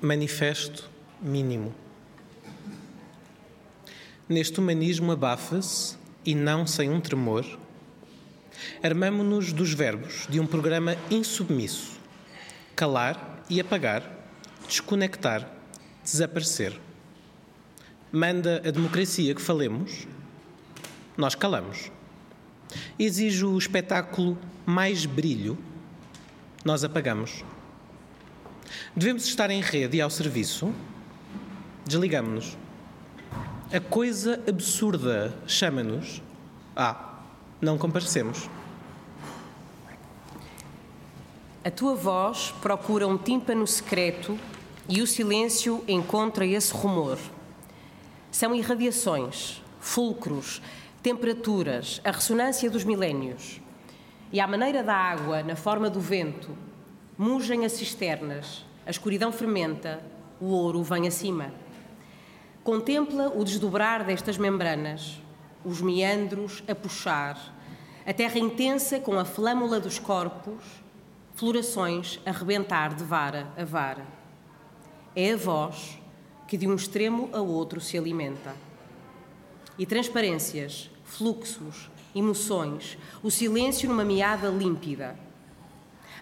Manifesto 0.00 0.90
mínimo. 1.20 1.74
Neste 4.28 4.58
humanismo 4.58 5.12
abafa-se, 5.12 5.98
e 6.24 6.34
não 6.34 6.66
sem 6.66 6.90
um 6.90 7.00
tremor, 7.00 7.44
armamo-nos 8.82 9.52
dos 9.52 9.72
verbos 9.72 10.26
de 10.28 10.40
um 10.40 10.46
programa 10.46 10.96
insubmisso: 11.10 11.98
calar 12.74 13.42
e 13.48 13.60
apagar, 13.60 14.02
desconectar, 14.66 15.50
desaparecer. 16.02 16.78
Manda 18.12 18.62
a 18.66 18.70
democracia 18.70 19.34
que 19.34 19.40
falemos, 19.40 20.06
nós 21.16 21.34
calamos. 21.34 21.90
Exige 22.98 23.44
o 23.44 23.58
espetáculo 23.58 24.38
mais 24.64 25.06
brilho, 25.06 25.58
nós 26.64 26.84
apagamos. 26.84 27.44
Devemos 28.94 29.24
estar 29.24 29.50
em 29.50 29.60
rede 29.60 29.96
e 29.96 30.00
ao 30.00 30.10
serviço, 30.10 30.72
desligamos-nos. 31.86 32.56
A 33.72 33.80
coisa 33.80 34.42
absurda 34.48 35.34
chama-nos. 35.46 36.22
Ah, 36.74 37.20
não 37.60 37.78
comparecemos. 37.78 38.48
A 41.64 41.70
tua 41.70 41.94
voz 41.94 42.54
procura 42.62 43.06
um 43.06 43.18
tímpano 43.18 43.66
secreto 43.66 44.38
e 44.88 45.02
o 45.02 45.06
silêncio 45.06 45.84
encontra 45.86 46.46
esse 46.46 46.72
rumor. 46.72 47.18
São 48.30 48.54
irradiações, 48.54 49.62
fulcros, 49.78 50.62
temperaturas, 51.02 52.00
a 52.04 52.10
ressonância 52.10 52.70
dos 52.70 52.84
milénios. 52.84 53.60
E 54.32 54.38
à 54.38 54.46
maneira 54.46 54.82
da 54.82 54.94
água, 54.94 55.42
na 55.42 55.56
forma 55.56 55.88
do 55.88 56.00
vento, 56.00 56.56
mugem 57.16 57.64
as 57.64 57.72
cisternas, 57.72 58.64
a 58.86 58.90
escuridão 58.90 59.32
fermenta, 59.32 60.02
o 60.40 60.46
ouro 60.46 60.82
vem 60.82 61.08
acima. 61.08 61.52
Contempla 62.62 63.32
o 63.34 63.44
desdobrar 63.44 64.04
destas 64.04 64.36
membranas, 64.36 65.20
os 65.64 65.80
meandros 65.80 66.62
a 66.68 66.74
puxar, 66.74 67.56
a 68.06 68.12
terra 68.12 68.38
intensa 68.38 69.00
com 69.00 69.18
a 69.18 69.24
flâmula 69.24 69.80
dos 69.80 69.98
corpos, 69.98 70.62
florações 71.34 72.20
a 72.26 72.30
rebentar 72.30 72.94
de 72.94 73.04
vara 73.04 73.48
a 73.56 73.64
vara. 73.64 74.06
É 75.16 75.32
a 75.32 75.36
voz 75.36 75.98
que 76.46 76.56
de 76.56 76.66
um 76.66 76.74
extremo 76.74 77.30
a 77.32 77.40
outro 77.40 77.80
se 77.80 77.96
alimenta. 77.96 78.54
E 79.78 79.86
transparências, 79.86 80.89
fluxos, 81.10 81.90
emoções, 82.14 82.98
o 83.22 83.30
silêncio 83.30 83.88
numa 83.88 84.04
meada 84.04 84.48
límpida. 84.48 85.16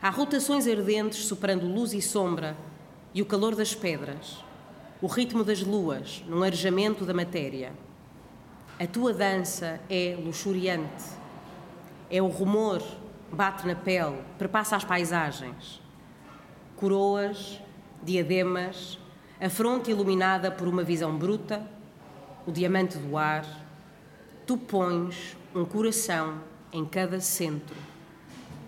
Há 0.03 0.11
rotações 0.11 0.66
ardentes 0.66 1.26
soprando 1.26 1.66
luz 1.66 1.93
e 1.93 2.03
sombra 2.03 2.57
e 3.14 3.22
o 3.22 3.26
calor 3.26 3.55
das 3.55 3.74
pedras 3.74 4.49
o 5.01 5.07
ritmo 5.07 5.45
das 5.45 5.62
luas 5.62 6.24
num 6.26 6.43
arejamento 6.43 7.05
da 7.05 7.14
matéria. 7.14 7.72
A 8.80 8.86
tua 8.86 9.12
dança 9.12 9.80
é 9.89 10.16
luxuriante. 10.20 11.05
É 12.11 12.20
o 12.20 12.26
rumor, 12.26 12.82
bate 13.32 13.66
na 13.66 13.76
pele, 13.76 14.18
perpassa 14.39 14.76
as 14.76 14.84
paisagens. 14.84 15.80
Coroas, 16.76 17.61
diademas, 18.03 18.99
a 19.41 19.49
fronte 19.49 19.91
iluminada 19.91 20.51
por 20.51 20.66
uma 20.66 20.82
visão 20.82 21.16
bruta, 21.16 21.64
o 22.47 22.51
diamante 22.51 22.99
do 22.99 23.16
ar. 23.16 23.45
Tu 24.49 24.57
pões 24.57 25.36
um 25.55 25.64
coração 25.64 26.40
em 26.72 26.84
cada 26.84 27.20
centro, 27.20 27.76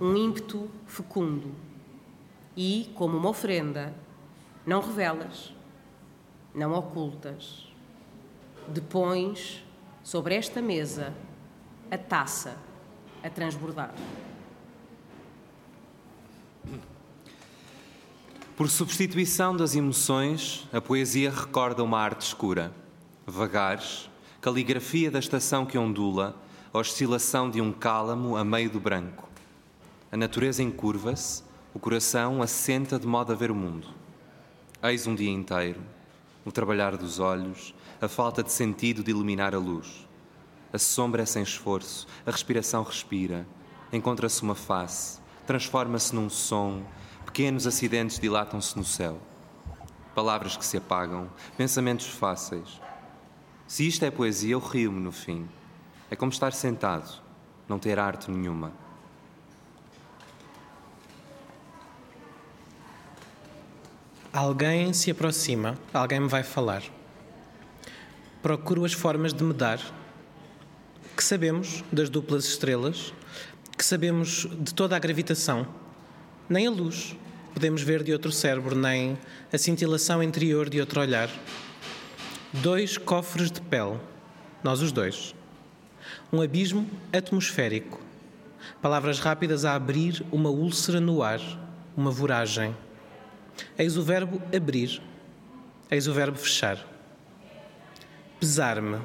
um 0.00 0.14
ímpeto 0.16 0.70
fecundo. 0.86 1.52
E, 2.56 2.92
como 2.94 3.16
uma 3.16 3.30
ofrenda, 3.30 3.92
não 4.64 4.80
revelas 4.80 5.52
não 6.54 6.74
ocultas. 6.74 7.66
Depões 8.68 9.64
sobre 10.02 10.34
esta 10.34 10.60
mesa 10.60 11.14
a 11.90 11.98
taça 11.98 12.56
a 13.22 13.30
transbordar. 13.30 13.94
Por 18.56 18.68
substituição 18.68 19.56
das 19.56 19.74
emoções, 19.74 20.68
a 20.72 20.80
poesia 20.80 21.30
recorda 21.30 21.82
uma 21.82 21.98
arte 21.98 22.26
escura, 22.26 22.72
vagares, 23.26 24.09
caligrafia 24.40 25.10
da 25.10 25.18
estação 25.18 25.66
que 25.66 25.76
ondula, 25.76 26.34
a 26.72 26.78
oscilação 26.78 27.50
de 27.50 27.60
um 27.60 27.70
cálamo 27.70 28.36
a 28.36 28.44
meio 28.44 28.70
do 28.70 28.80
branco. 28.80 29.28
A 30.10 30.16
natureza 30.16 30.62
encurva-se, 30.62 31.42
o 31.74 31.78
coração 31.78 32.40
assenta 32.40 32.98
de 32.98 33.06
modo 33.06 33.32
a 33.32 33.36
ver 33.36 33.50
o 33.50 33.54
mundo. 33.54 33.88
Eis 34.82 35.06
um 35.06 35.14
dia 35.14 35.30
inteiro, 35.30 35.82
o 36.42 36.50
trabalhar 36.50 36.96
dos 36.96 37.18
olhos, 37.18 37.74
a 38.00 38.08
falta 38.08 38.42
de 38.42 38.50
sentido 38.50 39.04
de 39.04 39.10
iluminar 39.10 39.54
a 39.54 39.58
luz. 39.58 40.08
A 40.72 40.78
sombra 40.78 41.22
é 41.22 41.26
sem 41.26 41.42
esforço, 41.42 42.06
a 42.24 42.30
respiração 42.30 42.82
respira, 42.82 43.46
encontra-se 43.92 44.42
uma 44.42 44.54
face, 44.54 45.20
transforma-se 45.46 46.14
num 46.14 46.30
som, 46.30 46.82
pequenos 47.26 47.66
acidentes 47.66 48.18
dilatam-se 48.18 48.74
no 48.78 48.84
céu. 48.84 49.20
Palavras 50.14 50.56
que 50.56 50.64
se 50.64 50.78
apagam, 50.78 51.28
pensamentos 51.58 52.06
fáceis. 52.06 52.80
Se 53.70 53.86
isto 53.86 54.04
é 54.04 54.10
poesia, 54.10 54.54
eu 54.54 54.58
rio-me 54.58 54.98
no 54.98 55.12
fim. 55.12 55.48
É 56.10 56.16
como 56.16 56.32
estar 56.32 56.52
sentado, 56.52 57.22
não 57.68 57.78
ter 57.78 58.00
arte 58.00 58.28
nenhuma. 58.28 58.72
Alguém 64.32 64.92
se 64.92 65.12
aproxima, 65.12 65.78
alguém 65.94 66.18
me 66.18 66.26
vai 66.26 66.42
falar. 66.42 66.82
Procuro 68.42 68.84
as 68.84 68.92
formas 68.92 69.32
de 69.32 69.44
me 69.44 69.54
dar. 69.54 69.78
Que 71.16 71.22
sabemos 71.22 71.84
das 71.92 72.10
duplas 72.10 72.46
estrelas, 72.46 73.14
que 73.78 73.84
sabemos 73.84 74.48
de 74.58 74.74
toda 74.74 74.96
a 74.96 74.98
gravitação. 74.98 75.64
Nem 76.48 76.66
a 76.66 76.70
luz 76.72 77.16
podemos 77.54 77.82
ver 77.82 78.02
de 78.02 78.12
outro 78.12 78.32
cérebro, 78.32 78.74
nem 78.74 79.16
a 79.52 79.56
cintilação 79.56 80.20
interior 80.20 80.68
de 80.68 80.80
outro 80.80 81.00
olhar. 81.00 81.30
Dois 82.52 82.98
cofres 82.98 83.48
de 83.48 83.60
pele, 83.60 83.96
nós 84.64 84.82
os 84.82 84.90
dois. 84.90 85.36
Um 86.32 86.42
abismo 86.42 86.84
atmosférico. 87.12 88.00
Palavras 88.82 89.20
rápidas 89.20 89.64
a 89.64 89.76
abrir 89.76 90.26
uma 90.32 90.50
úlcera 90.50 90.98
no 90.98 91.22
ar, 91.22 91.40
uma 91.96 92.10
voragem. 92.10 92.76
Eis 93.78 93.96
o 93.96 94.02
verbo 94.02 94.42
abrir, 94.54 95.00
eis 95.88 96.08
o 96.08 96.12
verbo 96.12 96.36
fechar. 96.36 96.84
Pesar-me, 98.40 98.98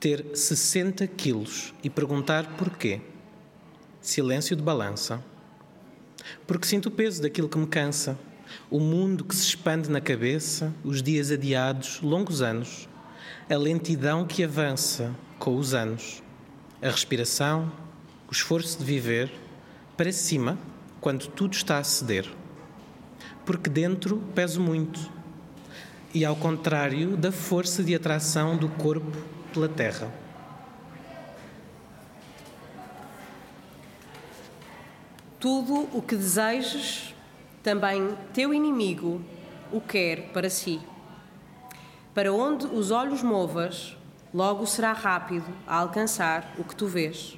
ter 0.00 0.24
60 0.34 1.06
quilos 1.08 1.74
e 1.84 1.90
perguntar 1.90 2.56
porquê. 2.56 3.02
Silêncio 4.00 4.56
de 4.56 4.62
balança. 4.62 5.22
Porque 6.46 6.66
sinto 6.66 6.86
o 6.86 6.90
peso 6.90 7.20
daquilo 7.20 7.50
que 7.50 7.58
me 7.58 7.66
cansa, 7.66 8.18
o 8.70 8.80
mundo 8.80 9.24
que 9.24 9.34
se 9.34 9.42
expande 9.42 9.90
na 9.90 10.00
cabeça, 10.00 10.72
os 10.84 11.02
dias 11.02 11.30
adiados, 11.30 12.00
longos 12.00 12.42
anos, 12.42 12.88
a 13.48 13.56
lentidão 13.56 14.26
que 14.26 14.42
avança 14.42 15.14
com 15.38 15.56
os 15.56 15.74
anos, 15.74 16.22
a 16.82 16.88
respiração, 16.88 17.72
o 18.28 18.32
esforço 18.32 18.78
de 18.78 18.84
viver, 18.84 19.30
para 19.96 20.12
cima, 20.12 20.58
quando 21.00 21.26
tudo 21.28 21.54
está 21.54 21.78
a 21.78 21.84
ceder 21.84 22.28
porque 23.46 23.70
dentro 23.70 24.18
peso 24.34 24.60
muito. 24.60 25.00
E 26.12 26.24
ao 26.24 26.34
contrário 26.34 27.16
da 27.16 27.30
força 27.30 27.82
de 27.82 27.94
atração 27.94 28.56
do 28.56 28.68
corpo 28.68 29.16
pela 29.54 29.68
terra. 29.68 30.12
Tudo 35.38 35.88
o 35.96 36.02
que 36.02 36.16
desejes, 36.16 37.14
também 37.66 38.16
teu 38.32 38.54
inimigo 38.54 39.20
o 39.72 39.80
quer 39.80 40.28
para 40.28 40.48
si. 40.48 40.80
Para 42.14 42.32
onde 42.32 42.64
os 42.64 42.92
olhos 42.92 43.24
movas, 43.24 43.96
logo 44.32 44.64
será 44.68 44.92
rápido 44.92 45.52
a 45.66 45.78
alcançar 45.78 46.54
o 46.58 46.62
que 46.62 46.76
tu 46.76 46.86
vês. 46.86 47.36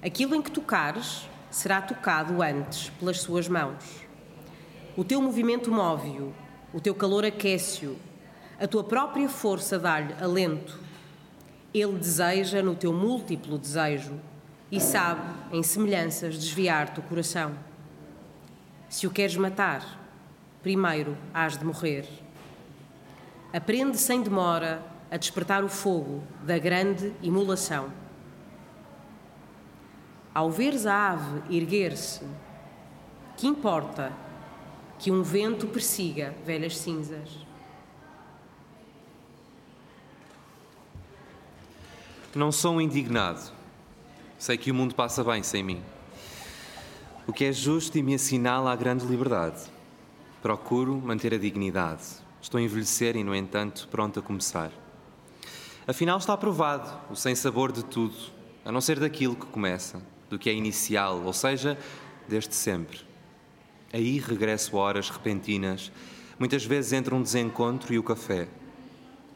Aquilo 0.00 0.36
em 0.36 0.42
que 0.42 0.50
tocares 0.52 1.28
será 1.50 1.82
tocado 1.82 2.40
antes 2.40 2.90
pelas 2.90 3.20
suas 3.20 3.48
mãos. 3.48 4.06
O 4.96 5.02
teu 5.02 5.20
movimento 5.20 5.72
move-o, 5.72 6.32
o 6.72 6.80
teu 6.80 6.94
calor 6.94 7.24
aquece-o, 7.24 7.96
a 8.60 8.68
tua 8.68 8.84
própria 8.84 9.28
força 9.28 9.76
dá-lhe 9.76 10.14
alento. 10.20 10.78
Ele 11.74 11.98
deseja 11.98 12.62
no 12.62 12.76
teu 12.76 12.92
múltiplo 12.92 13.58
desejo 13.58 14.20
e 14.70 14.78
sabe, 14.78 15.28
em 15.50 15.64
semelhanças, 15.64 16.38
desviar-te 16.38 17.00
o 17.00 17.02
coração. 17.02 17.71
Se 18.92 19.06
o 19.06 19.10
queres 19.10 19.38
matar, 19.38 19.98
primeiro 20.62 21.16
hás 21.32 21.56
de 21.56 21.64
morrer. 21.64 22.06
aprende 23.50 23.96
sem 23.96 24.22
demora 24.22 24.84
a 25.10 25.16
despertar 25.16 25.64
o 25.64 25.68
fogo 25.68 26.22
da 26.42 26.58
grande 26.58 27.10
imolação. 27.22 27.90
Ao 30.34 30.50
veres 30.50 30.84
a 30.84 31.12
ave 31.12 31.56
erguer-se, 31.56 32.22
que 33.38 33.46
importa 33.46 34.12
que 34.98 35.10
um 35.10 35.22
vento 35.22 35.66
persiga 35.68 36.34
velhas 36.44 36.76
cinzas? 36.76 37.30
Não 42.34 42.52
sou 42.52 42.78
indignado. 42.78 43.50
Sei 44.38 44.58
que 44.58 44.70
o 44.70 44.74
mundo 44.74 44.94
passa 44.94 45.24
bem 45.24 45.42
sem 45.42 45.62
mim. 45.62 45.82
O 47.32 47.34
que 47.34 47.46
é 47.46 47.52
justo 47.52 47.96
e 47.96 48.02
me 48.02 48.14
assinala 48.14 48.70
a 48.70 48.76
grande 48.76 49.06
liberdade. 49.06 49.62
Procuro 50.42 51.00
manter 51.00 51.32
a 51.32 51.38
dignidade. 51.38 52.02
Estou 52.42 52.58
a 52.58 52.62
envelhecer 52.62 53.16
e, 53.16 53.24
no 53.24 53.34
entanto, 53.34 53.88
pronto 53.90 54.20
a 54.20 54.22
começar. 54.22 54.70
Afinal, 55.86 56.18
está 56.18 56.36
provado 56.36 56.92
o 57.10 57.16
sem-sabor 57.16 57.72
de 57.72 57.86
tudo, 57.86 58.14
a 58.62 58.70
não 58.70 58.82
ser 58.82 59.00
daquilo 59.00 59.34
que 59.34 59.46
começa, 59.46 60.02
do 60.28 60.38
que 60.38 60.50
é 60.50 60.52
inicial, 60.52 61.22
ou 61.24 61.32
seja, 61.32 61.78
desde 62.28 62.54
sempre. 62.54 63.00
Aí 63.94 64.18
regresso 64.18 64.76
a 64.76 64.80
horas 64.82 65.08
repentinas, 65.08 65.90
muitas 66.38 66.66
vezes 66.66 66.92
entre 66.92 67.14
um 67.14 67.22
desencontro 67.22 67.94
e 67.94 67.98
o 67.98 68.02
café. 68.02 68.46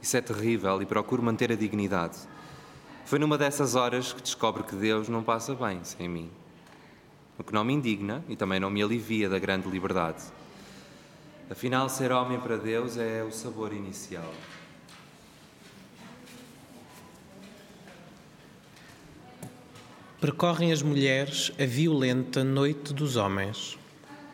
Isso 0.02 0.18
é 0.18 0.20
terrível 0.20 0.82
e 0.82 0.84
procuro 0.84 1.22
manter 1.22 1.50
a 1.50 1.56
dignidade. 1.56 2.18
Foi 3.06 3.18
numa 3.18 3.38
dessas 3.38 3.74
horas 3.74 4.12
que 4.12 4.20
descobre 4.20 4.64
que 4.64 4.76
Deus 4.76 5.08
não 5.08 5.22
passa 5.22 5.54
bem 5.54 5.82
sem 5.82 6.06
mim. 6.06 6.30
O 7.38 7.44
que 7.44 7.52
não 7.52 7.64
me 7.64 7.72
indigna 7.72 8.24
e 8.28 8.36
também 8.36 8.58
não 8.58 8.70
me 8.70 8.82
alivia 8.82 9.28
da 9.28 9.38
grande 9.38 9.68
liberdade. 9.68 10.22
Afinal, 11.50 11.88
ser 11.88 12.10
homem 12.10 12.40
para 12.40 12.56
Deus 12.56 12.96
é 12.96 13.22
o 13.22 13.30
sabor 13.30 13.72
inicial. 13.72 14.32
Percorrem 20.20 20.72
as 20.72 20.82
mulheres 20.82 21.52
a 21.60 21.64
violenta 21.64 22.42
noite 22.42 22.92
dos 22.92 23.16
homens, 23.16 23.78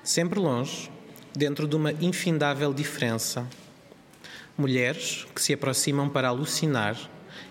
sempre 0.02 0.38
longe, 0.38 0.90
dentro 1.34 1.66
de 1.66 1.76
uma 1.76 1.92
infindável 1.92 2.72
diferença. 2.72 3.46
Mulheres 4.56 5.26
que 5.34 5.42
se 5.42 5.52
aproximam 5.52 6.08
para 6.08 6.28
alucinar 6.28 6.96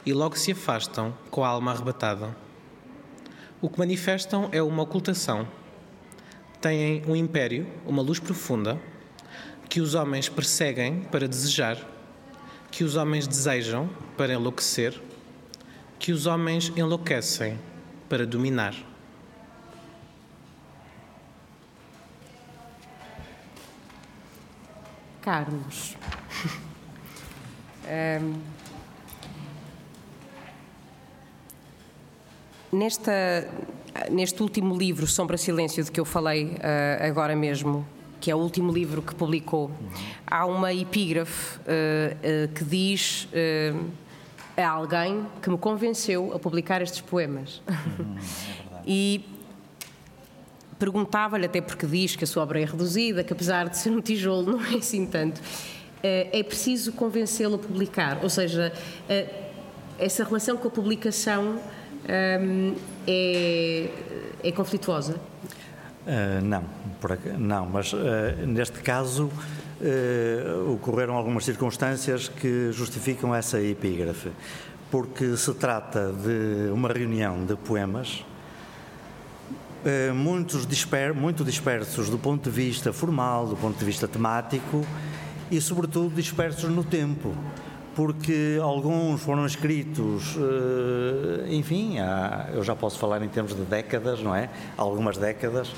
e 0.06 0.14
logo 0.14 0.38
se 0.38 0.54
afastam 0.54 1.14
com 1.30 1.44
a 1.44 1.50
alma 1.50 1.72
arrebatada. 1.72 2.36
O 3.62 3.70
que 3.70 3.78
manifestam 3.78 4.50
é 4.52 4.60
uma 4.60 4.82
ocultação. 4.82 5.48
Têm 6.60 7.04
um 7.06 7.16
império, 7.16 7.68
uma 7.86 8.02
luz 8.02 8.20
profunda, 8.20 8.82
que 9.70 9.80
os 9.80 9.94
homens 9.94 10.28
perseguem 10.28 11.02
para 11.04 11.28
desejar, 11.28 11.78
que 12.72 12.84
os 12.84 12.96
homens 12.96 13.28
desejam 13.28 13.88
para 14.18 14.34
enlouquecer, 14.34 15.00
que 16.00 16.12
os 16.12 16.26
homens 16.26 16.74
enlouquecem 16.76 17.60
para 18.10 18.26
dominar. 18.26 18.74
Carlos. 25.22 25.96
um, 27.86 28.61
nesta, 32.72 33.48
neste 34.10 34.42
último 34.42 34.76
livro, 34.78 35.06
Sombra 35.06 35.38
Silêncio, 35.38 35.84
de 35.84 35.92
que 35.92 36.00
eu 36.00 36.06
falei 36.06 36.46
uh, 36.46 37.08
agora 37.08 37.36
mesmo, 37.36 37.86
que 38.20 38.32
é 38.32 38.36
o 38.36 38.38
último 38.38 38.72
livro 38.72 39.02
que 39.02 39.14
publicou, 39.14 39.72
há 40.26 40.46
uma 40.46 40.74
epígrafe 40.74 41.58
uh, 41.60 41.62
uh, 41.66 42.48
que 42.54 42.64
diz 42.64 43.28
a 44.56 44.70
alguém 44.70 45.26
que 45.42 45.50
me 45.50 45.58
convenceu 45.58 46.34
a 46.34 46.40
publicar 46.40 46.82
estes 46.82 47.02
poemas. 47.02 47.62
Uhum, 47.68 48.18
é 48.18 48.82
e 48.86 49.26
perguntava-lhe, 50.78 51.46
até 51.46 51.62
porque 51.62 51.86
diz 51.86 52.16
que 52.16 52.24
a 52.24 52.28
sua 52.28 52.44
obra 52.44 52.60
é 52.60 52.66
reduzida, 52.66 53.24
que 53.24 53.34
apesar 53.34 53.70
de 53.70 53.78
ser 53.78 53.90
um 53.92 54.02
tijolo, 54.02 54.52
não 54.58 54.66
é 54.66 54.76
assim 54.76 55.06
tanto. 55.06 55.42
É 56.04 56.42
preciso 56.42 56.92
convencê-lo 56.94 57.56
a 57.56 57.60
publicar, 57.60 58.20
ou 58.24 58.30
seja, 58.30 58.74
essa 60.00 60.24
relação 60.24 60.58
com 60.58 60.68
a 60.68 60.72
publicação 60.72 61.60
um, 62.10 62.76
é, 63.08 63.90
é 64.44 64.52
conflituosa? 64.52 65.16
Uh, 66.06 66.44
não, 66.44 66.64
por, 67.00 67.18
não, 67.38 67.68
mas 67.68 67.94
uh, 67.94 67.98
neste 68.48 68.80
caso 68.80 69.26
uh, 69.80 70.74
ocorreram 70.74 71.16
algumas 71.16 71.46
circunstâncias 71.46 72.28
que 72.28 72.72
justificam 72.72 73.36
essa 73.36 73.62
epígrafe, 73.62 74.32
porque 74.90 75.38
se 75.38 75.54
trata 75.54 76.12
de 76.12 76.72
uma 76.72 76.90
reunião 76.90 77.46
de 77.46 77.56
poemas 77.56 78.26
muitos 80.14 80.68
disper, 80.68 81.12
muito 81.12 81.44
dispersos 81.44 82.08
do 82.08 82.20
ponto 82.20 82.52
de 82.52 82.56
vista 82.56 82.94
formal, 82.94 83.48
do 83.48 83.56
ponto 83.56 83.80
de 83.80 83.84
vista 83.84 84.08
temático 84.08 84.86
e, 85.50 85.60
sobretudo, 85.60 86.14
dispersos 86.14 86.70
no 86.70 86.84
tempo 86.84 87.36
porque 87.96 88.58
alguns 88.62 89.22
foram 89.22 89.46
escritos, 89.46 90.36
eh, 90.38 91.54
enfim, 91.54 92.00
há, 92.00 92.50
eu 92.54 92.64
já 92.64 92.76
posso 92.76 92.98
falar 92.98 93.22
em 93.22 93.28
termos 93.28 93.54
de 93.56 93.64
décadas, 93.64 94.22
não 94.22 94.36
é? 94.36 94.50
Algumas 94.78 95.18
décadas. 95.18 95.72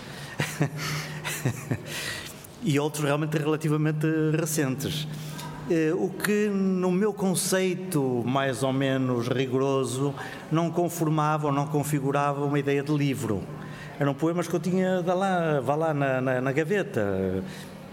e 2.63 2.79
outros 2.79 3.03
realmente 3.03 3.37
relativamente 3.37 4.07
recentes. 4.37 5.07
Eh, 5.69 5.93
o 5.95 6.09
que, 6.09 6.49
no 6.49 6.91
meu 6.91 7.13
conceito 7.13 8.23
mais 8.25 8.63
ou 8.63 8.73
menos 8.73 9.27
rigoroso, 9.27 10.13
não 10.51 10.69
conformava 10.69 11.47
ou 11.47 11.53
não 11.53 11.65
configurava 11.67 12.45
uma 12.45 12.59
ideia 12.59 12.83
de 12.83 12.93
livro. 12.93 13.41
Eram 13.99 14.13
poemas 14.13 14.47
que 14.47 14.53
eu 14.53 14.59
tinha 14.59 15.01
lá, 15.01 15.59
vá 15.61 15.75
lá 15.75 15.93
na, 15.93 16.19
na, 16.19 16.41
na 16.41 16.51
gaveta 16.51 17.43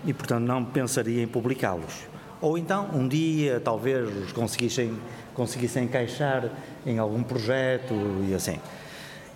e, 0.04 0.12
portanto, 0.12 0.44
não 0.44 0.64
pensaria 0.64 1.22
em 1.22 1.28
publicá-los. 1.28 2.09
Ou 2.40 2.56
então, 2.56 2.88
um 2.94 3.06
dia, 3.06 3.60
talvez 3.60 4.08
os 4.24 4.32
conseguissem, 4.32 4.96
conseguissem 5.34 5.84
encaixar 5.84 6.50
em 6.86 6.98
algum 6.98 7.22
projeto 7.22 7.94
e 8.28 8.34
assim. 8.34 8.58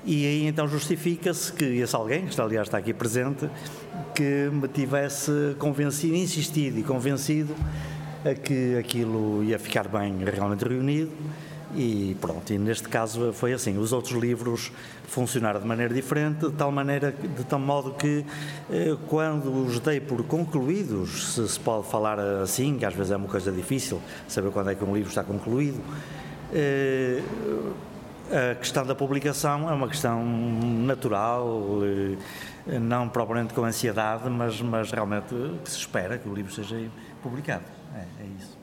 E 0.06 0.26
aí 0.26 0.46
então 0.46 0.68
justifica-se 0.68 1.52
que 1.52 1.64
esse 1.64 1.96
alguém, 1.96 2.24
que 2.24 2.30
está, 2.30 2.44
aliás 2.44 2.66
está 2.66 2.78
aqui 2.78 2.92
presente, 2.92 3.48
que 4.14 4.50
me 4.52 4.68
tivesse 4.68 5.56
convencido, 5.58 6.14
insistido 6.14 6.78
e 6.78 6.82
convencido 6.82 7.54
a 8.24 8.34
que 8.34 8.76
aquilo 8.76 9.42
ia 9.44 9.58
ficar 9.58 9.88
bem 9.88 10.18
realmente 10.24 10.62
reunido 10.62 11.12
e 11.74 12.16
pronto, 12.20 12.52
e 12.52 12.58
neste 12.58 12.88
caso 12.88 13.32
foi 13.32 13.52
assim. 13.52 13.76
Os 13.78 13.92
outros 13.92 14.14
livros 14.14 14.72
funcionaram 15.06 15.60
de 15.60 15.66
maneira 15.66 15.92
diferente, 15.92 16.46
de 16.46 16.52
tal 16.52 16.70
maneira, 16.70 17.12
de 17.12 17.44
tal 17.44 17.58
modo 17.58 17.92
que 17.92 18.24
eh, 18.70 18.96
quando 19.08 19.66
os 19.66 19.80
dei 19.80 20.00
por 20.00 20.22
concluídos, 20.24 21.34
se 21.34 21.48
se 21.48 21.60
pode 21.60 21.86
falar 21.88 22.18
assim, 22.18 22.78
que 22.78 22.84
às 22.84 22.94
vezes 22.94 23.12
é 23.12 23.16
uma 23.16 23.28
coisa 23.28 23.52
difícil 23.52 24.00
saber 24.28 24.50
quando 24.50 24.70
é 24.70 24.74
que 24.74 24.84
um 24.84 24.94
livro 24.94 25.08
está 25.08 25.22
concluído, 25.22 25.80
eh, 26.52 27.22
a 28.30 28.54
questão 28.54 28.86
da 28.86 28.94
publicação 28.94 29.68
é 29.68 29.74
uma 29.74 29.88
questão 29.88 30.24
natural, 30.24 31.80
eh, 32.66 32.78
não 32.78 33.08
propriamente 33.08 33.52
com 33.52 33.64
ansiedade, 33.64 34.28
mas, 34.30 34.60
mas 34.62 34.90
realmente 34.90 35.34
que 35.62 35.70
se 35.70 35.78
espera 35.78 36.16
que 36.18 36.28
o 36.28 36.34
livro 36.34 36.52
seja 36.52 36.76
publicado. 37.22 37.64
É, 37.94 38.22
é 38.22 38.26
isso. 38.38 38.53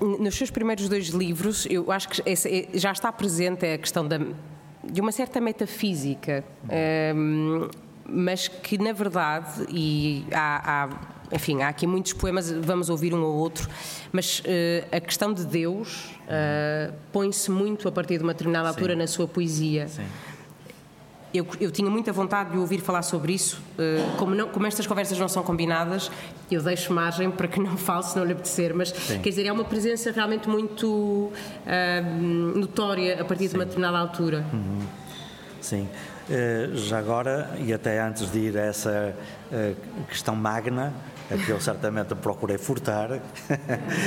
Um, 0.00 0.22
nos 0.22 0.36
seus 0.36 0.50
primeiros 0.50 0.88
dois 0.88 1.08
livros, 1.08 1.66
eu 1.68 1.92
acho 1.92 2.08
que 2.08 2.22
essa, 2.28 2.48
é, 2.48 2.68
já 2.72 2.92
está 2.92 3.12
presente 3.12 3.66
a 3.66 3.76
questão 3.76 4.06
da, 4.06 4.18
de 4.82 5.00
uma 5.00 5.12
certa 5.12 5.38
metafísica, 5.38 6.42
um, 7.14 7.68
mas 8.06 8.48
que 8.48 8.78
na 8.78 8.92
verdade, 8.92 9.66
e 9.68 10.24
há, 10.32 10.84
há, 10.84 10.88
enfim, 11.30 11.60
há 11.60 11.68
aqui 11.68 11.86
muitos 11.86 12.14
poemas, 12.14 12.50
vamos 12.50 12.88
ouvir 12.88 13.12
um 13.12 13.22
ou 13.22 13.36
outro, 13.36 13.68
mas 14.10 14.40
uh, 14.40 14.42
a 14.96 14.98
questão 15.00 15.32
de 15.32 15.44
Deus 15.44 16.06
uh, 16.22 16.94
põe-se 17.12 17.50
muito 17.50 17.86
a 17.86 17.92
partir 17.92 18.16
de 18.16 18.24
uma 18.24 18.32
determinada 18.32 18.68
altura 18.68 18.94
Sim. 18.94 18.98
na 18.98 19.06
sua 19.06 19.28
poesia. 19.28 19.88
Sim. 19.88 20.06
Eu, 21.32 21.46
eu, 21.60 21.70
tinha 21.70 21.88
muita 21.88 22.12
vontade 22.12 22.50
de 22.50 22.58
ouvir 22.58 22.80
falar 22.80 23.02
sobre 23.02 23.32
isso. 23.32 23.62
Uh, 23.78 24.16
como, 24.16 24.34
não, 24.34 24.48
como, 24.48 24.66
estas 24.66 24.84
conversas 24.86 25.16
não 25.16 25.28
são 25.28 25.44
combinadas, 25.44 26.10
eu 26.50 26.60
deixo 26.60 26.92
margem 26.92 27.30
para 27.30 27.46
que 27.46 27.60
não 27.60 27.76
fale 27.78 28.02
se 28.02 28.16
não 28.16 28.24
lhe 28.24 28.32
apetecer. 28.32 28.74
Mas, 28.74 28.88
Sim. 28.88 29.20
quer 29.20 29.28
dizer, 29.28 29.46
é 29.46 29.52
uma 29.52 29.64
presença 29.64 30.10
realmente 30.10 30.48
muito 30.48 30.86
uh, 30.88 31.32
notória 32.56 33.20
a 33.20 33.24
partir 33.24 33.44
Sim. 33.44 33.50
de 33.50 33.54
uma 33.56 33.64
determinada 33.64 33.98
altura. 33.98 34.44
Uhum. 34.52 34.80
Sim. 35.60 35.88
Uh, 36.28 36.76
já 36.76 36.98
agora, 36.98 37.56
e 37.58 37.72
até 37.72 38.00
antes 38.00 38.30
de 38.30 38.38
ir 38.38 38.58
a 38.58 38.62
essa 38.62 39.16
questão 40.08 40.34
magna, 40.34 40.92
a 41.30 41.36
que 41.36 41.50
eu 41.50 41.60
certamente 41.60 42.14
procurei 42.14 42.58
furtar. 42.58 43.20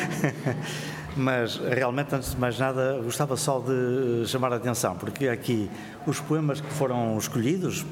Mas 1.16 1.58
realmente, 1.58 2.16
antes 2.16 2.32
de 2.32 2.38
mais 2.40 2.58
nada, 2.58 3.00
gostava 3.04 3.38
só 3.38 3.60
de 3.60 4.28
chamar 4.28 4.52
a 4.52 4.56
atenção, 4.56 4.96
porque 4.96 5.28
aqui 5.28 5.70
os 6.08 6.20
poemas 6.20 6.60
que 6.60 6.72
foram 6.72 7.18
escolhidos 7.18 7.86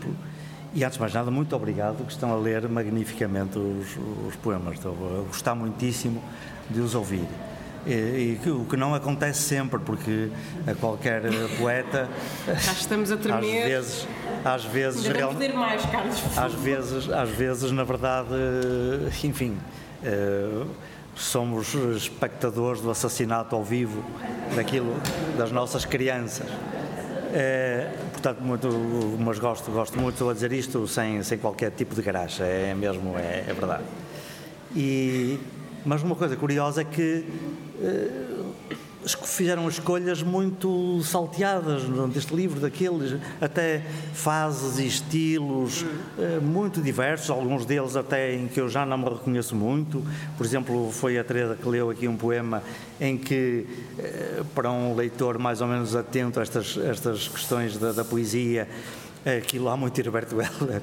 E 0.74 0.84
antes 0.84 0.96
de 0.96 1.02
mais 1.02 1.14
nada, 1.14 1.30
muito 1.30 1.56
obrigado 1.56 2.04
que 2.06 2.12
estão 2.12 2.32
a 2.32 2.36
ler 2.36 2.68
magnificamente 2.68 3.60
os, 3.60 3.98
os 4.28 4.36
poemas. 4.38 4.76
Estou 4.76 4.94
a 4.94 5.28
gostar 5.28 5.54
muitíssimo 5.54 6.24
de 6.70 6.80
os 6.80 6.96
ouvir. 6.96 7.28
E, 7.86 8.38
e, 8.46 8.50
o 8.50 8.66
que 8.66 8.78
não 8.78 8.94
acontece 8.94 9.42
sempre, 9.42 9.80
porque 9.80 10.30
a 10.68 10.76
qualquer 10.76 11.24
poeta. 11.58 12.08
Já 12.46 12.72
estamos 12.74 13.12
a 13.12 13.18
tremer. 13.18 13.64
Às 13.64 13.70
vezes. 13.70 14.08
Às 14.44 14.66
vezes, 14.66 15.06
Ainda 15.06 15.18
real, 15.18 15.34
poder 15.34 15.54
mais, 15.54 15.86
Carlos. 15.86 16.38
Às 16.38 16.54
vezes, 16.54 17.10
às 17.10 17.30
vezes, 17.30 17.72
na 17.72 17.84
verdade, 17.84 18.30
enfim. 19.24 19.58
Uh, 20.04 20.68
somos 21.16 21.74
espectadores 21.76 22.82
do 22.82 22.90
assassinato 22.90 23.56
ao 23.56 23.64
vivo 23.64 24.04
daquilo 24.56 24.96
das 25.38 25.52
nossas 25.52 25.86
crianças. 25.86 26.48
É, 27.34 27.90
portanto, 28.12 28.42
muito, 28.42 28.68
mas 29.20 29.40
gosto, 29.40 29.72
gosto 29.72 29.98
muito 30.00 30.28
de 30.28 30.34
dizer 30.34 30.52
isto 30.52 30.86
sem, 30.88 31.24
sem 31.24 31.38
qualquer 31.38 31.72
tipo 31.72 31.96
de 31.96 32.02
graxa, 32.02 32.44
é 32.44 32.74
mesmo, 32.74 33.18
é, 33.18 33.46
é 33.48 33.54
verdade. 33.54 33.84
E, 34.76 35.40
mas 35.86 36.04
uma 36.04 36.16
coisa 36.16 36.36
curiosa 36.36 36.82
é 36.82 36.84
que 36.86 37.26
é, 37.82 38.32
fizeram 39.26 39.68
escolhas 39.68 40.22
muito 40.22 41.02
salteadas 41.04 41.84
deste 42.14 42.36
livro, 42.36 42.60
daqueles, 42.60 43.20
até 43.40 43.82
fases 44.14 44.78
e 44.80 44.86
estilos 44.86 45.86
eh, 46.20 46.40
muito 46.40 46.82
diversos, 46.82 47.30
alguns 47.30 47.66
deles 47.66 47.96
até 47.96 48.36
em 48.36 48.48
que 48.48 48.62
eu 48.62 48.70
já 48.70 48.86
não 48.86 48.98
me 48.98 49.10
reconheço 49.10 49.56
muito. 49.56 50.04
Por 50.38 50.46
exemplo, 50.46 50.92
foi 50.92 51.18
a 51.18 51.24
Teresa 51.24 51.56
que 51.56 51.68
leu 51.68 51.90
aqui 51.90 52.08
um 52.08 52.16
poema 52.16 52.62
em 53.00 53.18
que, 53.18 53.66
eh, 53.98 54.44
para 54.54 54.70
um 54.70 54.96
leitor 54.96 55.40
mais 55.40 55.62
ou 55.62 55.68
menos 55.68 55.96
atento 55.96 56.40
a 56.40 56.44
estas, 56.44 56.78
estas 56.78 57.28
questões 57.28 57.78
da, 57.78 57.92
da 57.92 58.06
poesia, 58.06 58.68
aquilo 59.26 59.70
há 59.70 59.78
muito 59.78 60.00
Herberto 60.00 60.36
Helder, 60.42 60.82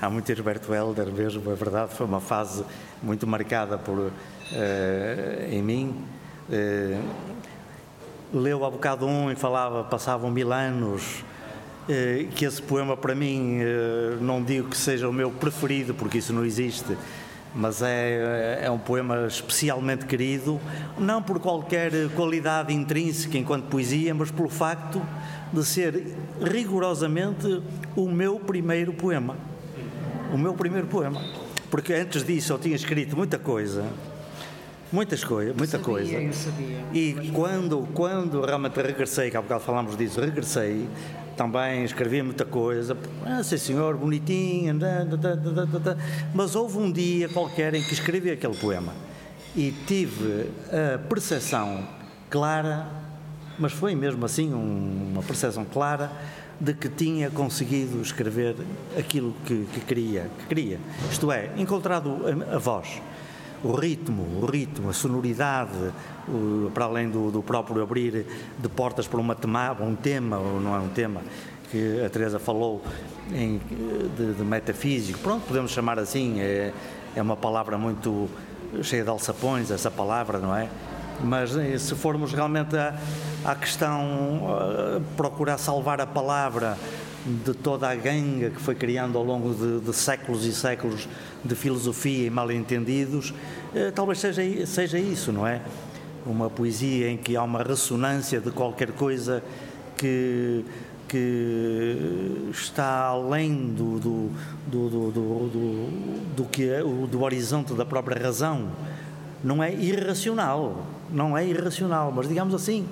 há 0.00 0.10
muito 0.10 0.30
Herberto 0.30 0.74
Helder 0.74 1.06
mesmo, 1.12 1.50
é 1.50 1.54
verdade, 1.54 1.94
foi 1.94 2.06
uma 2.06 2.20
fase 2.20 2.64
muito 3.02 3.26
marcada 3.26 3.78
por, 3.78 4.12
em 5.50 5.62
mim. 5.62 6.04
Uh, 6.48 7.30
leu 8.32 8.64
há 8.64 8.70
bocado 8.70 9.06
um 9.06 9.30
e 9.30 9.36
falava, 9.36 9.84
passavam 9.84 10.30
mil 10.30 10.52
anos, 10.52 11.24
eh, 11.88 12.26
que 12.34 12.44
esse 12.44 12.62
poema 12.62 12.96
para 12.96 13.14
mim, 13.14 13.58
eh, 13.60 14.16
não 14.20 14.42
digo 14.42 14.68
que 14.68 14.76
seja 14.76 15.08
o 15.08 15.12
meu 15.12 15.30
preferido, 15.30 15.94
porque 15.94 16.18
isso 16.18 16.32
não 16.32 16.44
existe, 16.44 16.96
mas 17.54 17.82
é, 17.82 18.60
é 18.62 18.70
um 18.70 18.78
poema 18.78 19.26
especialmente 19.26 20.06
querido, 20.06 20.60
não 20.96 21.20
por 21.20 21.40
qualquer 21.40 21.90
qualidade 22.14 22.72
intrínseca 22.72 23.36
enquanto 23.36 23.64
poesia, 23.64 24.14
mas 24.14 24.30
pelo 24.30 24.48
facto 24.48 25.02
de 25.52 25.64
ser 25.64 26.14
rigorosamente 26.40 27.60
o 27.96 28.08
meu 28.08 28.38
primeiro 28.38 28.92
poema. 28.92 29.36
O 30.32 30.38
meu 30.38 30.54
primeiro 30.54 30.86
poema. 30.86 31.20
Porque 31.68 31.92
antes 31.92 32.22
disso 32.22 32.52
eu 32.52 32.58
tinha 32.58 32.76
escrito 32.76 33.16
muita 33.16 33.36
coisa, 33.36 33.84
Muitas 34.92 35.22
coisas, 35.22 35.54
muita 35.56 35.78
sabia, 35.78 35.84
coisa. 35.84 36.12
Eu 36.14 36.32
sabia. 36.32 36.84
E 36.92 37.30
quando, 37.32 37.88
quando 37.94 38.44
realmente 38.44 38.80
regressei, 38.82 39.30
que 39.30 39.36
há 39.36 39.42
bocado 39.42 39.62
falámos 39.62 39.96
disso, 39.96 40.20
regressei, 40.20 40.88
também 41.36 41.84
escrevi 41.84 42.22
muita 42.22 42.44
coisa, 42.44 42.96
ah, 43.24 43.42
sim 43.42 43.56
senhor, 43.56 43.96
bonitinho, 43.96 44.76
mas 46.34 46.56
houve 46.56 46.78
um 46.78 46.90
dia 46.90 47.28
qualquer 47.28 47.74
em 47.74 47.82
que 47.82 47.94
escrevi 47.94 48.30
aquele 48.30 48.56
poema 48.56 48.92
e 49.56 49.72
tive 49.86 50.50
a 50.70 50.98
percepção 50.98 51.86
clara, 52.28 52.86
mas 53.58 53.72
foi 53.72 53.94
mesmo 53.94 54.24
assim 54.24 54.52
um, 54.52 55.12
uma 55.12 55.22
percepção 55.22 55.64
clara 55.64 56.10
de 56.60 56.74
que 56.74 56.88
tinha 56.88 57.30
conseguido 57.30 58.02
escrever 58.02 58.56
aquilo 58.98 59.34
que, 59.46 59.66
que 59.72 59.80
queria, 59.80 60.26
que 60.40 60.46
queria. 60.46 60.78
Isto 61.10 61.32
é, 61.32 61.50
encontrado 61.56 62.18
a, 62.50 62.56
a 62.56 62.58
voz 62.58 63.00
o 63.62 63.72
ritmo, 63.72 64.40
o 64.40 64.46
ritmo, 64.46 64.90
a 64.90 64.92
sonoridade, 64.92 65.92
para 66.72 66.84
além 66.84 67.10
do, 67.10 67.30
do, 67.30 67.42
próprio 67.42 67.82
abrir 67.82 68.26
de 68.58 68.68
portas 68.68 69.06
para 69.06 69.20
uma 69.20 69.34
tema, 69.34 69.76
um 69.80 69.94
tema, 69.94 70.38
ou 70.38 70.60
não 70.60 70.74
é 70.74 70.78
um 70.78 70.88
tema, 70.88 71.20
que 71.70 72.02
a 72.04 72.08
Teresa 72.08 72.38
falou 72.38 72.82
em, 73.32 73.60
de, 74.16 74.34
de, 74.34 74.42
metafísico, 74.42 75.18
pronto, 75.20 75.46
podemos 75.46 75.70
chamar 75.70 75.98
assim, 75.98 76.40
é, 76.40 76.72
é 77.14 77.22
uma 77.22 77.36
palavra 77.36 77.76
muito 77.78 78.28
cheia 78.82 79.02
de 79.02 79.10
alçapões, 79.10 79.70
essa 79.70 79.90
palavra, 79.90 80.38
não 80.38 80.54
é? 80.54 80.68
Mas 81.22 81.54
eh, 81.56 81.76
se 81.76 81.94
formos 81.94 82.32
realmente 82.32 82.76
à, 82.76 82.98
à 83.44 83.54
questão, 83.54 84.44
uh, 84.44 85.02
procurar 85.16 85.58
salvar 85.58 86.00
a 86.00 86.06
palavra 86.06 86.78
de 87.24 87.52
toda 87.52 87.88
a 87.88 87.94
ganga 87.94 88.50
que 88.50 88.60
foi 88.60 88.74
criando 88.74 89.18
ao 89.18 89.24
longo 89.24 89.54
de, 89.54 89.80
de 89.80 89.94
séculos 89.94 90.44
e 90.46 90.52
séculos 90.52 91.06
de 91.44 91.54
filosofia 91.54 92.26
e 92.26 92.30
mal-entendidos, 92.30 93.34
eh, 93.74 93.90
talvez 93.90 94.18
seja, 94.18 94.42
seja 94.66 94.98
isso, 94.98 95.30
não 95.30 95.46
é? 95.46 95.60
Uma 96.24 96.48
poesia 96.48 97.10
em 97.10 97.16
que 97.16 97.36
há 97.36 97.42
uma 97.42 97.62
ressonância 97.62 98.40
de 98.40 98.50
qualquer 98.50 98.92
coisa 98.92 99.42
que, 99.96 100.64
que 101.06 102.48
está 102.50 103.04
além 103.06 103.74
do, 103.74 103.98
do, 103.98 104.30
do, 104.66 105.10
do, 105.10 105.50
do, 106.36 106.44
que 106.44 106.70
é, 106.70 106.80
do 106.82 107.22
horizonte 107.22 107.74
da 107.74 107.84
própria 107.84 108.22
razão. 108.22 108.68
Não 109.44 109.62
é 109.62 109.74
irracional, 109.74 110.86
não 111.10 111.36
é 111.36 111.46
irracional, 111.46 112.12
mas 112.14 112.28
digamos 112.28 112.54
assim, 112.54 112.86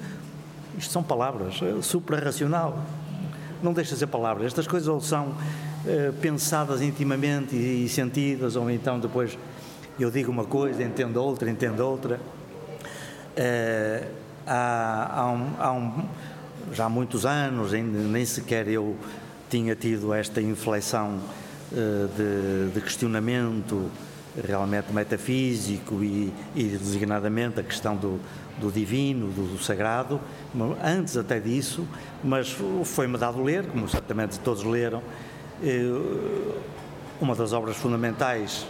isto 0.79 0.91
são 0.91 1.03
palavras, 1.03 1.61
é 1.63 1.83
suprarracional 1.83 2.83
não 3.63 3.73
deixa 3.73 3.95
de 3.95 4.01
ser 4.01 4.07
palavras. 4.07 4.47
Estas 4.47 4.67
coisas 4.67 4.89
ou 4.89 5.01
são 5.01 5.29
uh, 5.29 6.13
pensadas 6.21 6.83
intimamente 6.83 7.55
e, 7.57 7.85
e, 7.85 7.89
sentidas, 7.89 8.57
ou 8.57 8.71
então 8.71 8.99
depois 8.99 9.39
eu 9.99 10.11
digo 10.11 10.31
uma 10.31 10.45
coisa, 10.45 10.83
entendo 10.83 11.17
outra, 11.23 11.51
entendo 11.51 11.81
outra. 11.81 12.21
Uh, 13.37 14.07
há, 14.47 15.21
há, 15.21 15.31
um, 15.31 15.51
há 15.59 15.73
um, 15.73 16.05
já 16.73 16.87
há 16.87 16.89
muitos 16.89 17.27
anos, 17.27 17.73
nem 17.73 18.25
sequer 18.25 18.69
eu 18.69 18.97
tinha 19.49 19.75
tido 19.75 20.13
esta 20.13 20.41
inflexão 20.41 21.19
uh, 21.73 22.09
de, 22.17 22.73
de, 22.73 22.81
questionamento 22.81 23.91
realmente 24.47 24.93
metafísico 24.93 26.03
e, 26.03 26.33
e 26.55 26.65
designadamente 26.65 27.59
a 27.61 27.63
questão 27.63 27.97
do, 27.97 28.21
do 28.61 28.71
divino, 28.71 29.29
do, 29.29 29.57
do, 29.57 29.63
sagrado, 29.63 30.21
antes 30.83 31.17
até 31.17 31.39
disso, 31.41 31.87
mas 32.23 32.57
foi-me 32.85 33.17
dado 33.17 33.43
ler, 33.43 33.67
como 33.67 33.89
certamente 33.89 34.39
todos 34.41 34.63
leram, 34.65 35.03
eh, 35.63 35.83
uma 37.21 37.35
das 37.35 37.53
obras 37.53 37.77
fundamentais 37.77 38.67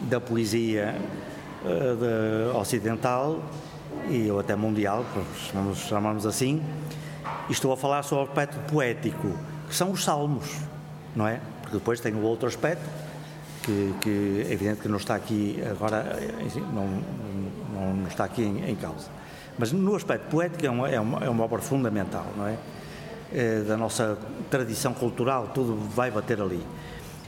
da 0.00 0.20
poesia 0.20 0.94
eh, 1.64 2.52
ocidental 2.54 3.42
e 4.08 4.30
ou 4.30 4.40
até 4.40 4.56
mundial, 4.56 5.04
vamos 5.52 5.78
chamarmos 5.80 6.26
assim, 6.26 6.62
estou 7.48 7.72
a 7.72 7.76
falar 7.76 8.02
sobre 8.02 8.24
o 8.24 8.28
aspecto 8.28 8.58
poético, 8.70 9.28
que 9.68 9.74
são 9.74 9.90
os 9.90 10.02
salmos, 10.02 10.46
não 11.14 11.26
é? 11.26 11.40
Porque 11.60 11.76
depois 11.76 12.00
tem 12.00 12.14
o 12.14 12.22
outro 12.22 12.48
aspecto, 12.48 12.88
que, 13.62 13.94
que 14.00 14.46
é 14.48 14.52
evidente 14.52 14.80
que 14.80 14.88
não 14.88 14.96
está 14.96 15.14
aqui 15.14 15.62
agora, 15.70 16.18
não, 16.72 16.86
não, 17.74 17.94
não 17.94 18.08
está 18.08 18.24
aqui 18.24 18.42
em, 18.42 18.70
em 18.70 18.74
causa. 18.74 19.08
Mas 19.60 19.72
no 19.72 19.94
aspecto 19.94 20.30
poético 20.30 20.64
é 20.64 20.70
uma, 20.70 20.88
é 20.88 20.98
uma, 20.98 21.18
é 21.18 21.28
uma 21.28 21.44
obra 21.44 21.60
fundamental, 21.60 22.24
não 22.34 22.46
é? 22.46 22.56
é? 23.30 23.60
Da 23.60 23.76
nossa 23.76 24.16
tradição 24.50 24.94
cultural, 24.94 25.50
tudo 25.54 25.76
vai 25.76 26.10
bater 26.10 26.40
ali. 26.40 26.64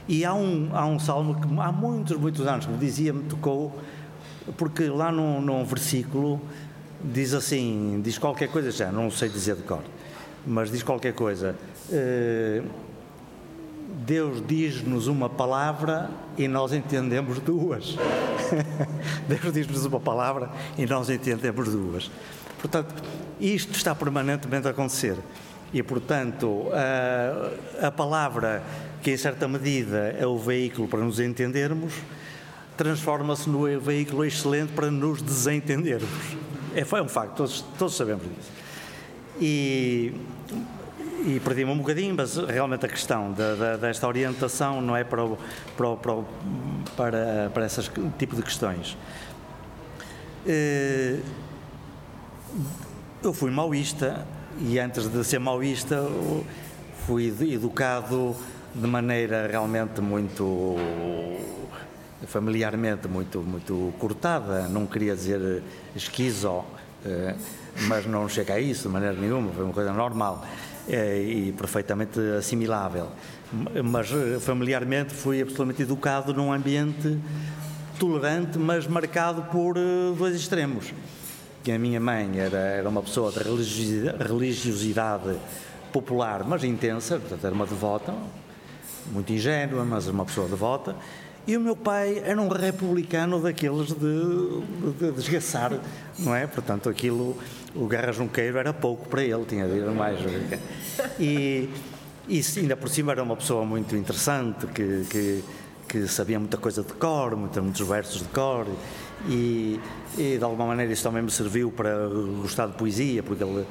E 0.07 0.25
há 0.25 0.33
um, 0.33 0.69
há 0.73 0.83
um 0.83 0.97
salmo 0.97 1.35
que 1.35 1.47
há 1.59 1.71
muitos, 1.71 2.17
muitos 2.17 2.47
anos, 2.47 2.65
como 2.65 2.79
dizia, 2.79 3.13
me 3.13 3.21
tocou, 3.25 3.79
porque 4.57 4.87
lá 4.87 5.11
num, 5.11 5.39
num 5.41 5.63
versículo 5.63 6.41
diz 7.03 7.35
assim, 7.35 8.01
diz 8.03 8.17
qualquer 8.17 8.47
coisa, 8.47 8.71
já 8.71 8.91
não 8.91 9.11
sei 9.11 9.29
dizer 9.29 9.55
de 9.55 9.61
cor, 9.61 9.83
mas 10.43 10.71
diz 10.71 10.81
qualquer 10.81 11.13
coisa. 11.13 11.55
Eh, 11.91 12.63
Deus 14.07 14.41
diz-nos 14.47 15.05
uma 15.05 15.29
palavra 15.29 16.09
e 16.37 16.47
nós 16.47 16.73
entendemos 16.73 17.39
duas. 17.39 17.95
Deus 19.27 19.53
diz-nos 19.53 19.85
uma 19.85 19.99
palavra 19.99 20.49
e 20.77 20.85
nós 20.85 21.09
entendemos 21.09 21.69
duas. 21.69 22.09
Portanto, 22.59 22.93
isto 23.39 23.75
está 23.75 23.93
permanentemente 23.93 24.67
a 24.67 24.71
acontecer. 24.71 25.17
E, 25.73 25.81
portanto, 25.81 26.67
a, 27.81 27.87
a 27.87 27.91
palavra, 27.91 28.63
que 29.01 29.11
em 29.11 29.17
certa 29.17 29.47
medida 29.47 30.15
é 30.19 30.25
o 30.25 30.37
veículo 30.37 30.87
para 30.87 30.99
nos 30.99 31.19
entendermos, 31.19 31.93
transforma-se 32.77 33.49
no 33.49 33.79
veículo 33.79 34.23
excelente 34.23 34.71
para 34.73 34.89
nos 34.91 35.21
desentendermos. 35.21 36.09
É, 36.75 36.83
foi 36.83 37.01
um 37.01 37.09
facto, 37.09 37.37
todos, 37.37 37.65
todos 37.77 37.95
sabemos 37.95 38.23
disso. 38.23 38.51
E 39.39 40.13
e 41.25 41.39
perdi-me 41.39 41.71
um 41.71 41.77
bocadinho, 41.77 42.13
mas 42.15 42.35
realmente 42.35 42.85
a 42.85 42.89
questão 42.89 43.31
da, 43.31 43.55
da, 43.55 43.77
desta 43.77 44.05
orientação 44.07 44.81
não 44.81 44.95
é 44.95 45.03
para, 45.03 45.23
o, 45.23 45.37
para, 45.77 45.87
o, 45.87 46.25
para, 46.97 47.49
para, 47.53 47.65
esse 47.65 47.81
tipo 48.17 48.35
de 48.35 48.41
questões. 48.41 48.97
Eh, 50.45 51.19
eu 53.23 53.31
fui 53.31 53.49
maoísta 53.49 54.27
e 54.59 54.77
antes 54.77 55.07
de 55.07 55.23
ser 55.23 55.39
maoísta 55.39 56.05
fui 57.07 57.33
educado 57.53 58.35
de 58.75 58.85
maneira 58.85 59.47
realmente 59.47 60.01
muito 60.01 60.75
familiarmente 62.27 63.07
muito 63.07 63.39
muito 63.39 63.93
cortada, 63.97 64.67
não 64.67 64.85
queria 64.85 65.15
dizer 65.15 65.63
esquizo, 65.95 66.65
eh, 67.05 67.35
mas 67.87 68.05
não 68.05 68.27
chega 68.27 68.55
a 68.55 68.59
isso 68.59 68.83
de 68.83 68.93
maneira 68.93 69.15
nenhuma, 69.15 69.51
foi 69.53 69.63
uma 69.63 69.73
coisa 69.73 69.93
normal 69.93 70.45
e 70.87 71.53
perfeitamente 71.57 72.19
assimilável. 72.37 73.09
Mas 73.83 74.11
eh, 74.11 74.39
familiarmente 74.39 75.13
fui 75.13 75.41
absolutamente 75.41 75.83
educado 75.83 76.33
num 76.33 76.51
ambiente 76.51 77.17
tolerante, 77.99 78.57
mas 78.57 78.87
marcado 78.87 79.43
por 79.43 79.75
dois 80.17 80.35
extremos. 80.35 80.93
Que 81.63 81.71
a 81.71 81.79
minha 81.79 81.99
mãe 81.99 82.39
era, 82.39 82.57
era 82.57 82.89
uma 82.89 83.01
pessoa 83.01 83.31
de 83.31 83.39
religiosidade 84.21 85.37
popular, 85.93 86.43
mas 86.43 86.63
intensa, 86.63 87.19
portanto 87.19 87.45
era 87.45 87.53
uma 87.53 87.65
devota, 87.65 88.13
muito 89.11 89.31
ingênua, 89.31 89.85
mas 89.85 90.07
uma 90.07 90.25
pessoa 90.25 90.49
devota. 90.49 90.95
E 91.45 91.57
o 91.57 91.59
meu 91.59 91.75
pai 91.75 92.21
era 92.23 92.41
um 92.41 92.47
republicano 92.47 93.41
daqueles 93.41 93.87
de, 93.87 93.95
de, 93.95 94.93
de 94.97 95.11
desgaçar, 95.11 95.77
não 96.17 96.33
é? 96.33 96.47
Portanto, 96.47 96.87
aquilo, 96.87 97.37
o 97.75 97.85
Garra 97.85 98.13
Junqueiro 98.13 98.57
era 98.57 98.71
pouco 98.71 99.09
para 99.09 99.23
ele, 99.23 99.43
tinha 99.45 99.67
de 99.67 99.77
ir 99.77 99.85
mais. 99.91 100.19
E, 101.19 101.69
e 102.29 102.41
ainda 102.57 102.77
por 102.77 102.87
cima 102.87 103.11
era 103.11 103.21
uma 103.21 103.35
pessoa 103.35 103.65
muito 103.65 103.93
interessante, 103.93 104.67
que, 104.67 105.05
que, 105.09 105.43
que 105.89 106.07
sabia 106.07 106.39
muita 106.39 106.55
coisa 106.55 106.81
de 106.81 106.93
cor, 106.93 107.35
muitos 107.35 107.85
versos 107.85 108.21
de 108.21 108.29
cor. 108.29 108.65
E, 109.27 109.79
e, 110.17 110.37
de 110.37 110.43
alguma 110.43 110.65
maneira 110.65 110.93
isso 110.93 111.03
também 111.03 111.21
me 111.21 111.31
serviu 111.31 111.71
para 111.71 112.07
gostar 112.41 112.67
de 112.67 112.73
poesia, 112.73 113.21
porque 113.21 113.43
ele 113.43 113.65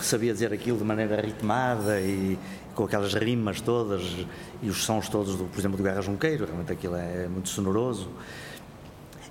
sabia 0.00 0.32
dizer 0.32 0.52
aquilo 0.52 0.76
de 0.76 0.84
maneira 0.84 1.20
ritmada 1.20 2.00
e, 2.00 2.38
com 2.74 2.84
aquelas 2.84 3.14
rimas 3.14 3.60
todas 3.60 4.02
e 4.62 4.68
os 4.68 4.84
sons 4.84 5.08
todos, 5.08 5.36
do, 5.36 5.44
por 5.44 5.58
exemplo, 5.58 5.76
do 5.76 5.82
Guerra 5.82 6.00
Junqueiro, 6.00 6.46
realmente 6.46 6.72
aquilo 6.72 6.96
é 6.96 7.28
muito 7.28 7.48
sonoroso. 7.48 8.08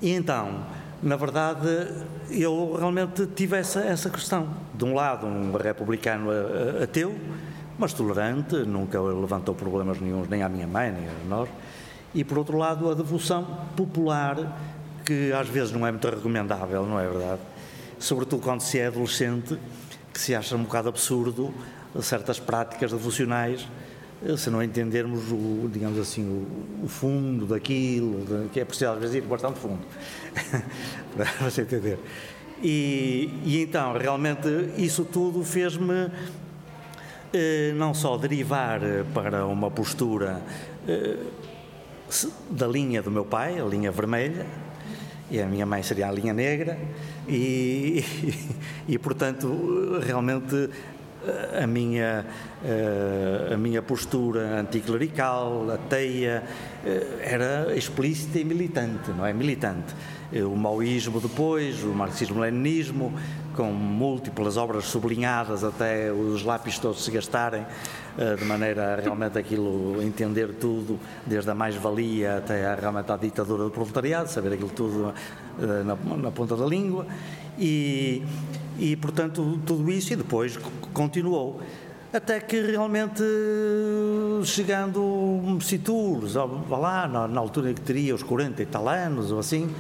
E 0.01 0.11
então, 0.11 0.65
na 1.01 1.15
verdade, 1.15 1.67
eu 2.29 2.75
realmente 2.77 3.25
tive 3.27 3.57
essa, 3.57 3.81
essa 3.81 4.09
questão. 4.09 4.49
De 4.73 4.85
um 4.85 4.93
lado, 4.93 5.25
um 5.25 5.51
republicano 5.55 6.29
ateu, 6.81 7.15
mas 7.77 7.93
tolerante, 7.93 8.57
nunca 8.57 9.01
levantou 9.01 9.55
problemas 9.55 9.99
nenhums 9.99 10.27
nem 10.29 10.43
à 10.43 10.49
minha 10.49 10.67
mãe, 10.67 10.91
nem 10.91 11.07
a 11.07 11.27
nós. 11.27 11.49
E, 12.13 12.23
por 12.23 12.37
outro 12.37 12.57
lado, 12.57 12.89
a 12.89 12.93
devoção 12.93 13.45
popular, 13.75 14.59
que 15.05 15.31
às 15.31 15.47
vezes 15.47 15.71
não 15.71 15.87
é 15.87 15.91
muito 15.91 16.07
recomendável, 16.07 16.85
não 16.85 16.99
é 16.99 17.07
verdade? 17.07 17.41
Sobretudo 17.97 18.43
quando 18.43 18.61
se 18.61 18.77
é 18.79 18.87
adolescente, 18.87 19.57
que 20.13 20.19
se 20.19 20.35
acha 20.35 20.55
um 20.55 20.63
bocado 20.63 20.89
absurdo 20.89 21.53
certas 21.99 22.39
práticas 22.39 22.91
devocionais 22.91 23.67
eh, 24.23 24.37
se 24.37 24.49
não 24.49 24.61
entendermos 24.61 25.31
o, 25.31 25.67
digamos 25.71 25.97
assim, 25.99 26.23
o, 26.23 26.85
o 26.85 26.87
fundo 26.87 27.45
daquilo, 27.45 28.49
que 28.53 28.59
é 28.59 28.65
preciso 28.65 28.91
às 28.91 28.99
vezes 28.99 29.15
ir 29.15 29.21
bastante 29.21 29.59
fundo, 29.59 29.81
para 31.15 31.25
você 31.41 31.63
entender. 31.63 31.97
E, 32.61 33.41
e, 33.43 33.61
então, 33.61 33.97
realmente, 33.97 34.47
isso 34.77 35.03
tudo 35.03 35.43
fez-me 35.43 36.11
eh, 37.33 37.73
não 37.75 37.93
só 37.93 38.15
derivar 38.17 38.79
para 39.13 39.47
uma 39.47 39.71
postura 39.71 40.41
eh, 40.87 41.17
da 42.51 42.67
linha 42.67 43.01
do 43.01 43.09
meu 43.09 43.25
pai, 43.25 43.59
a 43.59 43.65
linha 43.65 43.91
vermelha, 43.91 44.45
e 45.31 45.41
a 45.41 45.47
minha 45.47 45.65
mãe 45.65 45.81
seria 45.81 46.07
a 46.07 46.11
linha 46.11 46.33
negra, 46.33 46.77
e, 47.27 48.03
e, 48.87 48.93
e 48.93 48.99
portanto, 48.99 49.99
realmente 50.05 50.69
a 51.61 51.67
minha, 51.67 52.25
eh, 52.63 53.53
a 53.53 53.57
minha 53.57 53.81
postura 53.81 54.59
anticlerical, 54.59 55.69
ateia, 55.71 56.43
eh, 56.85 57.19
era 57.21 57.75
explícita 57.75 58.39
e 58.39 58.43
militante, 58.43 59.11
não 59.11 59.25
é? 59.25 59.33
Militante. 59.33 59.93
Eh, 60.33 60.43
o 60.43 60.55
maoísmo 60.55 61.19
depois, 61.19 61.83
o 61.83 61.89
marxismo-leninismo, 61.89 63.13
com 63.55 63.65
múltiplas 63.65 64.57
obras 64.57 64.85
sublinhadas 64.85 65.63
até 65.63 66.11
os 66.11 66.43
lápis 66.43 66.79
todos 66.79 67.03
se 67.03 67.11
gastarem, 67.11 67.65
de 68.37 68.45
maneira 68.45 68.93
a 68.93 68.95
realmente 68.95 69.37
aquilo 69.37 70.01
entender 70.01 70.53
tudo, 70.53 70.97
desde 71.25 71.51
a 71.51 71.55
mais-valia 71.55 72.37
até 72.37 72.65
a, 72.65 72.75
realmente 72.75 73.11
a 73.11 73.17
ditadura 73.17 73.65
do 73.65 73.71
proletariado, 73.71 74.29
saber 74.29 74.53
aquilo 74.53 74.69
tudo 74.69 75.13
na, 75.59 76.15
na 76.15 76.31
ponta 76.31 76.55
da 76.55 76.65
língua. 76.65 77.05
E, 77.59 78.23
e, 78.79 78.95
portanto, 78.95 79.59
tudo 79.65 79.91
isso 79.91 80.13
e 80.13 80.15
depois 80.15 80.57
continuou. 80.93 81.61
Até 82.13 82.41
que 82.41 82.59
realmente, 82.59 83.23
chegando 84.43 85.41
Messituros, 85.45 86.35
lá, 86.35 87.07
na, 87.07 87.27
na 87.27 87.39
altura 87.39 87.73
que 87.73 87.79
teria 87.79 88.13
os 88.13 88.21
40 88.21 88.61
e 88.61 88.65
tal 88.65 88.89
anos 88.89 89.31
ou 89.31 89.39
assim, 89.39 89.73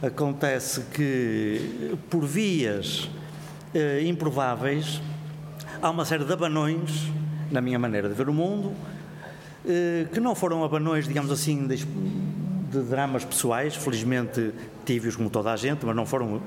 acontece 0.00 0.82
que, 0.92 1.96
por 2.08 2.24
vias 2.24 3.08
eh, 3.74 4.02
improváveis, 4.04 5.00
há 5.80 5.90
uma 5.90 6.04
série 6.04 6.24
de 6.24 6.32
abanões, 6.32 7.10
na 7.50 7.60
minha 7.60 7.78
maneira 7.80 8.08
de 8.08 8.14
ver 8.14 8.28
o 8.28 8.34
mundo, 8.34 8.72
eh, 9.66 10.06
que 10.12 10.20
não 10.20 10.34
foram 10.36 10.62
abanões, 10.62 11.08
digamos 11.08 11.32
assim, 11.32 11.66
de, 11.66 11.76
de 11.76 12.80
dramas 12.82 13.24
pessoais, 13.24 13.74
felizmente 13.74 14.52
tive-os 14.84 15.16
como 15.16 15.30
toda 15.30 15.52
a 15.52 15.56
gente, 15.56 15.84
mas 15.84 15.96
não 15.96 16.06
foram 16.06 16.40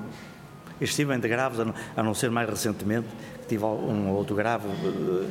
extremamente 0.80 1.28
graves, 1.28 1.58
a 1.96 2.02
não 2.02 2.14
ser 2.14 2.30
mais 2.30 2.48
recentemente, 2.48 3.06
que 3.42 3.48
tive 3.48 3.64
um 3.64 4.10
outro 4.10 4.34
grave 4.34 4.66
uh, 4.68 5.26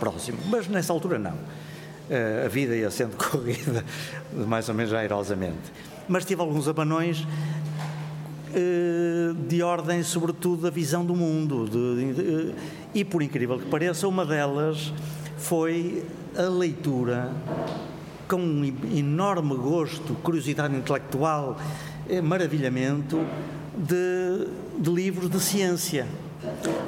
próximo. 0.00 0.38
Mas 0.46 0.68
nessa 0.68 0.92
altura 0.92 1.18
não. 1.18 1.34
Uh, 1.34 2.46
a 2.46 2.48
vida 2.48 2.74
ia 2.74 2.90
sendo 2.90 3.16
corrida 3.30 3.84
mais 4.32 4.68
ou 4.68 4.74
menos 4.74 4.92
airosamente. 4.92 5.72
Mas 6.08 6.24
tive 6.24 6.40
alguns 6.40 6.66
abanões 6.68 7.20
uh, 8.50 9.34
de 9.46 9.62
ordem, 9.62 10.02
sobretudo, 10.02 10.62
da 10.62 10.70
visão 10.70 11.04
do 11.04 11.14
mundo. 11.14 11.68
De, 11.68 12.12
de, 12.12 12.54
e, 12.94 13.04
por 13.04 13.22
incrível 13.22 13.58
que 13.58 13.66
pareça, 13.66 14.08
uma 14.08 14.24
delas 14.24 14.92
foi 15.36 16.02
a 16.36 16.48
leitura 16.48 17.30
com 18.26 18.36
um 18.36 18.64
enorme 18.94 19.54
gosto, 19.56 20.14
curiosidade 20.16 20.74
intelectual, 20.76 21.56
maravilhamento 22.22 23.18
de, 23.78 24.48
de 24.78 24.90
livros 24.90 25.30
de 25.30 25.40
ciência. 25.40 26.06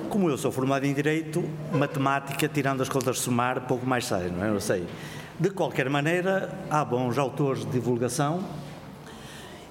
Como 0.08 0.28
eu 0.28 0.36
sou 0.36 0.50
formado 0.50 0.84
em 0.84 0.92
Direito, 0.92 1.44
matemática, 1.72 2.48
tirando 2.48 2.82
as 2.82 2.88
contas 2.88 3.16
de 3.16 3.22
somar, 3.22 3.62
pouco 3.62 3.86
mais 3.86 4.06
sei, 4.06 4.30
não 4.30 4.44
é? 4.44 4.50
Eu 4.50 4.60
sei. 4.60 4.84
De 5.38 5.50
qualquer 5.50 5.88
maneira, 5.88 6.52
há 6.68 6.84
bons 6.84 7.16
autores 7.16 7.64
de 7.64 7.70
divulgação 7.70 8.44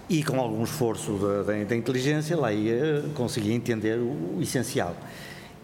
e 0.09 0.23
com 0.23 0.39
algum 0.39 0.63
esforço 0.63 1.19
da, 1.45 1.75
inteligência 1.75 2.35
lá 2.35 2.51
ia 2.51 3.03
conseguir 3.13 3.53
entender 3.53 3.99
o, 3.99 4.37
o 4.37 4.39
essencial. 4.41 4.95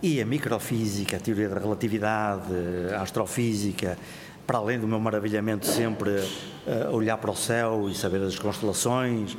E 0.03 0.21
a 0.21 0.25
microfísica, 0.25 1.17
a 1.17 1.19
teoria 1.19 1.49
da 1.49 1.59
relatividade, 1.59 2.53
a 2.95 3.01
astrofísica, 3.01 3.97
para 4.45 4.59
além 4.59 4.79
do 4.79 4.87
meu 4.87 4.99
maravilhamento 4.99 5.65
sempre 5.65 6.21
a 6.67 6.91
olhar 6.91 7.17
para 7.17 7.31
o 7.31 7.35
céu 7.35 7.89
e 7.89 7.95
saber 7.95 8.21
as 8.21 8.37
constelações, 8.37 9.35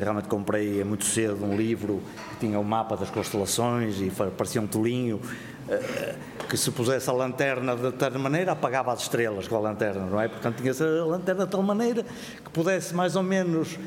realmente 0.00 0.28
comprei 0.28 0.82
muito 0.82 1.04
cedo 1.04 1.44
um 1.44 1.56
livro 1.56 2.02
que 2.30 2.46
tinha 2.46 2.58
o 2.58 2.62
um 2.62 2.64
mapa 2.64 2.96
das 2.96 3.10
constelações 3.10 4.00
e 4.00 4.10
parecia 4.36 4.60
um 4.60 4.66
tolinho 4.66 5.20
eh, 5.68 6.14
que 6.48 6.56
se 6.56 6.70
pusesse 6.70 7.10
a 7.10 7.12
lanterna 7.12 7.76
de 7.76 7.92
tal 7.92 8.10
maneira 8.12 8.52
apagava 8.52 8.90
as 8.90 9.02
estrelas 9.02 9.46
com 9.46 9.56
a 9.56 9.58
lanterna, 9.58 10.06
não 10.06 10.18
é? 10.18 10.26
Portanto 10.26 10.62
tinha 10.62 10.72
a 10.72 11.04
lanterna 11.04 11.44
de 11.44 11.50
tal 11.50 11.62
maneira 11.62 12.02
que 12.02 12.50
pudesse 12.50 12.94
mais 12.94 13.14
ou 13.16 13.22
menos 13.22 13.78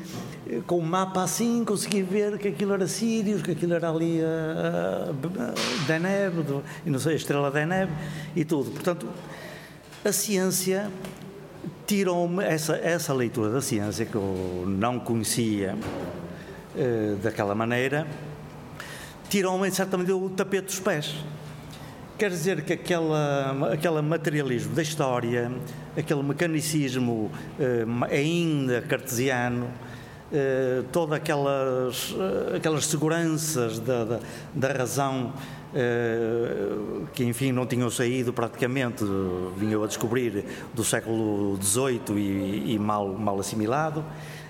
eh, 0.48 0.60
com 0.64 0.78
o 0.78 0.82
mapa 0.82 1.24
assim 1.24 1.64
conseguir 1.64 2.02
ver 2.02 2.38
que 2.38 2.46
aquilo 2.46 2.74
era 2.74 2.86
Sirius, 2.86 3.42
que 3.42 3.50
aquilo 3.50 3.74
era 3.74 3.90
ali 3.90 4.20
a, 4.22 5.10
a 5.10 5.86
Deneb, 5.88 6.62
e 6.86 6.90
não 6.90 7.00
sei, 7.00 7.14
a 7.14 7.16
estrela 7.16 7.50
Deneb 7.50 7.90
e 8.36 8.44
tudo. 8.44 8.70
Portanto, 8.70 9.08
a 10.04 10.12
ciência 10.12 10.88
tirou-me 11.86 12.44
essa, 12.44 12.76
essa 12.76 13.12
leitura 13.12 13.50
da 13.50 13.60
ciência 13.60 14.06
que 14.06 14.14
eu 14.14 14.64
não 14.66 14.98
conhecia 14.98 15.76
uh, 16.74 17.16
daquela 17.16 17.54
maneira, 17.54 18.06
tirou-me 19.28 19.70
certamente 19.70 20.12
o 20.12 20.30
tapete 20.30 20.66
dos 20.66 20.80
pés. 20.80 21.14
Quer 22.18 22.30
dizer 22.30 22.62
que 22.62 22.74
aquela, 22.74 23.72
aquele 23.72 24.00
materialismo 24.00 24.74
da 24.74 24.82
história, 24.82 25.50
aquele 25.96 26.22
mecanicismo 26.22 27.30
uh, 27.58 28.04
ainda 28.10 28.82
cartesiano, 28.82 29.66
uh, 29.66 30.84
todas 30.92 31.16
aquelas, 31.16 32.14
aquelas 32.54 32.86
seguranças 32.86 33.78
da, 33.80 34.04
da, 34.04 34.20
da 34.54 34.72
razão 34.72 35.32
eh, 35.34 35.61
que 37.14 37.24
enfim 37.24 37.52
não 37.52 37.66
tinham 37.66 37.90
saído 37.90 38.32
praticamente, 38.32 39.04
vinham 39.56 39.82
a 39.82 39.86
descobrir 39.86 40.44
do 40.74 40.84
século 40.84 41.58
XVIII 41.62 42.18
e, 42.18 42.74
e 42.74 42.78
mal, 42.78 43.08
mal 43.14 43.38
assimilado, 43.40 44.04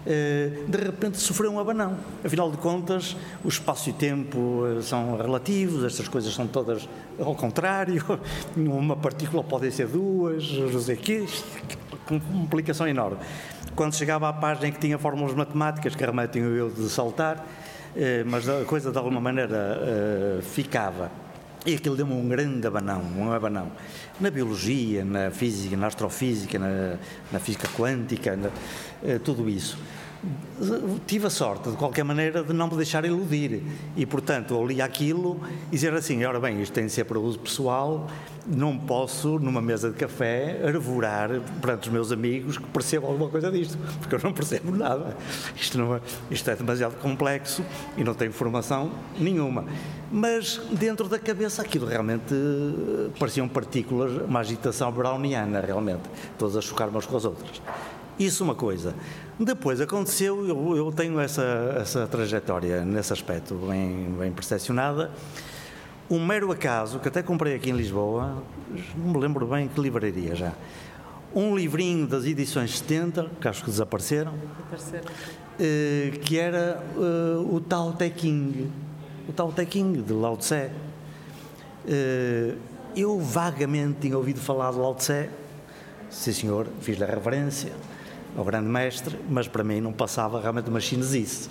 eh, 0.05 0.65
de 0.67 0.79
repente 0.79 1.19
sofreu 1.19 1.53
um 1.53 1.61
abanão. 1.61 1.97
Afinal 2.25 2.51
de 2.51 2.57
contas, 2.57 3.17
o 3.45 3.49
espaço 3.49 3.89
e 3.89 3.93
tempo 3.93 4.65
eh, 4.67 4.83
são 4.83 5.17
relativos, 5.17 5.85
estas 5.85 6.09
coisas 6.09 6.35
são 6.35 6.47
todas 6.47 6.89
ao 7.19 7.35
contrário, 7.35 8.05
uma 8.57 8.97
partícula 8.97 9.45
pode 9.45 9.71
ser 9.71 9.87
duas, 9.87 10.51
não 10.51 10.81
sei 10.81 10.97
o 10.97 10.99
quê, 10.99 11.27
com 12.07 12.19
complicação 12.19 12.89
enorme. 12.89 13.19
Quando 13.77 13.95
chegava 13.95 14.29
à 14.29 14.33
página 14.33 14.71
que 14.73 14.79
tinha 14.79 14.99
fórmulas 14.99 15.35
matemáticas, 15.35 15.95
que 15.95 16.05
remetem 16.05 16.43
eu 16.43 16.69
de 16.69 16.89
saltar, 16.89 17.37
eh, 17.37 17.62
mas 18.27 18.49
a 18.49 18.65
coisa 18.65 18.91
de 18.91 18.99
alguma 18.99 19.21
maneira 19.21 20.41
ficava. 20.43 21.11
E 21.65 21.75
aquilo 21.75 21.95
deu-me 21.95 22.13
um 22.13 22.29
grande 22.29 22.67
abanão, 22.67 23.03
um 23.17 23.31
abanão. 23.31 23.71
Na 24.21 24.31
biologia, 24.31 25.05
na 25.05 25.31
física, 25.31 25.77
na 25.77 25.87
astrofísica, 25.87 26.59
na, 26.59 26.97
na 27.31 27.39
física 27.39 27.69
quântica, 27.69 28.35
na, 28.35 28.51
eh, 29.05 29.21
tudo 29.21 29.49
isso. 29.49 29.79
Tive 31.07 31.27
a 31.27 31.31
sorte, 31.31 31.71
de 31.71 31.77
qualquer 31.77 32.05
maneira, 32.05 32.43
de 32.43 32.53
não 32.53 32.67
me 32.67 32.77
deixar 32.77 33.05
iludir. 33.05 33.63
E, 33.97 34.05
portanto, 34.05 34.55
eu 34.55 34.67
li 34.67 34.83
aquilo 34.83 35.41
e 35.69 35.77
dizer 35.77 35.95
assim: 35.95 36.25
ora 36.25 36.41
bem, 36.41 36.61
isto 36.61 36.73
tem 36.73 36.87
de 36.87 36.93
ser 36.93 37.05
para 37.05 37.19
uso 37.19 37.39
pessoal, 37.39 38.09
não 38.47 38.77
posso, 38.77 39.39
numa 39.39 39.61
mesa 39.61 39.91
de 39.91 39.97
café, 39.97 40.61
arvorar 40.67 41.41
perante 41.61 41.89
os 41.89 41.93
meus 41.93 42.13
amigos 42.13 42.59
que 42.59 42.67
percebam 42.67 43.11
alguma 43.11 43.31
coisa 43.31 43.51
disto, 43.51 43.79
porque 44.01 44.15
eu 44.15 44.21
não 44.23 44.33
percebo 44.33 44.75
nada. 44.77 45.17
Isto, 45.57 45.79
não 45.79 45.97
é, 45.97 46.01
isto 46.31 46.51
é 46.51 46.57
demasiado 46.57 46.95
complexo 47.01 47.65
e 47.97 48.05
não 48.05 48.15
tenho 48.15 48.33
formação 48.33 48.93
nenhuma. 49.19 49.65
Mas, 50.11 50.61
dentro 50.73 51.09
da 51.09 51.19
cabeça, 51.19 51.63
aquilo 51.63 51.87
realmente 51.87 52.35
eh, 52.35 53.11
pareciam 53.19 53.49
partículas, 53.49 54.13
uma 54.23 54.41
agitação 54.41 54.91
browniana, 54.93 55.61
realmente, 55.61 56.03
todas 56.39 56.57
a 56.57 56.61
chocar 56.61 56.89
umas 56.89 57.07
com 57.07 57.17
as 57.17 57.25
outras. 57.25 57.63
Isso 58.19 58.45
uma 58.45 58.55
coisa. 58.55 58.95
Depois 59.39 59.81
aconteceu, 59.81 60.47
eu, 60.47 60.77
eu 60.77 60.93
tenho 60.93 61.19
essa, 61.19 61.77
essa 61.81 62.07
trajetória 62.07 62.85
nesse 62.85 63.13
aspecto 63.13 63.55
bem, 63.55 64.15
bem 64.19 64.31
percepcionada. 64.31 65.11
Um 66.13 66.23
mero 66.23 66.53
acaso, 66.53 66.99
que 66.99 67.09
até 67.09 67.23
comprei 67.23 67.55
aqui 67.55 67.71
em 67.71 67.73
Lisboa, 67.73 68.43
não 68.95 69.15
me 69.15 69.19
lembro 69.19 69.47
bem 69.47 69.67
que 69.67 69.81
livraria 69.81 70.35
já. 70.35 70.53
Um 71.35 71.57
livrinho 71.57 72.07
das 72.07 72.27
edições 72.27 72.81
70, 72.81 73.31
que 73.41 73.49
acho 73.49 73.65
que 73.65 73.71
desapareceram, 73.71 74.35
eh, 75.59 76.13
que 76.21 76.39
era 76.39 76.85
eh, 76.99 77.51
o 77.51 77.59
Tao 77.63 77.95
Te 77.95 78.11
King, 78.11 78.71
o 79.27 79.33
Tao 79.33 79.51
Te 79.53 79.65
King 79.65 80.03
de 80.03 80.13
Lao 80.13 80.37
Tse. 80.37 80.71
Eh, 81.89 82.57
eu 82.95 83.19
vagamente 83.19 84.01
tinha 84.03 84.19
ouvido 84.19 84.39
falar 84.39 84.71
de 84.71 84.77
Lao 84.81 84.95
Tse, 84.95 85.31
sim 86.11 86.33
senhor, 86.33 86.67
fiz-lhe 86.83 87.05
a 87.05 87.07
reverência, 87.07 87.73
ao 88.37 88.45
grande 88.45 88.69
mestre, 88.69 89.19
mas 89.31 89.49
para 89.49 89.65
mim 89.65 89.81
não 89.81 89.95
passava 89.95 90.39
realmente 90.43 90.69
uma 90.69 90.79
chinesice. 90.79 91.49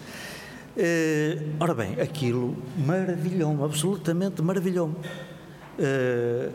Uh, 0.72 1.54
ora 1.60 1.74
bem, 1.74 2.00
aquilo 2.00 2.56
maravilhou-me, 2.78 3.64
absolutamente 3.64 4.42
maravilhou-me. 4.42 4.96
Uh, 4.96 6.52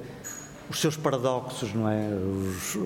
os 0.71 0.81
seus 0.81 0.97
paradoxos, 0.97 1.75
não 1.75 1.89
é? 1.89 2.09
Os, 2.09 2.79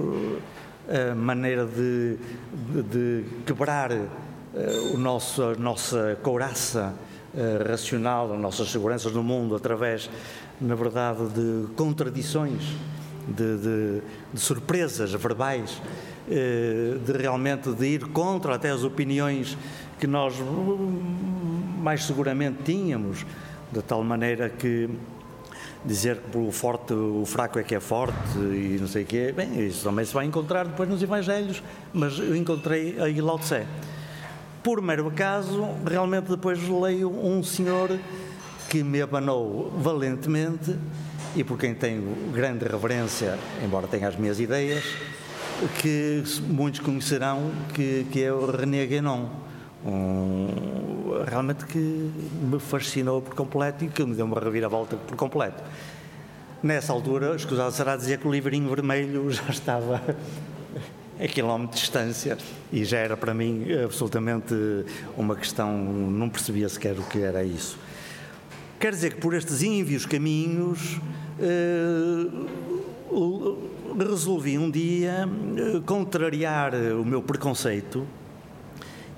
a 0.89 1.15
maneira 1.15 1.67
de, 1.67 2.17
de, 2.53 2.83
de 2.83 3.25
quebrar 3.47 3.93
uh, 3.93 4.07
o 4.93 4.99
nosso, 4.99 5.43
a 5.43 5.55
nossa 5.55 6.19
couraça 6.23 6.95
racional, 7.69 8.33
as 8.33 8.41
nossas 8.41 8.73
seguranças 8.73 9.13
no 9.13 9.23
mundo 9.23 9.55
através, 9.55 10.11
na 10.61 10.75
verdade, 10.75 11.29
de 11.29 11.73
contradições, 11.75 12.61
de, 13.29 13.57
de, 13.57 14.03
de 14.35 14.41
surpresas 14.41 15.13
verbais. 15.13 15.81
Eh, 16.33 16.99
de 17.05 17.13
realmente 17.13 17.73
de 17.73 17.87
ir 17.87 18.05
contra 18.13 18.55
até 18.55 18.71
as 18.71 18.85
opiniões 18.85 19.59
que 20.01 20.07
nós 20.07 20.35
mais 21.79 22.05
seguramente 22.05 22.63
tínhamos, 22.65 23.27
de 23.71 23.83
tal 23.83 24.03
maneira 24.03 24.49
que 24.49 24.89
dizer 25.85 26.21
que 26.31 26.39
o 26.39 26.51
forte, 26.51 26.93
o 26.93 27.25
fraco 27.27 27.59
é 27.59 27.63
que 27.63 27.75
é 27.75 27.81
forte 27.81 28.39
e 28.39 28.79
não 28.81 28.89
sei 28.89 29.05
o 29.05 29.07
quê, 29.07 29.33
bem, 29.37 29.67
isso 29.67 29.85
também 29.85 30.05
se 30.05 30.13
vai 30.13 30.27
encontrar 30.27 30.67
depois 30.67 30.89
nos 30.89 31.03
Evangelhos, 31.03 31.63
mas 31.93 32.19
eu 32.19 32.35
encontrei 32.35 33.01
aí 33.01 33.21
Lao 33.21 33.39
Tse. 33.39 33.67
Por 34.63 34.83
mero 34.83 35.09
acaso, 35.09 35.67
realmente 35.87 36.29
depois 36.29 36.67
leio 36.69 37.11
um 37.11 37.43
senhor 37.43 37.99
que 38.69 38.83
me 38.83 39.01
abanou 39.01 39.73
valentemente 39.79 40.77
e 41.35 41.45
por 41.45 41.59
quem 41.59 41.75
tenho 41.75 42.33
grande 42.33 42.65
reverência, 42.67 43.39
embora 43.65 43.87
tenha 43.87 44.09
as 44.09 44.17
minhas 44.17 44.39
ideias, 44.39 44.85
que 45.81 46.23
muitos 46.47 46.81
conhecerão, 46.81 47.51
que, 47.75 48.07
que 48.11 48.23
é 48.23 48.33
o 48.33 48.51
René 48.51 48.87
Guénon. 48.87 49.50
Um, 49.85 50.49
realmente 51.27 51.65
que 51.65 51.79
me 51.79 52.59
fascinou 52.59 53.23
por 53.23 53.35
completo 53.35 53.85
e 53.85 53.89
que 53.89 54.05
me 54.05 54.15
deu 54.15 54.27
uma 54.27 54.39
reviravolta 54.39 54.97
por 54.97 55.17
completo. 55.17 55.63
Nessa 56.63 56.93
altura, 56.93 57.35
escusado 57.35 57.73
será 57.73 57.97
dizer 57.97 58.19
que 58.19 58.29
o 58.29 58.31
livrinho 58.31 58.69
vermelho 58.69 59.31
já 59.31 59.49
estava 59.49 60.03
a 61.19 61.27
quilómetro 61.27 61.75
de 61.75 61.81
distância 61.81 62.37
e 62.71 62.85
já 62.85 62.99
era 62.99 63.17
para 63.17 63.33
mim 63.33 63.67
absolutamente 63.85 64.55
uma 65.17 65.35
questão, 65.35 65.73
não 65.79 66.29
percebia 66.29 66.69
sequer 66.69 66.99
o 66.99 67.03
que 67.03 67.21
era 67.21 67.43
isso. 67.43 67.79
Quer 68.79 68.93
dizer 68.93 69.15
que 69.15 69.21
por 69.21 69.35
estes 69.35 69.63
ínvios 69.63 70.05
caminhos, 70.07 71.01
uh, 71.39 72.61
resolvi 73.99 74.57
um 74.57 74.71
dia 74.71 75.29
eh, 75.57 75.81
contrariar 75.85 76.75
o 76.75 77.05
meu 77.05 77.21
preconceito 77.21 78.07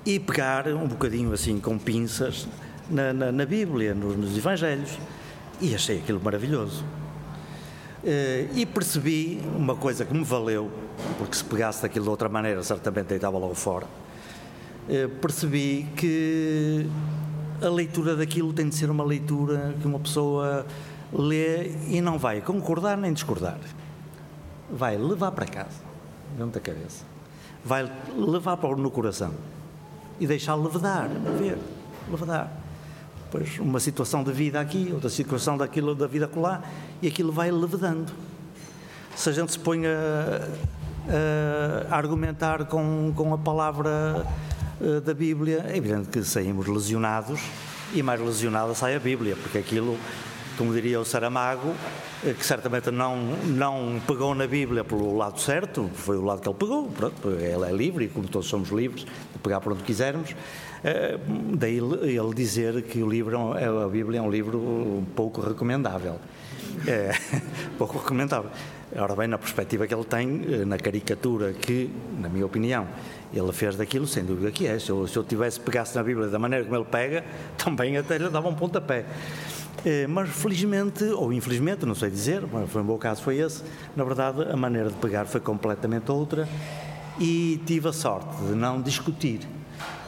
e 0.05 0.19
pegar 0.19 0.67
um 0.67 0.87
bocadinho 0.87 1.33
assim 1.33 1.59
com 1.59 1.77
pinças 1.77 2.47
na, 2.89 3.13
na, 3.13 3.31
na 3.31 3.45
Bíblia, 3.45 3.93
nos, 3.93 4.17
nos, 4.17 4.37
Evangelhos, 4.37 4.97
e 5.61 5.73
achei 5.73 5.99
aquilo 5.99 6.21
maravilhoso. 6.21 6.83
Eh, 8.03 8.47
e 8.53 8.65
percebi 8.65 9.41
uma 9.55 9.75
coisa 9.75 10.03
que 10.03 10.13
me 10.13 10.23
valeu, 10.23 10.69
porque 11.17 11.35
se 11.35 11.43
pegasse 11.43 11.81
daquilo 11.81 12.05
de 12.05 12.09
outra 12.11 12.27
maneira, 12.27 12.61
certamente 12.63 13.07
deitava 13.07 13.37
logo 13.37 13.55
fora. 13.55 13.87
Eh, 14.89 15.07
percebi 15.21 15.87
que 15.95 16.85
a 17.61 17.69
leitura 17.69 18.15
daquilo 18.15 18.51
tem 18.51 18.67
de 18.67 18.75
ser 18.75 18.89
uma 18.89 19.03
leitura 19.03 19.73
que 19.79 19.87
uma 19.87 19.99
pessoa 19.99 20.65
lê 21.13 21.71
e 21.87 22.01
não 22.01 22.17
vai 22.17 22.41
concordar 22.41 22.97
nem 22.97 23.13
discordar 23.13 23.57
vai 24.73 24.97
levar 24.97 25.31
para 25.31 25.45
casa, 25.45 25.81
dentro 26.37 26.53
da 26.53 26.59
cabeça, 26.59 27.05
vai 27.63 27.89
levar 28.17 28.57
para 28.57 28.75
no 28.75 28.89
coração 28.89 29.31
e 30.19 30.27
deixá-lo 30.27 30.63
levedar, 30.63 31.09
ver, 31.37 31.57
levedar. 32.09 32.51
Pois 33.31 33.57
uma 33.59 33.79
situação 33.79 34.23
de 34.23 34.31
vida 34.31 34.59
aqui, 34.59 34.91
outra 34.93 35.09
situação 35.09 35.57
daquilo 35.57 35.95
da 35.95 36.07
vida 36.07 36.25
acolá, 36.25 36.61
e 37.01 37.07
aquilo 37.07 37.31
vai 37.31 37.51
levedando. 37.51 38.11
Se 39.15 39.29
a 39.29 39.31
gente 39.31 39.51
se 39.51 39.59
põe 39.59 39.83
a, 39.85 40.49
a 41.89 41.97
argumentar 41.97 42.65
com, 42.65 43.11
com 43.15 43.33
a 43.33 43.37
palavra 43.37 44.25
eh, 44.81 44.99
da 44.99 45.13
Bíblia, 45.13 45.65
é 45.67 45.77
evidente 45.77 46.09
que 46.09 46.23
saímos 46.23 46.67
lesionados 46.67 47.39
e 47.93 48.01
mais 48.01 48.19
lesionada 48.19 48.73
sai 48.73 48.95
a 48.95 48.99
Bíblia, 48.99 49.35
porque 49.35 49.57
aquilo 49.57 49.97
como 50.57 50.73
diria 50.73 50.99
o 50.99 51.05
Saramago, 51.05 51.73
eh, 52.25 52.33
que 52.33 52.45
certamente 52.45 52.91
não, 52.91 53.17
não 53.45 54.01
pegou 54.05 54.35
na 54.35 54.47
Bíblia 54.47 54.83
pelo 54.83 55.15
lado 55.17 55.39
certo, 55.39 55.89
foi 55.93 56.17
o 56.17 56.23
lado 56.23 56.41
que 56.41 56.47
ele 56.47 56.57
pegou, 56.57 56.87
pronto, 56.89 57.29
ele 57.29 57.65
é 57.65 57.71
livre, 57.71 58.05
e 58.05 58.07
como 58.07 58.27
todos 58.27 58.47
somos 58.47 58.69
livres 58.69 59.03
de 59.03 59.39
pegar 59.41 59.59
por 59.61 59.73
onde 59.73 59.83
quisermos, 59.83 60.35
eh, 60.83 61.17
daí 61.55 61.77
ele 61.77 62.33
dizer 62.35 62.83
que 62.83 63.01
o 63.01 63.09
livro, 63.09 63.57
é, 63.57 63.65
a 63.65 63.87
Bíblia 63.87 64.19
é 64.19 64.21
um 64.21 64.29
livro 64.29 65.03
pouco 65.15 65.41
recomendável. 65.41 66.19
É, 66.87 67.11
pouco 67.77 67.97
recomendável. 67.97 68.49
Ora 68.95 69.15
bem, 69.15 69.27
na 69.27 69.37
perspectiva 69.37 69.87
que 69.87 69.93
ele 69.93 70.03
tem, 70.03 70.27
na 70.65 70.77
caricatura 70.77 71.51
que, 71.53 71.89
na 72.19 72.29
minha 72.29 72.45
opinião, 72.45 72.87
ele 73.33 73.51
fez 73.51 73.75
daquilo, 73.75 74.05
sem 74.05 74.23
dúvida 74.23 74.51
que 74.51 74.67
é. 74.67 74.77
Se 74.77 74.91
eu, 74.91 75.07
se 75.07 75.17
eu 75.17 75.23
tivesse 75.23 75.59
pegasse 75.59 75.95
na 75.95 76.03
Bíblia 76.03 76.27
da 76.27 76.37
maneira 76.37 76.63
como 76.63 76.75
ele 76.75 76.85
pega, 76.85 77.23
também 77.57 77.97
até 77.97 78.17
lhe 78.17 78.29
dava 78.29 78.47
um 78.47 78.53
pontapé. 78.53 79.05
Eh, 79.85 80.07
mas 80.07 80.29
felizmente, 80.29 81.03
ou 81.03 81.33
infelizmente, 81.33 81.85
não 81.85 81.95
sei 81.95 82.09
dizer, 82.09 82.43
foi 82.67 82.81
um 82.81 82.85
bom 82.85 82.97
caso, 82.97 83.21
foi 83.21 83.37
esse, 83.37 83.63
na 83.95 84.03
verdade 84.03 84.43
a 84.43 84.55
maneira 84.55 84.89
de 84.89 84.95
pegar 84.95 85.25
foi 85.25 85.41
completamente 85.41 86.11
outra 86.11 86.47
e 87.19 87.61
tive 87.65 87.89
a 87.89 87.93
sorte 87.93 88.35
de 88.43 88.55
não 88.55 88.81
discutir. 88.81 89.41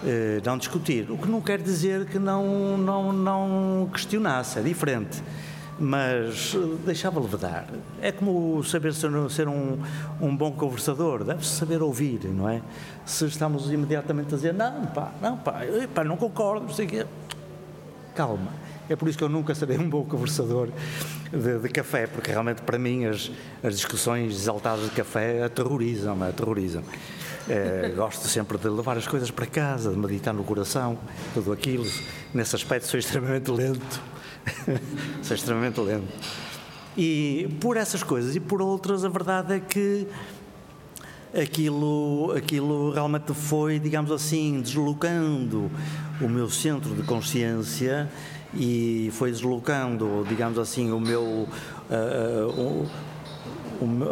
Eh, 0.06 0.42
não 0.46 0.58
discutir, 0.58 1.10
o 1.10 1.18
que 1.18 1.28
não 1.28 1.42
quer 1.42 1.60
dizer 1.60 2.06
que 2.06 2.20
não, 2.20 2.78
não, 2.78 3.12
não 3.12 3.90
questionasse, 3.92 4.60
é 4.60 4.62
diferente 4.62 5.22
mas 5.78 6.56
deixava 6.86 7.20
levedar. 7.20 7.66
É 8.02 8.12
como 8.12 8.64
saber 8.64 8.94
ser, 8.94 9.12
ser 9.30 9.48
um, 9.48 9.78
um, 10.22 10.36
bom 10.36 10.52
conversador, 10.52 11.24
deve-se 11.24 11.52
saber 11.52 11.82
ouvir, 11.82 12.24
não 12.26 12.48
é? 12.48 12.62
Se 13.06 13.26
estamos 13.26 13.70
imediatamente 13.72 14.34
a 14.34 14.38
dizer, 14.38 14.54
não, 14.54 14.86
pá, 14.86 15.12
não, 15.22 15.38
pá, 15.38 15.62
pá 15.94 16.04
não 16.04 16.16
concordo, 16.16 16.68
não 16.68 16.74
sei 16.74 16.86
o 16.86 16.90
quê. 16.90 17.06
Calma, 18.16 18.52
é 18.90 18.96
por 18.96 19.08
isso 19.08 19.18
que 19.18 19.24
eu 19.24 19.30
nunca 19.30 19.56
serei 19.56 19.78
um 19.78 19.90
bom 19.90 20.04
conversador 20.04 20.70
de, 21.32 21.60
de 21.60 21.70
café, 21.70 22.08
porque 22.08 22.32
realmente 22.32 22.62
para 22.62 22.78
mim 22.78 23.06
as, 23.06 23.32
as 23.64 23.76
discussões 23.76 24.34
exaltadas 24.34 24.86
de 24.86 24.92
café 24.92 25.44
aterrorizam-me, 25.44 26.24
aterrorizam. 26.24 26.84
É, 27.48 27.94
gosto 27.96 28.28
sempre 28.28 28.58
de 28.58 28.68
levar 28.68 28.98
as 28.98 29.08
coisas 29.08 29.30
para 29.30 29.46
casa, 29.46 29.92
de 29.92 29.98
meditar 29.98 30.34
no 30.34 30.44
coração, 30.44 30.98
tudo 31.34 31.52
aquilo. 31.52 31.86
Nesse 32.34 32.56
aspecto 32.56 32.88
sou 32.88 33.00
extremamente 33.00 33.52
lento. 33.52 34.02
sou 35.22 35.36
extremamente 35.36 35.80
lento. 35.80 36.08
E 36.98 37.56
por 37.60 37.78
essas 37.78 38.02
coisas 38.02 38.36
e 38.36 38.40
por 38.40 38.62
outras, 38.62 39.04
a 39.06 39.10
verdade 39.10 39.54
é 39.54 39.60
que 39.60 40.08
aquilo, 41.40 42.34
aquilo 42.36 42.92
realmente 42.92 43.34
foi, 43.34 43.80
digamos 43.80 44.12
assim, 44.12 44.62
deslocando 44.62 45.70
o 46.22 46.30
meu 46.30 46.50
centro 46.50 46.96
de 46.96 47.04
consciência 47.04 48.10
e 48.56 49.10
foi 49.14 49.32
deslocando, 49.32 50.26
digamos 50.28 50.58
assim, 50.58 50.92
o 50.92 51.00
meu. 51.00 51.48
Uh, 51.90 52.62
uh, 52.62 52.90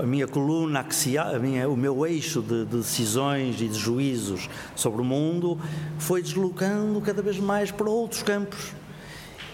a 0.02 0.06
minha 0.06 0.28
coluna 0.28 0.82
axial, 0.82 1.36
a 1.36 1.40
minha, 1.40 1.70
o 1.70 1.78
meu 1.78 2.06
eixo 2.06 2.42
de, 2.42 2.66
de, 2.66 2.78
decisões 2.78 3.62
e 3.62 3.68
de 3.70 3.80
juízos 3.80 4.50
sobre 4.76 5.02
o 5.02 5.06
mundo 5.06 5.58
foi 5.98 6.22
deslocando 6.22 7.00
cada 7.00 7.22
vez 7.22 7.40
mais 7.40 7.72
para 7.72 7.90
outros 7.90 8.22
campos 8.24 8.74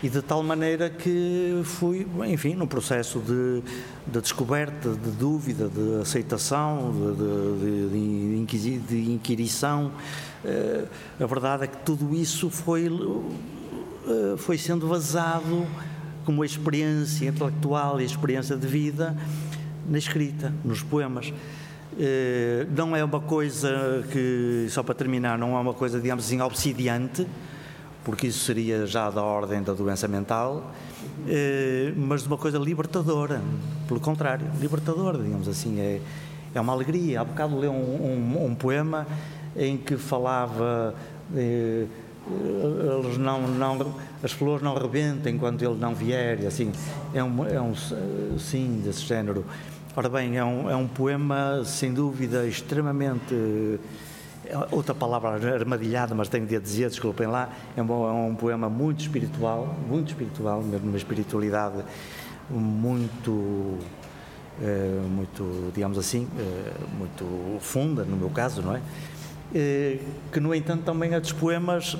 e 0.02 0.10
de 0.10 0.22
tal 0.22 0.42
maneira 0.42 0.90
que 0.90 1.62
fui, 1.64 2.08
enfim, 2.28 2.56
num 2.56 2.68
processo 2.68 3.20
de, 3.20 3.62
de 4.08 4.22
descoberta, 4.22 4.90
de 4.92 5.12
dúvida, 5.12 5.70
de 5.70 6.02
aceitação, 6.02 6.92
de, 6.92 7.90
de, 7.90 8.46
de, 8.46 8.80
de 8.80 9.12
inquirição. 9.12 9.92
Uh, 10.44 10.88
a 11.22 11.26
verdade 11.28 11.66
é 11.66 11.68
que 11.68 11.78
tudo 11.80 12.16
isso 12.16 12.50
foi, 12.50 12.90
uh, 14.10 14.38
foi 14.38 14.58
sendo 14.58 14.88
vazado 14.88 15.66
como 16.26 16.44
experiência 16.44 17.28
intelectual 17.28 18.02
e 18.02 18.06
experiência 18.06 18.56
de 18.56 18.68
vida 18.68 19.16
na 19.88 19.98
escrita, 19.98 20.54
nos 20.64 20.84
poemas. 20.84 21.30
Uh, 21.30 22.68
não 22.76 22.96
é 22.96 23.04
uma 23.04 23.20
coisa 23.20 24.06
que, 24.12 24.68
só 24.70 24.84
para 24.84 24.96
terminar, 24.96 25.38
não 25.38 25.56
é 25.56 25.60
uma 25.60 25.74
coisa, 25.74 26.00
digamos 26.00 26.26
assim, 26.26 26.42
obsidiante, 26.42 27.26
porque 28.04 28.28
isso 28.28 28.46
seria 28.46 28.86
já 28.86 29.10
da 29.10 29.22
ordem 29.22 29.62
da 29.62 29.74
doença 29.74 30.08
mental, 30.08 30.74
eh, 31.28 31.94
mas 31.96 32.22
de 32.24 32.28
uma 32.28 32.38
coisa 32.38 32.58
libertadora, 32.58 33.42
pelo 33.88 34.00
contrário, 34.00 34.48
libertadora, 34.60 35.18
digamos 35.18 35.48
assim, 35.48 35.80
é, 35.80 36.02
é 36.54 36.62
uma 36.62 36.74
alegria. 36.74 37.22
Há 37.22 37.26
bocado 37.26 37.58
leu 37.60 37.72
um, 37.72 38.36
um, 38.36 38.46
um 38.46 38.56
poema 38.56 39.06
em 39.56 39.78
que 39.78 39.98
falava. 39.98 40.96
Eh, 41.36 41.86
eles 42.30 43.18
não, 43.18 43.48
não, 43.48 43.94
as 44.24 44.32
flores 44.32 44.64
não 44.64 44.76
rebentem 44.76 45.36
enquanto 45.36 45.62
ele 45.64 45.76
não 45.76 45.94
vier, 45.94 46.46
assim, 46.46 46.72
é 47.14 47.24
um, 47.24 47.46
é 47.46 47.62
um 47.62 47.74
sim, 48.38 48.82
desse 48.84 49.06
género. 49.06 49.46
Ora 49.96 50.08
bem, 50.08 50.38
é 50.38 50.44
um, 50.44 50.70
é 50.70 50.76
um 50.76 50.88
poema, 50.88 51.64
sem 51.66 51.94
dúvida, 51.94 52.48
extremamente 52.48 53.80
é 54.50 54.58
outra 54.72 54.96
palavra 54.96 55.30
armadilhada, 55.54 56.16
mas 56.16 56.28
tenho 56.28 56.48
de 56.48 56.60
dizer, 56.60 56.90
desculpem 56.90 57.28
lá, 57.28 57.50
é 57.78 57.84
um, 57.84 58.08
é 58.08 58.12
um 58.12 58.34
poema 58.34 58.68
muito 58.68 59.02
espiritual, 59.02 59.76
muito 59.88 60.08
espiritual, 60.10 60.64
mesmo 60.64 60.88
uma 60.88 60.98
espiritualidade 60.98 61.84
muito, 62.50 63.78
é, 64.60 65.02
muito, 65.08 65.72
digamos 65.74 66.00
assim, 66.00 66.28
é, 66.40 66.74
muito 66.98 67.60
funda, 67.60 68.04
no 68.04 68.18
meu 68.18 68.30
caso, 68.32 68.64
não 68.64 68.76
é? 68.76 68.82
é? 69.54 70.00
Que, 70.32 70.40
no 70.40 70.56
entanto, 70.56 70.84
também 70.84 71.12
dos 71.20 71.32
poemas 71.32 71.96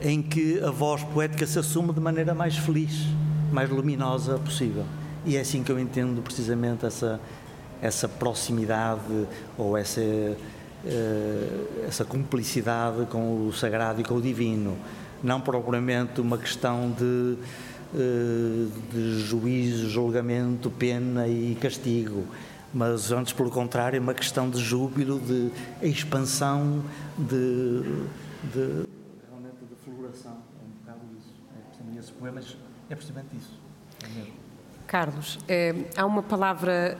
em 0.00 0.22
que 0.22 0.60
a 0.62 0.70
voz 0.70 1.02
poética 1.02 1.46
se 1.46 1.58
assume 1.58 1.92
de 1.92 2.00
maneira 2.00 2.34
mais 2.34 2.56
feliz, 2.56 3.06
mais 3.52 3.70
luminosa 3.70 4.38
possível. 4.38 4.84
E 5.24 5.36
é 5.36 5.40
assim 5.40 5.62
que 5.62 5.72
eu 5.72 5.78
entendo 5.78 6.22
precisamente 6.22 6.86
essa, 6.86 7.20
essa 7.80 8.08
proximidade 8.08 9.26
ou 9.58 9.76
essa 9.76 10.00
eh, 10.88 11.86
essa 11.88 12.04
cumplicidade 12.04 13.06
com 13.06 13.48
o 13.48 13.52
sagrado 13.52 14.00
e 14.00 14.04
com 14.04 14.14
o 14.14 14.22
divino, 14.22 14.76
não 15.20 15.40
propriamente 15.40 16.20
uma 16.20 16.38
questão 16.38 16.92
de, 16.92 17.36
eh, 17.92 18.66
de 18.92 19.18
juízo, 19.20 19.90
julgamento, 19.90 20.70
pena 20.70 21.26
e 21.26 21.56
castigo, 21.60 22.22
mas 22.72 23.10
antes, 23.10 23.32
pelo 23.32 23.50
contrário, 23.50 24.00
uma 24.00 24.14
questão 24.14 24.48
de 24.48 24.60
júbilo, 24.60 25.18
de 25.18 25.50
expansão, 25.82 26.84
de, 27.18 27.82
de 28.52 28.86
realmente 29.28 29.64
de 29.68 29.76
floração. 29.84 30.36
É 30.60 30.64
um 30.64 30.70
bocado 30.80 31.00
isso. 31.18 32.14
É, 32.26 32.30
poemas 32.30 32.56
é 32.90 32.94
precisamente 32.94 33.36
isso. 33.36 33.52
É 34.02 34.30
Carlos, 34.86 35.38
é, 35.48 35.74
há 35.96 36.04
uma 36.04 36.22
palavra 36.22 36.98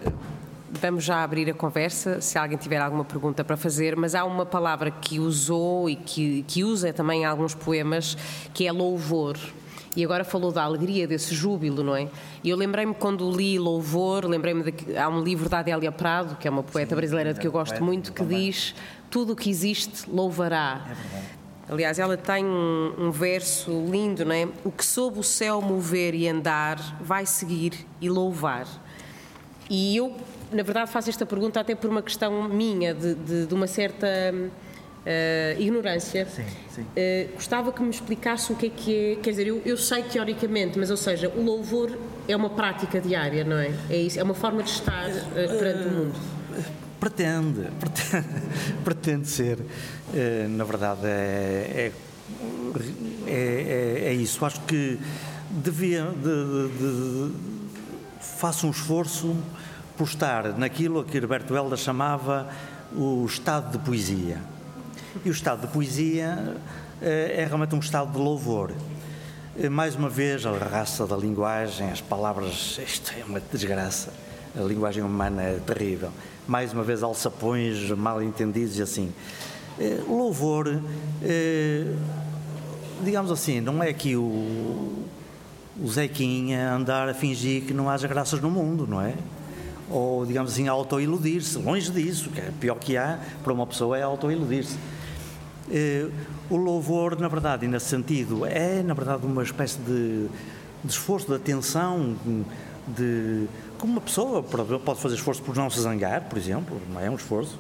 Vamos 0.69 1.05
já 1.05 1.23
abrir 1.23 1.49
a 1.49 1.55
conversa, 1.55 2.21
se 2.21 2.37
alguém 2.37 2.59
tiver 2.59 2.79
alguma 2.79 3.05
pergunta 3.05 3.45
para 3.45 3.57
fazer, 3.57 3.97
mas 3.97 4.17
há 4.17 4.25
uma 4.25 4.45
palavra 4.45 4.91
que 4.91 5.19
usou 5.19 5.89
e 5.89 5.95
que, 5.95 6.43
que 6.43 6.65
usa 6.65 6.93
também 6.93 7.23
em 7.23 7.25
alguns 7.25 7.55
poemas, 7.55 8.17
que 8.53 8.67
é 8.67 8.73
louvor. 8.73 9.39
E 9.97 10.05
agora 10.05 10.25
falou 10.25 10.53
da 10.53 10.63
alegria, 10.63 11.07
desse 11.07 11.35
júbilo, 11.35 11.83
não 11.83 11.97
é? 11.97 12.09
E 12.45 12.51
eu 12.51 12.57
lembrei-me 12.57 12.93
quando 12.93 13.31
li 13.31 13.59
Louvor, 13.59 14.27
lembrei-me 14.27 14.63
de 14.63 14.73
que 14.73 14.97
há 14.97 15.09
um 15.09 15.23
livro 15.23 15.49
da 15.49 15.61
Adélia 15.61 15.91
Prado, 15.91 16.37
que 16.37 16.47
é 16.47 16.51
uma 16.51 16.63
poeta 16.63 16.91
Sim, 16.91 16.97
brasileira 16.97 17.33
de 17.33 17.41
que 17.41 17.47
eu 17.47 17.53
gosto 17.53 17.83
muito, 17.83 18.13
que 18.13 18.23
diz: 18.23 18.75
Tudo 19.09 19.33
o 19.33 19.37
que 19.37 19.49
existe 19.49 20.11
louvará. 20.11 20.85
É 20.91 21.36
Aliás, 21.69 21.99
ela 21.99 22.17
tem 22.17 22.45
um, 22.45 22.95
um, 22.99 23.11
verso 23.11 23.71
lindo, 23.91 24.25
não 24.25 24.33
é? 24.33 24.49
O 24.65 24.71
que 24.71 24.85
sob 24.85 25.19
o 25.19 25.23
céu 25.23 25.61
mover 25.61 26.15
e 26.15 26.29
andar 26.29 26.79
vai 27.01 27.27
seguir 27.27 27.87
e 28.01 28.09
louvar. 28.09 28.67
E 29.69 29.97
eu 29.97 30.17
na 30.51 30.63
verdade, 30.63 30.91
faço 30.91 31.11
esta 31.11 31.27
pergunta 31.27 31.61
até 31.61 31.75
por 31.75 31.91
uma 31.91 32.03
questão 32.03 32.49
minha, 32.49 32.95
de, 32.95 33.15
de, 33.15 33.47
de 33.47 33.55
uma 33.55 33.67
certa 33.67 34.07
uh, 35.07 35.61
ignorância. 35.61 36.27
Sim, 36.27 36.45
sim. 36.71 36.83
Uh, 36.83 37.33
gostava 37.35 37.73
que 37.73 37.83
me 37.83 37.91
explicasse 37.91 38.53
o 38.53 38.57
que 38.57 38.67
é 38.67 38.71
que 38.71 39.13
é. 39.13 39.17
Quer 39.17 39.31
dizer, 39.31 39.47
eu, 39.49 39.63
eu, 39.65 39.77
sei 39.77 40.03
teoricamente, 40.03 40.79
mas, 40.79 40.91
ou 40.91 40.97
seja, 40.97 41.29
o 41.29 41.43
louvor 41.43 41.97
é 42.29 42.37
uma 42.37 42.51
prática 42.51 43.01
diária, 43.01 43.45
não 43.45 43.59
é? 43.59 43.73
É 43.91 43.97
isso, 43.97 44.19
é 44.21 44.23
uma 44.23 44.35
forma 44.35 44.63
de 44.63 44.71
estar 44.71 45.09
uh, 45.09 45.59
perante 45.59 45.89
o 45.89 45.91
mundo. 45.91 46.19
Pretende, 47.01 47.69
pretende, 47.79 48.29
pretende 48.85 49.29
ser. 49.29 49.59
na 50.49 50.65
verdade, 50.65 51.07
é, 51.07 51.93
é, 53.27 53.31
é, 53.31 54.03
é, 54.07 54.13
isso. 54.15 54.45
Acho 54.45 54.61
que 54.63 54.99
devia. 55.51 56.05
De, 56.05 56.69
de, 56.69 57.31
de, 57.31 57.57
faço 58.21 58.67
um 58.67 58.71
esforço 58.71 59.37
por 59.97 60.05
estar 60.05 60.59
naquilo 60.59 61.05
que 61.05 61.19
Roberto 61.19 61.55
Helder 61.55 61.79
chamava 61.79 62.49
o 62.93 63.25
estado 63.25 63.73
de 63.73 63.85
poesia. 63.85 64.41
E 65.25 65.31
o 65.31 65.33
estado 65.33 65.63
de 65.63 65.69
poesia 65.69 66.57
eh, 67.01 67.43
é 67.43 67.45
realmente 67.47 67.75
um 67.75 67.79
estado 67.79 68.13
de 68.13 68.19
louvor. 68.19 68.73
Eh, 69.59 69.71
mais 69.71 69.97
uma 69.97 70.11
vez, 70.11 70.45
a 70.45 70.53
raça 70.53 71.07
da 71.07 71.17
linguagem, 71.17 71.91
as 71.91 72.01
palavras, 72.01 72.79
isto 72.87 73.13
é 73.19 73.25
uma 73.25 73.41
desgraça. 73.41 74.13
A 74.57 74.61
linguagem 74.63 75.03
humana 75.03 75.43
é 75.43 75.59
terrível. 75.59 76.11
Mais 76.47 76.73
uma 76.73 76.83
vez, 76.83 77.03
alçapões 77.03 77.91
mal 77.91 78.23
entendidos 78.23 78.79
e 78.79 78.83
assim. 78.83 79.13
Eh, 79.79 80.01
louvor, 80.09 80.81
digamos 83.05 83.31
assim, 83.31 83.61
não 83.61 83.83
é 83.83 83.93
que 83.93 84.17
o, 84.17 85.05
o 85.81 85.89
Zequinha 85.89 86.73
andar 86.73 87.09
a 87.09 87.15
fingir 87.15 87.65
que 87.65 87.75
não 87.75 87.91
haja 87.91 88.09
graças 88.09 88.41
no 88.41 88.51
mundo, 88.51 88.87
não 88.87 89.03
é? 89.03 89.15
ou, 89.91 90.27
digamos 90.27 90.53
assim, 90.53 90.69
auto-iludir-se. 90.69 91.59
Longe 91.59 91.91
disso, 91.91 92.31
que 92.31 92.41
é 92.41 92.51
pior 92.61 92.79
que 92.79 92.97
há 92.97 93.19
para 93.43 93.53
uma 93.53 93.67
pessoa 93.67 93.97
é 93.97 94.03
auto-iludir-se. 94.03 94.77
Eh, 95.71 96.09
o 96.51 96.57
louvor, 96.57 97.19
na 97.19 97.29
verdade, 97.29 97.67
e 97.67 97.69
nesse 97.69 97.87
sentido, 97.87 98.47
é, 98.47 98.83
na 98.83 98.95
verdade, 98.95 99.27
uma 99.27 99.43
espécie 99.43 99.79
de, 99.79 100.29
de 100.85 100.91
esforço, 100.91 101.27
de 101.27 101.35
atenção, 101.35 102.17
de. 102.87 103.47
Como 103.79 103.93
uma 103.93 104.01
pessoa 104.01 104.43
pode 104.43 105.01
fazer 105.01 105.15
esforço 105.17 105.43
por 105.43 105.55
não 105.55 105.69
se 105.69 105.81
zangar, 105.81 106.23
por 106.29 106.39
exemplo, 106.39 106.81
não 106.91 107.01
é 107.01 107.11
um 107.11 107.15
esforço, 107.15 107.59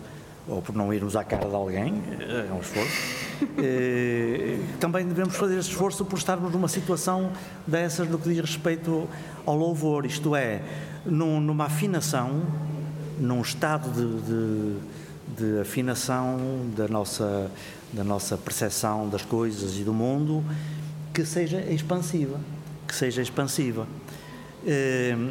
ou 0.49 0.63
por 0.63 0.75
não 0.75 0.93
irmos 0.93 1.17
à 1.17 1.25
cara 1.25 1.49
de 1.49 1.55
alguém, 1.55 2.03
é 2.21 2.53
um 2.53 2.61
esforço. 2.61 3.27
Eh, 3.59 4.59
também 4.81 5.07
devemos 5.07 5.37
fazer 5.37 5.59
esse 5.59 5.69
esforço 5.69 6.07
por 6.07 6.17
estarmos 6.17 6.51
numa 6.51 6.69
situação 6.69 7.31
dessas 7.67 8.09
no 8.09 8.19
que 8.19 8.31
diz 8.31 8.41
respeito 8.41 9.07
ao 9.45 9.55
louvor, 9.55 10.07
isto 10.07 10.35
é, 10.35 10.63
num, 11.05 11.39
numa 11.39 11.67
afinação, 11.67 12.43
num 13.21 13.43
estado 13.43 13.91
de, 13.91 14.23
de, 14.23 15.55
de, 15.55 15.61
afinação 15.61 16.39
da 16.75 16.89
nossa, 16.89 17.51
da 17.93 18.03
nossa 18.03 18.39
percepção 18.39 19.07
das 19.07 19.21
coisas 19.21 19.77
e 19.77 19.85
do 19.85 19.93
mundo 19.93 20.43
que 21.13 21.27
seja 21.27 21.61
expansiva, 21.61 22.41
que 22.89 22.95
seja 22.95 23.21
expansiva. 23.21 23.87
Ehm, 24.67 25.29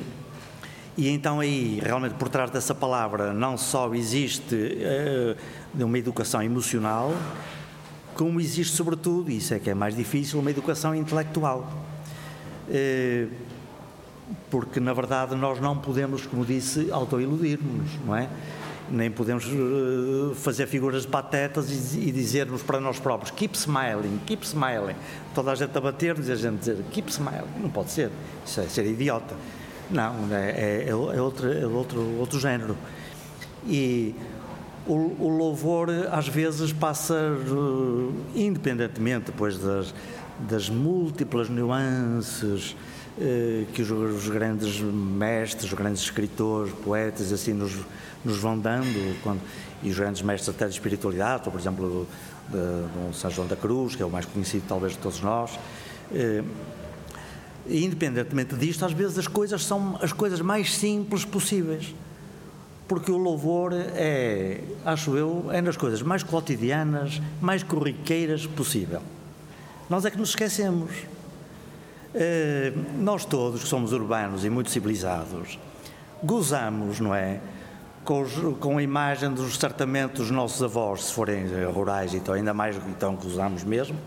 e 0.97 1.09
então 1.09 1.39
aí, 1.39 1.79
realmente, 1.83 2.15
por 2.15 2.29
trás 2.29 2.49
dessa 2.49 2.73
palavra, 2.73 3.33
não 3.33 3.57
só 3.57 3.93
existe 3.93 4.55
uh, 4.55 5.83
uma 5.83 5.97
educação 5.99 6.41
emocional, 6.41 7.13
como 8.15 8.39
existe, 8.39 8.75
sobretudo, 8.75 9.29
isso 9.29 9.53
é 9.53 9.59
que 9.59 9.69
é 9.69 9.73
mais 9.73 9.95
difícil, 9.95 10.39
uma 10.39 10.49
educação 10.49 10.95
intelectual. 10.95 11.69
Uh, 12.69 13.29
porque 14.49 14.79
na 14.79 14.93
verdade 14.93 15.35
nós 15.35 15.59
não 15.59 15.77
podemos, 15.77 16.25
como 16.25 16.45
disse, 16.45 16.89
autoiludir-nos, 16.91 17.99
não 18.05 18.15
é? 18.15 18.29
nem 18.89 19.09
podemos 19.09 19.45
uh, 19.47 20.35
fazer 20.35 20.67
figuras 20.67 21.05
patetas 21.05 21.95
e, 21.95 21.99
e, 22.07 22.11
dizermos 22.11 22.61
para 22.61 22.79
nós 22.79 22.99
próprios 22.99 23.31
keep 23.31 23.57
smiling, 23.57 24.19
keep 24.25 24.45
smiling. 24.45 24.95
Toda 25.33 25.51
a 25.51 25.55
gente 25.55 25.75
a 25.75 25.81
bater-nos 25.81 26.27
e 26.27 26.31
a 26.31 26.35
gente 26.35 26.59
dizer 26.59 26.77
keep 26.91 27.09
smiling. 27.09 27.49
Não 27.59 27.69
pode 27.69 27.91
ser. 27.91 28.11
Isso 28.45 28.61
é 28.61 28.67
ser 28.67 28.85
idiota. 28.85 29.35
Não, 29.89 30.33
é, 30.33 30.51
é, 30.51 30.89
é, 30.89 30.95
outro, 30.95 31.51
é 31.51 31.65
outro, 31.65 32.17
outro 32.19 32.39
género. 32.39 32.75
E 33.67 34.15
o, 34.87 34.93
o 34.93 35.29
louvor 35.29 35.89
às 36.11 36.27
vezes 36.27 36.71
passa, 36.71 37.13
uh, 37.13 38.13
independentemente 38.35 39.27
depois 39.27 39.57
das, 39.57 39.93
das 40.39 40.69
múltiplas 40.69 41.49
nuances 41.49 42.75
uh, 43.17 43.65
que 43.73 43.81
os, 43.81 43.91
os, 43.91 44.29
grandes 44.29 44.79
mestres, 44.81 45.65
os 45.65 45.73
grandes 45.73 46.01
escritores, 46.01 46.73
poetas, 46.83 47.31
assim 47.31 47.53
nos, 47.53 47.73
nos 48.23 48.37
vão 48.37 48.57
dando, 48.57 49.21
quando, 49.21 49.41
e 49.83 49.89
os 49.89 49.97
grandes 49.97 50.21
mestres 50.21 50.49
até 50.49 50.65
de 50.65 50.73
espiritualidade, 50.73 51.43
por 51.43 51.59
exemplo, 51.59 52.07
de, 52.49 53.11
de 53.11 53.17
São 53.17 53.29
João 53.29 53.47
da 53.47 53.55
Cruz, 53.55 53.95
que 53.95 54.01
é 54.01 54.05
o 54.05 54.09
mais 54.09 54.25
conhecido 54.25 54.65
talvez 54.67 54.93
de 54.93 54.99
todos 54.99 55.21
nós. 55.21 55.59
Uh, 57.65 57.73
independentemente 57.73 58.55
disto, 58.55 58.85
às 58.85 58.93
vezes 58.93 59.17
as 59.17 59.27
coisas 59.27 59.63
são 59.63 59.97
as 60.01 60.13
coisas 60.13 60.41
mais 60.41 60.73
simples 60.75 61.25
possíveis 61.25 61.93
porque 62.87 63.11
o 63.11 63.17
louvor 63.17 63.71
é, 63.73 64.61
acho 64.85 65.17
eu, 65.17 65.47
é 65.51 65.61
das 65.61 65.75
coisas 65.77 66.01
mais 66.01 66.23
cotidianas, 66.23 67.21
mais 67.41 67.63
corriqueiras 67.63 68.45
possível. 68.45 69.01
Nós 69.89 70.05
é 70.05 70.11
que 70.11 70.17
nos 70.17 70.29
esquecemos. 70.29 70.91
Uh, 72.13 73.01
nós 73.01 73.25
todos, 73.25 73.63
que 73.63 73.67
somos 73.67 73.91
urbanos 73.91 74.45
e 74.45 74.49
muito 74.49 74.69
civilizados, 74.69 75.59
gozamos, 76.23 76.99
não 76.99 77.13
é? 77.13 77.41
Com, 78.05 78.21
os, 78.21 78.31
com 78.59 78.77
a 78.77 78.83
imagem 78.83 79.31
dos 79.31 79.57
certamente 79.57 80.13
dos 80.13 80.31
nossos 80.31 80.61
avós, 80.61 81.05
se 81.05 81.13
forem 81.13 81.45
rurais, 81.73 82.13
então 82.13 82.35
ainda 82.35 82.53
mais, 82.53 82.77
então 82.87 83.15
gozamos 83.15 83.63
mesmo, 83.63 83.97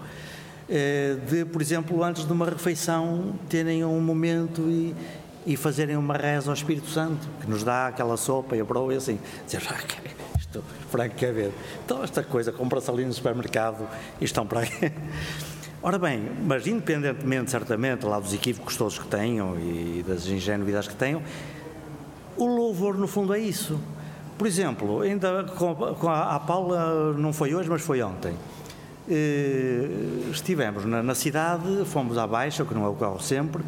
de, 1.28 1.44
por 1.46 1.62
exemplo, 1.62 2.02
antes 2.02 2.26
de 2.26 2.32
uma 2.32 2.44
refeição, 2.44 3.34
terem 3.48 3.84
um 3.84 4.00
momento 4.00 4.62
e, 4.62 4.94
e 5.46 5.56
fazerem 5.56 5.96
uma 5.96 6.14
reza 6.14 6.50
ao 6.50 6.54
Espírito 6.54 6.88
Santo, 6.90 7.26
que 7.40 7.48
nos 7.48 7.64
dá 7.64 7.86
aquela 7.86 8.16
sopa 8.16 8.56
e 8.56 8.60
a 8.60 8.64
broa 8.64 8.92
e 8.92 8.96
assim, 8.96 9.18
dizer, 9.46 9.62
ah, 9.70 9.78
isto, 10.38 10.62
francamente, 10.90 11.54
então 11.84 12.02
esta 12.02 12.22
coisa, 12.22 12.52
compra-se 12.52 12.90
ali 12.90 13.04
no 13.04 13.12
supermercado 13.12 13.88
e 14.20 14.24
estão 14.24 14.46
para 14.46 14.60
aqui. 14.60 14.92
Ora 15.80 15.96
bem, 15.96 16.28
mas 16.44 16.66
independentemente, 16.66 17.52
certamente, 17.52 18.04
lá 18.04 18.18
dos 18.18 18.34
equívocos 18.34 18.76
todos 18.76 18.98
que 18.98 19.06
tenham 19.06 19.56
e 19.58 20.04
das 20.06 20.26
ingenuidades 20.26 20.88
que 20.88 20.96
tenham, 20.96 21.22
o 22.36 22.46
louvor, 22.46 22.96
no 22.96 23.06
fundo, 23.06 23.32
é 23.32 23.38
isso. 23.38 23.78
Por 24.36 24.46
exemplo, 24.46 25.00
ainda 25.00 25.44
com, 25.44 25.74
com 25.74 26.08
a, 26.08 26.36
a, 26.36 26.40
Paula, 26.40 27.12
não 27.14 27.32
foi 27.32 27.54
hoje, 27.54 27.68
mas 27.68 27.82
foi 27.82 28.02
ontem. 28.02 28.34
Eh, 29.10 29.88
estivemos 30.30 30.84
na, 30.84 31.02
na, 31.02 31.14
cidade, 31.14 31.82
fomos 31.86 32.18
à 32.18 32.26
Baixa, 32.26 32.62
que 32.64 32.74
não 32.74 32.84
é 32.84 32.88
o 32.88 32.94
carro 32.94 33.18
sempre, 33.20 33.62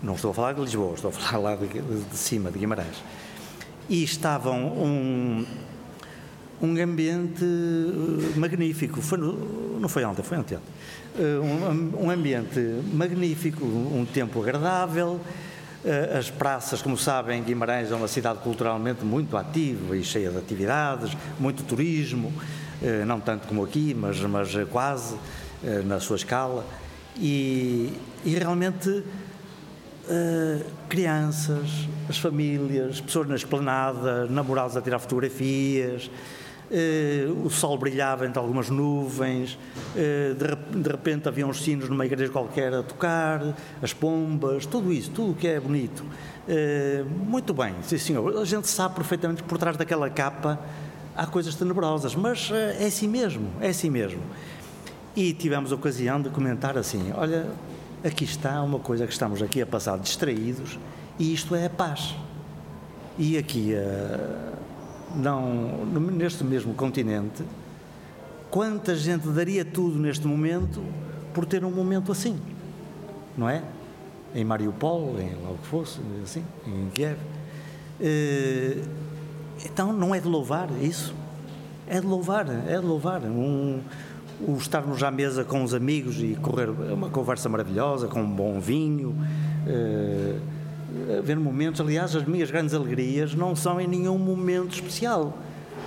não 0.00 0.14
estou 0.14 0.30
a 0.30 0.34
falar 0.34 0.52
de 0.52 0.60
Lisboa, 0.60 0.94
estou 0.94 1.08
a 1.08 1.12
falar 1.12 1.50
lá 1.50 1.56
de, 1.56 1.66
de 1.66 2.16
cima, 2.16 2.52
de 2.52 2.58
Guimarães. 2.60 3.02
E 3.88 4.04
estavam 4.04 4.64
um, 4.64 5.44
um 6.62 6.80
ambiente 6.80 7.44
eh, 7.44 8.38
magnífico. 8.38 9.02
Foi 9.02 9.18
no, 9.18 9.80
não 9.80 9.88
foi 9.88 10.04
ontem, 10.04 10.22
foi 10.22 10.38
ontem. 10.38 10.58
Eh, 11.18 11.38
um, 11.40 12.04
um 12.04 12.10
ambiente 12.10 12.60
magnífico, 12.92 13.64
um 13.64 14.06
tempo 14.06 14.40
agradável. 14.40 15.20
As 16.18 16.30
praças, 16.30 16.80
como 16.80 16.96
sabem, 16.96 17.42
Guimarães 17.42 17.92
é 17.92 17.94
uma 17.94 18.08
cidade 18.08 18.38
culturalmente 18.38 19.04
muito 19.04 19.36
ativa 19.36 19.94
e 19.94 20.02
cheia 20.02 20.30
de 20.30 20.38
atividades, 20.38 21.14
muito 21.38 21.62
turismo, 21.62 22.32
não 23.06 23.20
tanto 23.20 23.46
como 23.46 23.64
aqui, 23.64 23.94
mas, 23.94 24.20
mas 24.20 24.52
quase 24.70 25.16
na 25.86 26.00
sua 26.00 26.16
escala. 26.16 26.64
E, 27.16 27.92
e 28.24 28.34
realmente 28.34 29.02
crianças, 30.88 31.88
as 32.08 32.18
famílias, 32.18 33.00
pessoas 33.00 33.28
na 33.28 33.36
esplanada, 33.36 34.26
namorados 34.26 34.76
a 34.76 34.82
tirar 34.82 34.98
fotografias, 34.98 36.10
o 37.44 37.50
sol 37.50 37.78
brilhava 37.78 38.26
entre 38.26 38.38
algumas 38.38 38.68
nuvens, 38.68 39.58
de, 39.94 40.88
repente 40.88 41.28
havia 41.28 41.46
uns 41.46 41.62
sinos 41.62 41.88
numa 41.88 42.04
igreja 42.04 42.30
qualquer 42.32 42.74
a 42.74 42.82
tocar, 42.82 43.54
as 43.82 43.92
pombas, 43.92 44.66
tudo 44.66 44.92
isso, 44.92 45.10
tudo 45.10 45.32
o 45.32 45.34
que 45.34 45.46
é 45.46 45.60
bonito. 45.60 46.04
muito 47.26 47.54
bem, 47.54 47.74
sim 47.82 47.98
senhor, 47.98 48.36
a 48.38 48.44
gente 48.44 48.68
sabe 48.68 48.94
perfeitamente 48.94 49.42
que 49.42 49.48
por 49.48 49.58
trás 49.58 49.76
daquela 49.76 50.10
capa 50.10 50.58
há 51.16 51.26
coisas 51.26 51.54
tenebrosas, 51.54 52.14
mas 52.14 52.50
é 52.50 52.86
assim 52.86 53.08
mesmo, 53.08 53.48
é 53.60 53.68
assim 53.68 53.90
mesmo. 53.90 54.20
E 55.16 55.32
tivemos 55.32 55.70
a 55.72 55.74
ocasião 55.74 56.20
de 56.20 56.28
comentar 56.30 56.76
assim: 56.76 57.12
olha, 57.14 57.46
aqui 58.02 58.24
está 58.24 58.60
uma 58.62 58.78
coisa 58.78 59.06
que 59.06 59.12
estamos 59.12 59.40
aqui 59.42 59.62
a 59.62 59.66
passar 59.66 59.98
distraídos 59.98 60.78
e 61.18 61.32
isto 61.32 61.54
é 61.54 61.66
a 61.66 61.70
paz. 61.70 62.14
E 63.16 63.38
aqui, 63.38 63.72
uh, 63.74 64.56
não, 65.14 65.86
neste 65.86 66.42
mesmo 66.42 66.74
continente, 66.74 67.44
quanta 68.50 68.96
gente 68.96 69.28
daria 69.28 69.64
tudo 69.64 69.98
neste 69.98 70.26
momento 70.26 70.82
por 71.32 71.46
ter 71.46 71.64
um 71.64 71.70
momento 71.70 72.10
assim, 72.10 72.38
não 73.36 73.48
é? 73.48 73.62
Em 74.34 74.44
Mariupol, 74.44 75.14
em 75.20 75.30
lá 75.42 75.50
o 75.50 75.58
que 75.58 75.66
fosse, 75.68 76.00
assim, 76.24 76.44
em 76.66 76.90
Kiev. 76.90 77.16
Uh, 78.00 79.13
então 79.64 79.92
não 79.92 80.14
é 80.14 80.20
de 80.20 80.28
louvar 80.28 80.68
isso, 80.80 81.14
é 81.86 82.00
de 82.00 82.06
louvar, 82.06 82.46
é 82.48 82.78
de 82.78 82.86
louvar. 82.86 83.22
Um, 83.22 83.80
o 84.40 84.56
estarmos 84.56 85.02
à 85.02 85.10
mesa 85.10 85.44
com 85.44 85.62
os 85.62 85.72
amigos 85.72 86.20
e 86.20 86.36
correr 86.40 86.68
uma 86.68 87.08
conversa 87.08 87.48
maravilhosa, 87.48 88.08
com 88.08 88.20
um 88.20 88.30
bom 88.30 88.58
vinho, 88.58 89.10
uh, 89.66 91.18
haver 91.18 91.38
momentos. 91.38 91.80
Aliás, 91.80 92.16
as 92.16 92.24
minhas 92.24 92.50
grandes 92.50 92.74
alegrias 92.74 93.34
não 93.34 93.54
são 93.54 93.80
em 93.80 93.86
nenhum 93.86 94.18
momento 94.18 94.74
especial. 94.74 95.38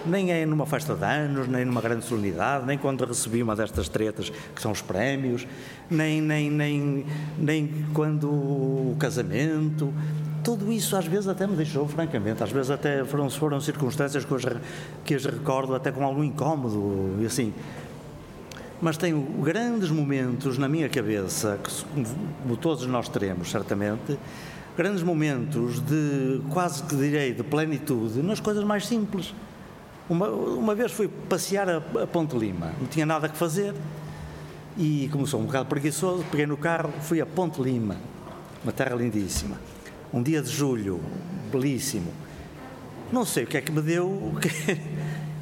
Nem 0.08 0.32
é 0.32 0.46
numa 0.46 0.66
festa 0.66 0.96
de 0.96 1.04
anos, 1.04 1.48
nem 1.48 1.66
numa 1.66 1.82
grande 1.82 2.06
solenidade, 2.06 2.66
nem 2.66 2.78
quando 2.78 3.06
recebi 3.06 3.44
uma 3.44 3.56
destas 3.56 3.90
tretas 3.90 4.30
que 4.30 4.62
são 4.62 4.72
os 4.72 4.82
prémios, 4.82 5.48
nem, 5.90 6.22
nem, 6.22 6.50
nem, 6.50 7.06
nem 7.38 7.86
quando 7.94 8.30
o 8.30 8.96
casamento. 9.00 9.94
Tudo 10.44 10.72
isso 10.72 10.96
às 10.96 11.06
vezes 11.06 11.28
até 11.28 11.46
me 11.46 11.56
deixou, 11.56 11.88
francamente, 11.88 12.42
às 12.42 12.52
vezes 12.52 12.72
até 12.72 13.04
foram, 13.04 13.30
foram 13.30 13.60
circunstâncias 13.60 14.24
que, 14.24 14.32
eu, 14.32 14.40
que 15.04 15.16
as 15.16 15.26
recordo 15.26 15.76
até 15.76 15.92
com 15.92 16.06
algum 16.06 16.24
incómodo, 16.24 17.18
e 17.20 17.26
assim, 17.26 17.54
mas 18.82 18.96
tenho 18.96 19.20
grandes 19.42 19.90
momentos 19.90 20.58
na 20.58 20.70
minha 20.70 20.88
cabeça, 20.88 21.60
que 21.64 22.58
todos 22.58 22.86
nós 22.86 23.10
teremos, 23.10 23.50
certamente, 23.50 24.18
grandes 24.78 25.02
momentos 25.02 25.80
de, 25.80 26.42
quase 26.52 26.84
que 26.84 26.96
direi, 26.96 27.34
de 27.34 27.44
plenitude 27.44 28.22
nas 28.22 28.40
coisas 28.40 28.64
mais 28.64 28.86
simples. 28.86 29.34
Uma, 30.10 30.30
uma 30.30 30.74
vez 30.74 30.92
fui 30.92 31.08
passear 31.08 31.70
a, 31.70 31.78
a 31.78 32.08
Ponte 32.08 32.38
Lima, 32.38 32.74
não 32.80 32.88
tinha 32.88 33.06
nada 33.06 33.28
que 33.28 33.38
fazer 33.38 33.74
e, 34.78 35.10
como 35.12 35.26
sou 35.26 35.42
um 35.42 35.46
bocado 35.46 35.68
preguiçoso, 35.68 36.24
peguei 36.30 36.46
no 36.46 36.56
carro, 36.56 36.94
fui 37.02 37.20
a 37.20 37.26
Ponte 37.26 37.62
Lima, 37.62 37.98
uma 38.64 38.72
terra 38.72 38.96
lindíssima. 38.96 39.58
Um 40.14 40.24
dia 40.24 40.42
de 40.42 40.50
julho, 40.50 41.02
belíssimo. 41.52 42.14
Não 43.12 43.26
sei 43.26 43.44
o 43.44 43.48
que 43.48 43.58
é 43.58 43.62
que 43.62 43.72
me 43.72 43.82
deu, 43.82 44.34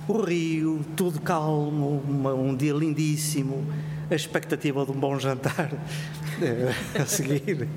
o 0.07 0.21
rio, 0.23 0.85
tudo 0.95 1.19
calmo, 1.19 2.01
uma, 2.07 2.33
um 2.33 2.55
dia 2.55 2.73
lindíssimo, 2.73 3.65
a 4.09 4.15
expectativa 4.15 4.85
de 4.85 4.91
um 4.91 4.99
bom 4.99 5.19
jantar 5.19 5.71
eh, 6.41 6.73
a 6.99 7.05
seguir. 7.05 7.67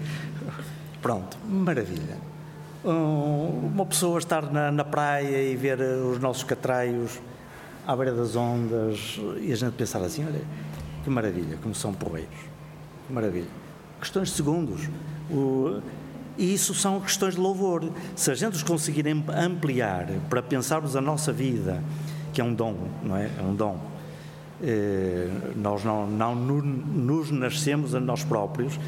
Pronto, 1.03 1.37
maravilha. 1.47 2.38
Uma 2.85 3.85
pessoa 3.87 4.19
estar 4.19 4.51
na, 4.53 4.71
na, 4.71 4.85
praia 4.85 5.43
e 5.43 5.57
ver 5.57 5.81
eh, 5.81 5.97
os 5.97 6.21
nossos 6.21 6.45
catraios 6.45 7.19
à 7.87 7.97
beira 7.97 8.15
das 8.15 8.37
ondas 8.37 9.19
e 9.41 9.53
a 9.53 9.57
gente 9.57 9.73
pensar 9.73 10.01
assim: 10.03 10.25
olha, 10.25 10.41
que 11.03 11.11
maravilha, 11.11 11.59
como 11.63 11.75
são 11.75 11.93
porreiros, 11.93 12.39
que 13.07 13.13
maravilha. 13.13 13.49
Questões 14.01 14.29
de 14.29 14.35
segundos. 14.35 14.89
O, 15.31 15.81
e 16.37 16.55
isso 16.55 16.73
são 16.73 17.01
questões 17.01 17.35
de 17.35 17.41
louvor. 17.41 17.91
Se 18.15 18.31
a 18.31 18.35
gente 18.35 18.55
os 18.55 18.63
conseguir 18.63 19.05
ampliar 19.09 20.07
para 20.31 20.41
pensarmos 20.41 20.95
a 20.95 21.01
nossa 21.01 21.33
vida 21.33 21.83
que 22.33 22.41
é 22.41 22.45
um 22.45 22.55
dom, 22.55 22.77
não 23.03 23.17
é? 23.17 23.29
É 23.37 23.43
um 23.43 23.55
dom. 23.55 23.81
Eh, 24.63 25.29
nós 25.57 25.85
não, 25.85 26.07
não 26.07 26.35
nos 26.37 27.33
nascemos 27.33 27.95
a 27.95 28.01
nós 28.01 28.23
próprios, 28.23 28.79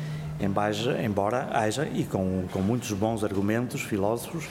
embora 1.04 1.48
haja, 1.52 1.86
e 1.86 2.04
com, 2.04 2.44
com 2.52 2.60
muitos 2.60 2.92
bons 2.92 3.22
argumentos 3.24 3.82
filósofos, 3.82 4.48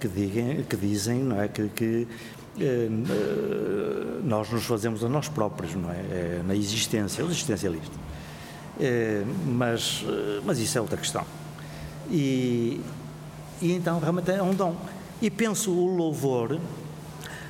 que, 0.00 0.08
digam, 0.08 0.62
que 0.64 0.76
dizem 0.76 1.20
não 1.20 1.40
é? 1.40 1.48
que, 1.48 1.68
que 1.68 2.08
eh, 2.60 2.88
nós 4.22 4.50
nos 4.50 4.64
fazemos 4.64 5.04
a 5.04 5.08
nós 5.08 5.28
próprios, 5.28 5.74
não 5.74 5.90
é? 5.90 5.96
é 5.96 6.42
na 6.46 6.54
existência, 6.54 7.22
existencialista. 7.22 7.96
Eh, 8.80 9.24
mas, 9.46 10.04
mas 10.44 10.58
isso 10.58 10.78
é 10.78 10.80
outra 10.80 10.96
questão. 10.96 11.24
E, 12.10 12.80
e 13.60 13.72
então 13.72 13.98
realmente 13.98 14.30
é 14.30 14.42
um 14.42 14.54
dom. 14.54 14.76
E 15.20 15.30
penso 15.30 15.72
o 15.72 15.96
louvor 15.96 16.58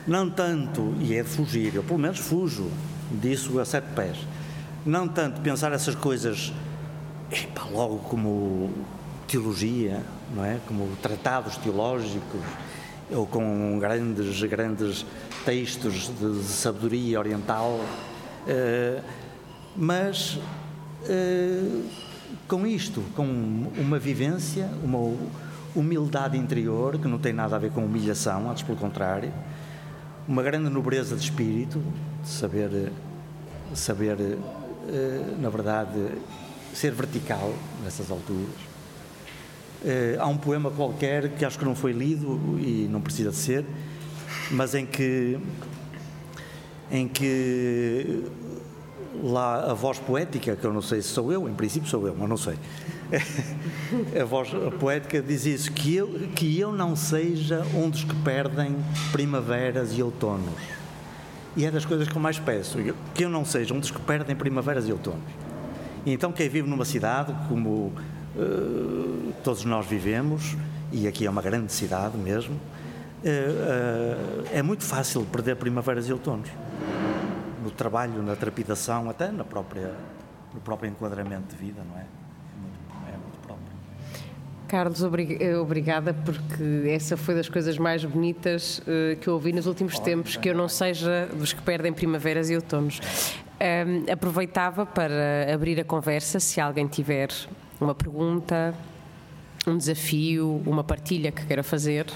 Não 0.06 0.30
tanto, 0.30 0.94
e 1.00 1.14
é 1.14 1.22
de 1.22 1.28
fugir, 1.28 1.74
eu 1.74 1.82
pelo 1.82 1.98
menos 1.98 2.18
fujo 2.18 2.70
disso 3.10 3.60
a 3.60 3.64
sete 3.64 3.88
pés, 3.94 4.16
não 4.86 5.06
tanto 5.06 5.42
pensar 5.42 5.70
essas 5.72 5.94
coisas 5.94 6.50
epa, 7.30 7.64
logo 7.72 7.98
como 7.98 8.70
teologia, 9.26 10.02
não 10.34 10.44
é? 10.44 10.58
Como 10.66 10.88
tratados 11.02 11.56
teológicos, 11.58 12.40
ou 13.10 13.26
com 13.26 13.78
grandes, 13.78 14.42
grandes 14.44 15.04
textos 15.44 16.10
de, 16.18 16.42
sabedoria 16.42 17.18
oriental, 17.18 17.80
uh, 17.80 19.02
mas 19.76 20.34
uh, 20.34 21.84
com 22.46 22.66
isto, 22.66 23.02
com 23.14 23.24
uma 23.78 23.98
vivência, 23.98 24.68
uma 24.82 25.16
humildade 25.74 26.36
interior, 26.36 26.98
que 26.98 27.08
não 27.08 27.18
tem 27.18 27.32
nada 27.32 27.56
a 27.56 27.58
ver 27.58 27.70
com 27.70 27.84
humilhação, 27.84 28.50
antes 28.50 28.62
pelo 28.62 28.76
contrário, 28.76 29.32
uma 30.26 30.42
grande 30.42 30.68
nobreza 30.68 31.16
de 31.16 31.22
espírito, 31.22 31.82
de 32.22 32.28
saber, 32.28 32.92
saber 33.74 34.16
uh, 34.18 35.40
na 35.40 35.48
verdade, 35.48 35.98
ser 36.74 36.92
vertical 36.92 37.52
nessas 37.82 38.10
alturas 38.10 38.68
Uh, 39.80 40.20
há 40.20 40.26
um 40.26 40.36
poema 40.36 40.72
qualquer 40.72 41.28
que 41.36 41.44
acho 41.44 41.56
que 41.56 41.64
não 41.64 41.76
foi 41.76 41.92
lido 41.92 42.58
e 42.58 42.88
não 42.90 43.00
precisa 43.00 43.30
de 43.30 43.36
ser, 43.36 43.64
mas 44.50 44.74
em 44.74 44.84
que 44.84 45.38
em 46.90 47.06
que 47.06 48.24
lá 49.22 49.70
a 49.70 49.74
voz 49.74 50.00
poética, 50.00 50.56
que 50.56 50.64
eu 50.64 50.72
não 50.72 50.82
sei 50.82 51.00
se 51.00 51.08
sou 51.08 51.32
eu, 51.32 51.48
em 51.48 51.54
princípio 51.54 51.88
sou 51.88 52.08
eu, 52.08 52.16
mas 52.18 52.28
não 52.28 52.36
sei. 52.36 52.56
a 54.20 54.24
voz 54.24 54.48
poética 54.80 55.22
diz 55.22 55.46
isso, 55.46 55.70
que 55.70 55.94
eu, 55.94 56.08
que 56.34 56.58
eu 56.58 56.72
não 56.72 56.96
seja 56.96 57.64
um 57.72 57.88
dos 57.88 58.02
que 58.02 58.16
perdem 58.16 58.74
primaveras 59.12 59.96
e 59.96 60.02
outonos. 60.02 60.54
E 61.56 61.64
é 61.64 61.70
das 61.70 61.84
coisas 61.84 62.08
que 62.08 62.16
eu 62.16 62.20
mais 62.20 62.38
peço, 62.38 62.78
que 63.14 63.24
eu 63.24 63.28
não 63.28 63.44
seja 63.44 63.74
um 63.74 63.80
dos 63.80 63.92
que 63.92 64.00
perdem 64.00 64.34
primaveras 64.34 64.88
e 64.88 64.92
outonos. 64.92 65.22
E 66.06 66.12
então 66.12 66.32
quem 66.32 66.48
vive 66.48 66.68
numa 66.68 66.84
cidade 66.84 67.34
como 67.48 67.92
eh, 68.38 69.32
todos 69.42 69.64
nós 69.64 69.86
vivemos, 69.86 70.56
e 70.92 71.08
aqui 71.08 71.26
é 71.26 71.30
uma 71.30 71.42
grande 71.42 71.72
cidade 71.72 72.16
mesmo, 72.16 72.54
uh, 72.54 74.46
é 74.52 74.62
muito 74.62 74.84
fácil 74.84 75.24
perder 75.24 75.56
primaveras 75.56 76.08
e 76.08 76.12
outonos. 76.12 76.48
No 77.62 77.70
trabalho, 77.70 78.22
na 78.22 78.36
trepidação, 78.36 79.10
até 79.10 79.30
na 79.30 79.44
própria, 79.44 79.92
no 80.54 80.60
próprio 80.60 80.90
enquadramento 80.90 81.54
de 81.54 81.56
vida, 81.56 81.82
não 81.88 81.98
é? 81.98 82.04
É 83.12 83.16
muito, 83.16 83.38
próprio. 83.44 83.66
Carlos, 84.68 85.02
obrigada, 85.02 86.14
porque 86.14 86.88
essa 86.88 87.16
foi 87.16 87.34
das 87.34 87.48
coisas 87.48 87.76
mais 87.76 88.04
bonitas 88.04 88.80
que 89.20 89.28
eu 89.28 89.34
ouvi 89.34 89.52
nos 89.52 89.66
últimos 89.66 89.98
tempos, 89.98 90.36
que 90.36 90.48
eu 90.48 90.54
não 90.54 90.68
seja 90.68 91.28
dos 91.34 91.52
que 91.52 91.60
perdem 91.60 91.92
primaveras 91.92 92.48
e 92.50 92.54
outonos. 92.54 93.00
Um, 93.60 94.12
aproveitava 94.12 94.86
para 94.86 95.52
abrir 95.52 95.80
a 95.80 95.84
conversa, 95.84 96.38
se 96.38 96.60
alguém 96.60 96.86
tiver 96.86 97.28
uma 97.80 97.94
pergunta, 97.94 98.72
um 99.66 99.76
desafio, 99.76 100.62
uma 100.64 100.84
partilha 100.84 101.32
que 101.32 101.44
queira 101.44 101.62
fazer. 101.62 102.06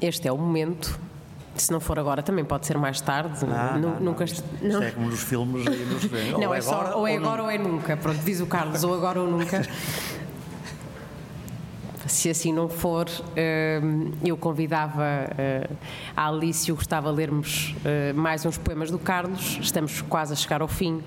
Este 0.00 0.28
é 0.28 0.32
o 0.32 0.38
momento. 0.38 0.98
Se 1.54 1.70
não 1.72 1.80
for 1.80 1.98
agora, 1.98 2.22
também 2.22 2.44
pode 2.44 2.64
ser 2.64 2.78
mais 2.78 3.02
tarde. 3.02 3.44
Ah, 3.44 3.76
não, 3.78 3.90
não, 3.90 4.00
nunca. 4.00 4.24
Isto, 4.24 4.42
isto 4.62 4.82
é 4.82 4.90
como 4.92 5.08
nos 5.08 5.22
filmes 5.22 5.66
aí 5.66 5.84
nos 5.84 6.04
Não, 6.32 6.48
ou 6.48 6.54
é, 6.54 6.58
é 6.58 6.60
só, 6.62 6.80
agora, 6.80 6.96
ou 6.96 7.06
é 7.06 7.16
agora 7.16 7.42
ou 7.42 7.50
é 7.50 7.58
nunca. 7.58 7.96
Pronto, 7.98 8.18
diz 8.24 8.40
o 8.40 8.46
Carlos, 8.46 8.82
ou 8.82 8.94
agora 8.94 9.20
ou 9.20 9.30
nunca. 9.30 9.60
Se 12.10 12.28
assim 12.28 12.52
não 12.52 12.68
for, 12.68 13.06
hum, 13.08 14.10
eu 14.24 14.36
convidava 14.36 15.00
hum, 15.00 15.76
a 16.16 16.28
Alice 16.28 16.68
e 16.68 16.72
o 16.72 16.74
gostava 16.74 17.08
de 17.08 17.16
lermos 17.16 17.72
hum, 17.78 18.20
mais 18.20 18.44
uns 18.44 18.58
poemas 18.58 18.90
do 18.90 18.98
Carlos. 18.98 19.58
Estamos 19.60 20.02
quase 20.02 20.32
a 20.32 20.36
chegar 20.36 20.60
ao 20.60 20.66
fim 20.66 21.00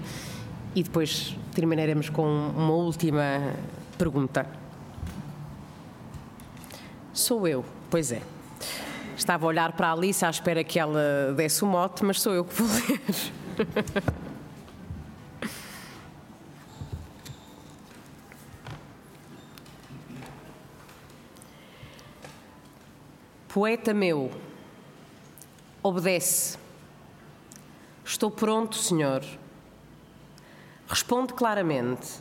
e 0.73 0.81
depois 0.81 1.35
terminaremos 1.53 2.07
com 2.07 2.23
uma 2.25 2.71
última 2.71 3.53
pergunta. 3.97 4.47
Sou 7.11 7.45
eu, 7.45 7.65
pois 7.89 8.13
é. 8.13 8.21
Estava 9.17 9.45
a 9.45 9.49
olhar 9.49 9.73
para 9.73 9.89
a 9.89 9.91
Alice 9.91 10.23
à 10.23 10.29
espera 10.29 10.63
que 10.63 10.79
ela 10.79 11.33
desse 11.35 11.65
o 11.65 11.67
mote, 11.67 12.03
mas 12.05 12.21
sou 12.21 12.33
eu 12.33 12.45
que 12.45 12.53
vou 12.53 12.67
ler. 12.87 14.23
Poeta 23.53 23.93
meu, 23.93 24.31
obedece. 25.83 26.57
Estou 28.03 28.31
pronto, 28.31 28.75
Senhor 28.75 29.23
Responde 30.87 31.33
claramente: 31.33 32.19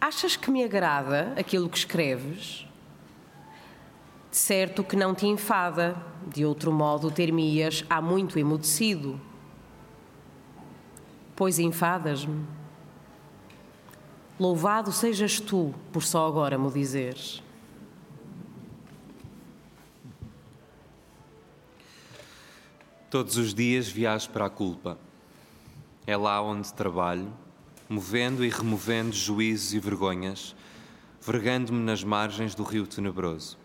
Achas 0.00 0.36
que 0.36 0.52
me 0.52 0.62
agrada 0.62 1.34
aquilo 1.36 1.68
que 1.68 1.78
escreves? 1.78 2.64
De 4.30 4.36
certo 4.36 4.84
que 4.84 4.94
não 4.94 5.16
te 5.16 5.26
enfada, 5.26 5.96
de 6.28 6.46
outro 6.46 6.72
modo 6.72 7.10
ter-me-ias 7.10 7.84
há 7.90 8.00
muito 8.00 8.38
emudecido. 8.38 9.20
Pois 11.34 11.58
enfadas-me. 11.58 12.46
Louvado 14.38 14.92
sejas 14.92 15.40
tu 15.40 15.74
por 15.92 16.04
só 16.04 16.28
agora 16.28 16.56
me 16.56 16.70
dizeres. 16.70 17.43
Todos 23.14 23.36
os 23.36 23.54
dias 23.54 23.86
viajo 23.86 24.28
para 24.30 24.46
a 24.46 24.50
culpa. 24.50 24.98
É 26.04 26.16
lá 26.16 26.42
onde 26.42 26.74
trabalho, 26.74 27.32
movendo 27.88 28.44
e 28.44 28.48
removendo 28.48 29.14
juízos 29.14 29.72
e 29.72 29.78
vergonhas, 29.78 30.52
vergando-me 31.22 31.78
nas 31.78 32.02
margens 32.02 32.56
do 32.56 32.64
rio 32.64 32.88
tenebroso. 32.88 33.56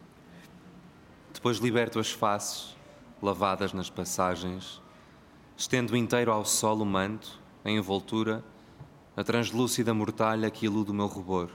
Depois 1.34 1.58
liberto 1.58 1.98
as 1.98 2.12
faces, 2.12 2.78
lavadas 3.24 3.74
nas 3.74 3.90
passagens, 3.90 4.80
estendo 5.58 5.98
inteiro 5.98 6.32
ao 6.32 6.46
sol 6.46 6.80
o 6.80 6.86
manto, 6.86 7.42
em 7.66 7.78
envoltura, 7.78 8.46
a 9.18 9.24
translúcida 9.24 9.96
mortalha 9.96 10.52
que 10.52 10.68
ilude 10.68 10.92
o 10.92 10.94
meu 10.94 11.08
rubor. 11.08 11.50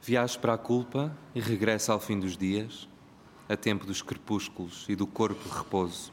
Viajo 0.00 0.38
para 0.38 0.54
a 0.54 0.58
culpa 0.58 1.12
e 1.34 1.40
regresso 1.40 1.90
ao 1.90 1.98
fim 1.98 2.20
dos 2.20 2.36
dias, 2.36 2.87
a 3.48 3.56
tempo 3.56 3.86
dos 3.86 4.02
crepúsculos 4.02 4.84
e 4.88 4.94
do 4.94 5.06
corpo 5.06 5.48
de 5.48 5.56
repouso 5.56 6.12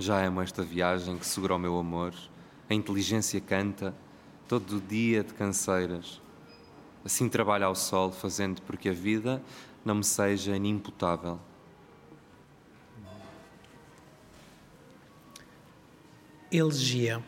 já 0.00 0.24
amo 0.24 0.40
esta 0.40 0.62
viagem 0.62 1.18
que 1.18 1.26
segura 1.26 1.56
o 1.56 1.58
meu 1.58 1.76
amor. 1.76 2.14
A 2.70 2.74
inteligência 2.74 3.40
canta, 3.40 3.92
todo 4.46 4.76
o 4.76 4.80
dia 4.80 5.24
de 5.24 5.34
canseiras. 5.34 6.22
Assim 7.04 7.28
trabalho 7.28 7.66
ao 7.66 7.74
sol, 7.74 8.12
fazendo 8.12 8.62
porque 8.62 8.90
a 8.90 8.92
vida 8.92 9.42
não 9.84 9.96
me 9.96 10.04
seja 10.04 10.54
inimputável. 10.54 11.40
Elegia. 16.52 17.22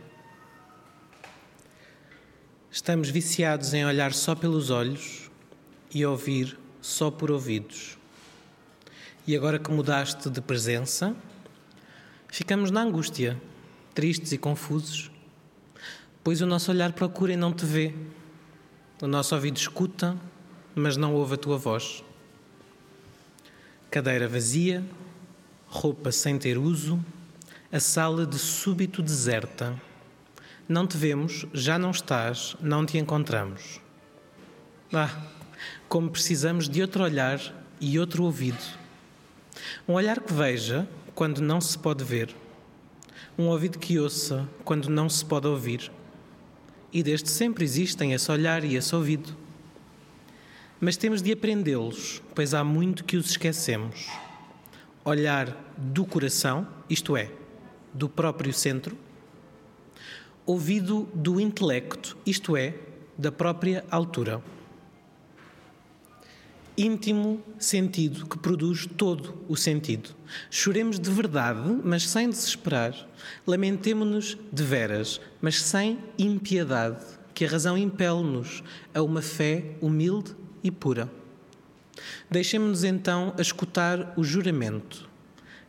Estamos 2.71 3.11
viciados 3.11 3.75
em 3.75 3.85
olhar 3.85 4.15
só 4.15 4.37
pelos 4.37 4.71
olhos 4.71 5.29
e 5.93 6.07
ouvir 6.07 6.57
só 6.81 7.11
por 7.11 7.33
ouvidos. 7.33 8.00
E 9.31 9.37
agora 9.37 9.61
que 9.61 9.71
mudaste 9.71 10.29
de 10.29 10.41
presença, 10.41 11.15
Ficamos 12.27 12.73
na 12.73 12.83
angústia, 12.83 13.41
tristes 13.95 14.33
e 14.33 14.39
confusos, 14.39 15.09
pois 16.25 16.41
o 16.41 16.47
nosso 16.47 16.73
olhar 16.73 16.93
procura 16.93 17.33
e 17.33 17.37
não 17.37 17.53
te 17.53 17.65
vê. 17.65 17.95
O 19.01 19.07
nosso 19.07 19.33
ouvido 19.37 19.57
escuta, 19.57 20.17
mas 20.75 20.97
não 20.97 21.15
ouve 21.15 21.35
a 21.35 21.37
tua 21.37 21.57
voz. 21.57 22.03
Cadeira 23.89 24.27
vazia, 24.27 24.85
roupa 25.69 26.11
sem 26.11 26.37
ter 26.37 26.59
uso, 26.59 26.99
a 27.71 27.79
sala 27.79 28.27
de 28.27 28.37
súbito 28.37 29.01
deserta. 29.01 29.81
Não 30.69 30.89
te 30.89 30.97
vemos, 30.97 31.47
já 31.55 31.79
não 31.79 31.93
estás, 31.93 32.57
não 32.61 32.85
te 32.85 32.99
encontramos. 32.99 33.81
Ah, 34.93 35.25
como 35.89 36.11
precisamos 36.11 36.69
de 36.69 36.83
outro 36.83 37.05
olhar 37.05 37.41
e 37.81 37.97
outro 37.97 38.25
ouvido. 38.25 38.80
Um 39.89 39.95
olhar 39.95 40.21
que 40.21 40.33
veja, 40.33 40.89
quando 41.15 41.41
não 41.41 41.61
se 41.61 41.79
pode 41.79 42.05
ver, 42.05 42.35
um 43.39 43.49
ouvido 43.49 43.79
que 43.79 43.99
ouça 43.99 44.49
quando 44.65 44.89
não 44.89 45.09
se 45.09 45.25
pode 45.25 45.47
ouvir. 45.47 45.91
E 46.93 47.03
desde 47.03 47.31
sempre 47.31 47.65
existem 47.65 48.13
esse 48.13 48.31
olhar 48.31 48.65
e 48.65 48.77
esse 48.77 48.95
ouvido. 48.95 49.35
Mas 50.81 50.97
temos 50.97 51.23
de 51.23 51.33
aprendê-los, 51.33 52.23
pois 52.35 52.55
há 52.55 52.65
muito 52.65 53.05
que 53.05 53.17
os 53.17 53.31
esquecemos. 53.31 54.09
Olhar 55.05 55.57
do 55.77 56.05
coração, 56.05 56.67
isto 56.89 57.17
é, 57.17 57.31
do 57.93 58.09
próprio 58.09 58.53
centro. 58.53 58.97
Ouvido 60.45 61.09
do 61.15 61.41
intelecto, 61.41 62.17
isto 62.27 62.57
é, 62.57 62.75
da 63.17 63.31
própria 63.31 63.85
altura. 63.91 64.43
Íntimo 66.81 67.43
sentido 67.59 68.27
que 68.27 68.39
produz 68.39 68.87
todo 68.87 69.35
o 69.47 69.55
sentido. 69.55 70.11
Choremos 70.51 70.99
de 70.99 71.11
verdade, 71.11 71.79
mas 71.85 72.09
sem 72.09 72.31
desesperar. 72.31 72.95
Lamentemo-nos 73.47 74.39
de 74.51 74.63
veras, 74.63 75.21
mas 75.43 75.61
sem 75.61 75.99
impiedade, 76.19 77.05
que 77.35 77.45
a 77.45 77.49
razão 77.49 77.77
impele-nos 77.77 78.63
a 78.95 79.03
uma 79.03 79.21
fé 79.21 79.77
humilde 79.81 80.35
e 80.65 80.71
pura. 80.71 81.11
Deixemos-nos 82.31 82.83
então 82.83 83.35
a 83.37 83.43
escutar 83.43 84.15
o 84.17 84.25
juramento 84.25 85.11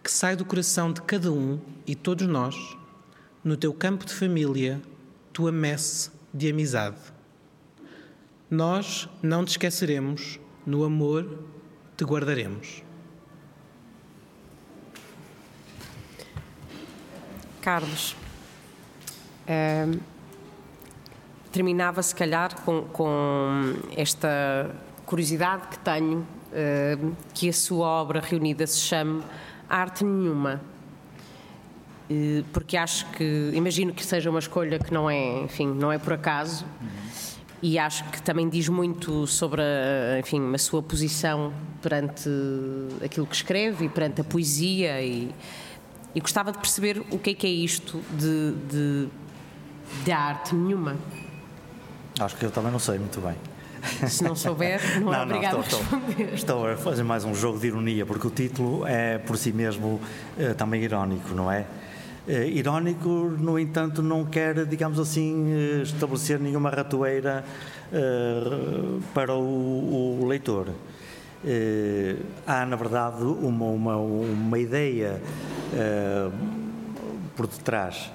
que 0.02 0.10
sai 0.10 0.36
do 0.36 0.46
coração 0.46 0.92
de 0.92 1.02
cada 1.02 1.32
um 1.32 1.60
e 1.86 1.94
todos 1.94 2.26
nós, 2.26 2.56
no 3.44 3.58
teu 3.58 3.74
campo 3.74 4.06
de 4.06 4.14
família, 4.14 4.82
tua 5.34 5.52
messe 5.52 6.10
de 6.34 6.50
amizade. 6.50 6.98
Nós 8.50 9.08
não 9.22 9.46
te 9.46 9.50
esqueceremos, 9.52 10.41
no 10.66 10.84
amor 10.84 11.40
te 11.98 12.04
guardaremos. 12.04 12.84
Carlos, 17.62 18.16
ehm, 19.48 20.00
terminava 21.52 22.02
se 22.02 22.16
calhar 22.16 22.60
com, 22.62 22.84
com, 22.86 23.76
esta 23.96 24.74
curiosidade 25.06 25.68
que 25.68 25.80
tenho 25.80 26.26
ehm, 26.54 27.12
que 27.34 27.50
a 27.50 27.54
sua 27.54 27.88
obra 27.88 28.20
reunida 28.20 28.66
se 28.66 28.80
chame 28.80 29.24
Arte 29.70 30.04
Nenhuma. 30.04 30.62
porque 32.52 32.76
acho 32.76 33.10
que, 33.12 33.52
imagino 33.54 33.94
que 33.94 34.06
seja 34.06 34.30
uma 34.30 34.40
escolha 34.40 34.78
que 34.78 34.94
não 34.94 35.10
é, 35.10 35.44
enfim, 35.44 35.68
não 35.68 35.92
é 35.92 35.98
por 35.98 36.12
acaso. 36.12 36.66
E 37.62 37.78
acho 37.78 38.04
que 38.06 38.22
também 38.22 38.50
diz 38.50 38.68
muito 38.70 39.28
sobre 39.28 39.62
a, 39.62 40.20
enfim, 40.20 40.54
a 40.54 40.58
sua 40.58 40.82
posição 40.82 41.54
perante 41.82 42.30
aquilo 43.04 43.28
que 43.28 43.36
escreve 43.36 43.86
e 43.86 43.90
perante 43.90 44.22
a 44.22 44.24
poesia 44.24 45.02
e, 45.02 45.34
e 46.16 46.20
gostava 46.20 46.52
de 46.52 46.58
perceber 46.58 47.04
o 47.12 47.20
que 47.20 47.32
é 47.32 47.34
que 47.36 47.46
é 47.46 47.52
isto 47.52 48.02
de, 48.18 48.54
de, 48.68 49.10
de 50.04 50.12
arte 50.12 50.56
nenhuma. 50.56 50.98
Acho 52.20 52.36
que 52.36 52.46
eu 52.46 52.52
também 52.52 52.72
não 52.72 52.80
sei 52.80 52.98
muito 52.98 53.22
bem. 53.22 53.36
Se 54.08 54.24
não 54.24 54.36
souber, 54.36 54.80
não, 55.00 55.08
não 55.08 55.14
é 55.14 55.24
obrigado 55.24 55.54
não, 55.54 55.62
estou, 55.62 55.80
a 55.80 55.82
responder. 55.82 56.34
Estou, 56.34 56.68
a 56.68 56.78
fazer 56.78 57.04
mais 57.04 57.26
um 57.26 57.34
jogo 57.34 57.60
de 57.60 57.68
ironia, 57.68 58.06
porque 58.06 58.28
o 58.28 58.30
título 58.30 58.86
é 58.86 59.18
por 59.18 59.38
si 59.38 59.52
mesmo 59.52 60.00
uh, 60.38 60.56
também 60.56 60.84
irónico, 60.84 61.34
não 61.34 61.52
é? 61.52 61.66
Uh, 62.28 62.48
irónico, 62.48 63.10
no 63.40 63.58
entanto, 63.58 64.02
não 64.04 64.26
quer, 64.26 64.66
digamos 64.66 65.00
assim, 65.00 65.54
uh, 65.54 65.82
estabelecer 65.82 66.40
nenhuma 66.40 66.70
ratoeira 66.70 67.44
para 69.14 69.36
o, 69.36 70.22
o 70.22 70.26
leitor. 70.26 70.70
há, 72.48 72.66
na 72.66 72.78
verdade, 72.78 73.22
uma, 73.22 73.66
uma, 73.66 73.98
uma 73.98 74.58
ideia 74.58 75.22
por 77.36 77.48
detrás. 77.48 78.10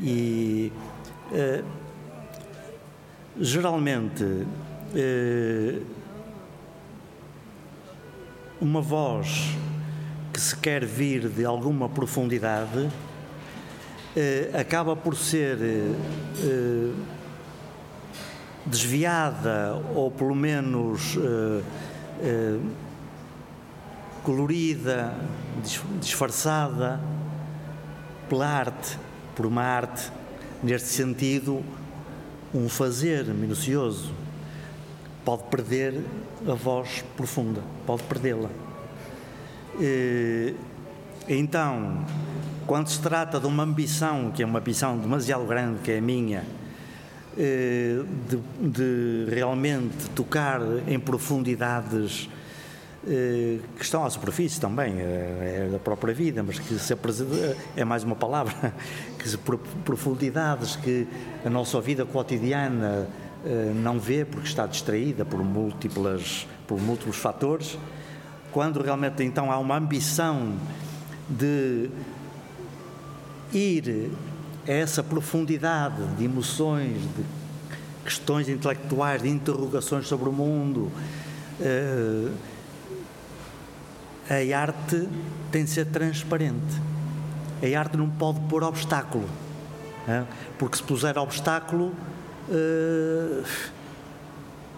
E 0.00 0.72
geralmente 3.40 4.46
eh, 4.94 5.80
uma 8.60 8.80
voz 8.80 9.56
que 10.32 10.40
se 10.40 10.56
quer 10.56 10.84
vir 10.84 11.28
de 11.28 11.44
alguma 11.44 11.88
profundidade 11.88 12.88
eh, 12.88 13.11
acaba 14.58 14.94
por 14.94 15.16
ser 15.16 15.58
eh, 15.60 16.92
desviada 18.66 19.74
ou 19.94 20.10
pelo 20.10 20.34
menos 20.34 21.18
colorida, 24.22 25.12
disfarçada 26.00 27.00
pela 28.28 28.46
arte, 28.46 28.98
por 29.34 29.46
uma 29.46 29.62
arte, 29.62 30.12
neste 30.62 30.88
sentido, 30.88 31.64
um 32.54 32.68
fazer 32.68 33.24
minucioso, 33.24 34.12
pode 35.24 35.42
perder 35.44 36.00
a 36.46 36.54
voz 36.54 37.04
profunda, 37.16 37.62
pode 37.84 38.02
perdê-la. 38.04 38.50
Então, 41.28 42.04
quando 42.66 42.88
se 42.88 43.00
trata 43.00 43.38
de 43.38 43.46
uma 43.46 43.62
ambição, 43.62 44.30
que 44.30 44.42
é 44.42 44.46
uma 44.46 44.58
ambição 44.58 44.96
demasiado 44.98 45.44
grande, 45.44 45.80
que 45.80 45.92
é 45.92 45.98
a 45.98 46.00
minha, 46.00 46.44
de, 47.36 48.38
de 48.60 49.34
realmente 49.34 50.10
tocar 50.14 50.60
em 50.86 50.98
profundidades 51.00 52.28
que 53.04 53.82
estão 53.82 54.04
à 54.04 54.10
superfície 54.10 54.60
também, 54.60 55.00
é, 55.00 55.66
é 55.66 55.68
da 55.72 55.78
própria 55.78 56.14
vida, 56.14 56.42
mas 56.42 56.58
que 56.58 56.78
se 56.78 56.96
é 57.76 57.84
mais 57.84 58.04
uma 58.04 58.14
palavra, 58.14 58.72
que 59.18 59.36
profundidades 59.84 60.76
que 60.76 61.08
a 61.44 61.50
nossa 61.50 61.80
vida 61.80 62.04
cotidiana 62.04 63.08
eh, 63.44 63.72
não 63.74 63.98
vê 63.98 64.24
porque 64.24 64.46
está 64.46 64.68
distraída 64.68 65.24
por 65.24 65.42
múltiplas 65.42 66.46
por 66.64 66.80
múltiplos 66.80 67.16
fatores 67.16 67.76
quando 68.52 68.80
realmente 68.80 69.24
então 69.24 69.50
há 69.50 69.58
uma 69.58 69.76
ambição 69.76 70.54
de 71.28 71.90
ir 73.52 74.10
a 74.66 74.70
essa 74.70 75.02
profundidade 75.02 76.06
de 76.16 76.24
emoções 76.24 77.00
de 77.00 77.24
questões 78.04 78.48
intelectuais 78.48 79.22
de 79.22 79.28
interrogações 79.28 80.06
sobre 80.06 80.28
o 80.28 80.32
mundo 80.32 80.90
eh, 81.60 82.30
a 84.28 84.58
arte 84.58 85.08
tem 85.50 85.64
de 85.64 85.70
ser 85.70 85.86
transparente. 85.86 86.80
A 87.62 87.78
arte 87.78 87.96
não 87.96 88.08
pode 88.08 88.40
pôr 88.48 88.62
obstáculo 88.62 89.28
porque 90.58 90.76
se 90.76 90.82
puser 90.82 91.16
obstáculo 91.18 91.92
uh, 92.48 93.44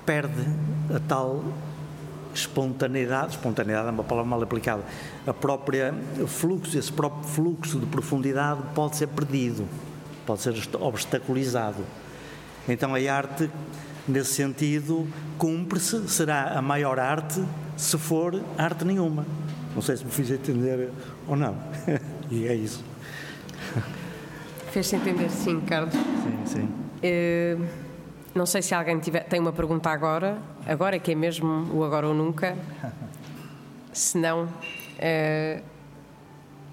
perde 0.05 0.45
a 0.95 1.01
tal 1.01 1.43
espontaneidade, 2.39 3.33
espontaneidade 3.33 3.89
é 3.89 3.91
uma 3.91 4.05
palavra 4.05 4.29
mal 4.29 4.43
aplicada, 4.43 4.83
a 5.27 5.33
própria 5.33 5.95
fluxo, 6.27 6.79
esse 6.79 6.93
próprio 6.93 7.29
fluxo 7.29 7.79
de 7.79 7.87
profundidade 7.87 8.61
pode 8.75 8.97
ser 8.97 9.09
perdido, 9.09 9.67
pode 10.27 10.41
ser 10.41 10.55
obstaculizado. 10.81 11.85
Então 12.69 12.95
a 12.95 12.99
arte, 13.13 13.51
nesse 14.07 14.35
sentido, 14.35 15.07
cumpre-se, 15.39 16.09
será 16.09 16.59
a 16.59 16.63
maior 16.63 16.99
arte 16.99 17.43
se 17.77 17.99
for 17.99 18.41
arte 18.57 18.85
nenhuma. 18.85 19.27
Não 19.75 19.83
sei 19.83 19.97
se 19.97 20.05
me 20.05 20.11
fiz 20.11 20.31
entender 20.31 20.91
ou 21.27 21.37
não. 21.37 21.57
e 22.31 22.47
é 22.47 22.55
isso. 22.55 22.83
Fez-se 24.71 24.97
entender, 24.97 25.31
sim, 25.31 25.61
Carlos. 25.61 25.95
Sim, 25.95 26.39
sim. 26.47 26.69
Uh, 27.03 27.84
não 28.35 28.47
sei 28.47 28.63
se 28.63 28.75
alguém 28.75 28.99
tiver, 28.99 29.25
tem 29.25 29.39
uma 29.39 29.53
pergunta 29.53 29.89
agora, 29.91 30.39
agora 30.67 30.99
que 30.99 31.13
é 31.13 31.15
mesmo 31.15 31.73
o 31.73 31.85
agora 31.85 32.09
ou 32.09 32.15
nunca. 32.15 32.57
Se 33.93 34.19
não, 34.19 34.45
uh, 34.45 35.63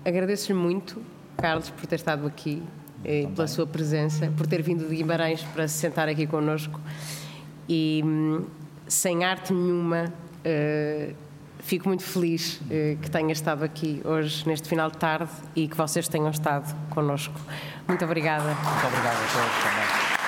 agradeço-lhe 0.04 0.58
muito, 0.58 1.00
Carlos, 1.38 1.70
por 1.70 1.86
ter 1.86 1.96
estado 1.96 2.26
aqui 2.26 2.64
e 3.06 3.28
pela 3.28 3.48
sua 3.48 3.68
presença, 3.68 4.32
por 4.36 4.48
ter 4.48 4.64
vindo 4.64 4.88
de 4.88 4.96
Guimarães 4.96 5.44
para 5.44 5.68
se 5.68 5.78
sentar 5.78 6.10
aqui 6.10 6.26
connosco. 6.26 6.80
E 7.70 8.02
um, 8.04 8.46
sem 8.88 9.24
arte 9.24 9.54
nenhuma, 9.54 10.06
uh, 10.06 11.16
fico 11.60 11.88
muito 11.88 12.04
feliz 12.04 12.60
uh, 12.62 12.98
que 13.00 13.12
tenha 13.12 13.32
estado 13.32 13.64
aqui 13.64 14.02
hoje, 14.04 14.48
neste 14.48 14.68
final 14.68 14.90
de 14.90 14.98
tarde, 14.98 15.32
e 15.56 15.68
que 15.68 15.78
vocês 15.78 16.08
tenham 16.08 16.32
estado 16.32 16.76
connosco. 16.90 17.40
Muito 17.88 18.04
obrigada. 18.04 18.46
Muito 18.46 18.88
obrigada 18.88 19.18
a 19.18 19.28
todos 19.32 19.64
também. 19.64 20.21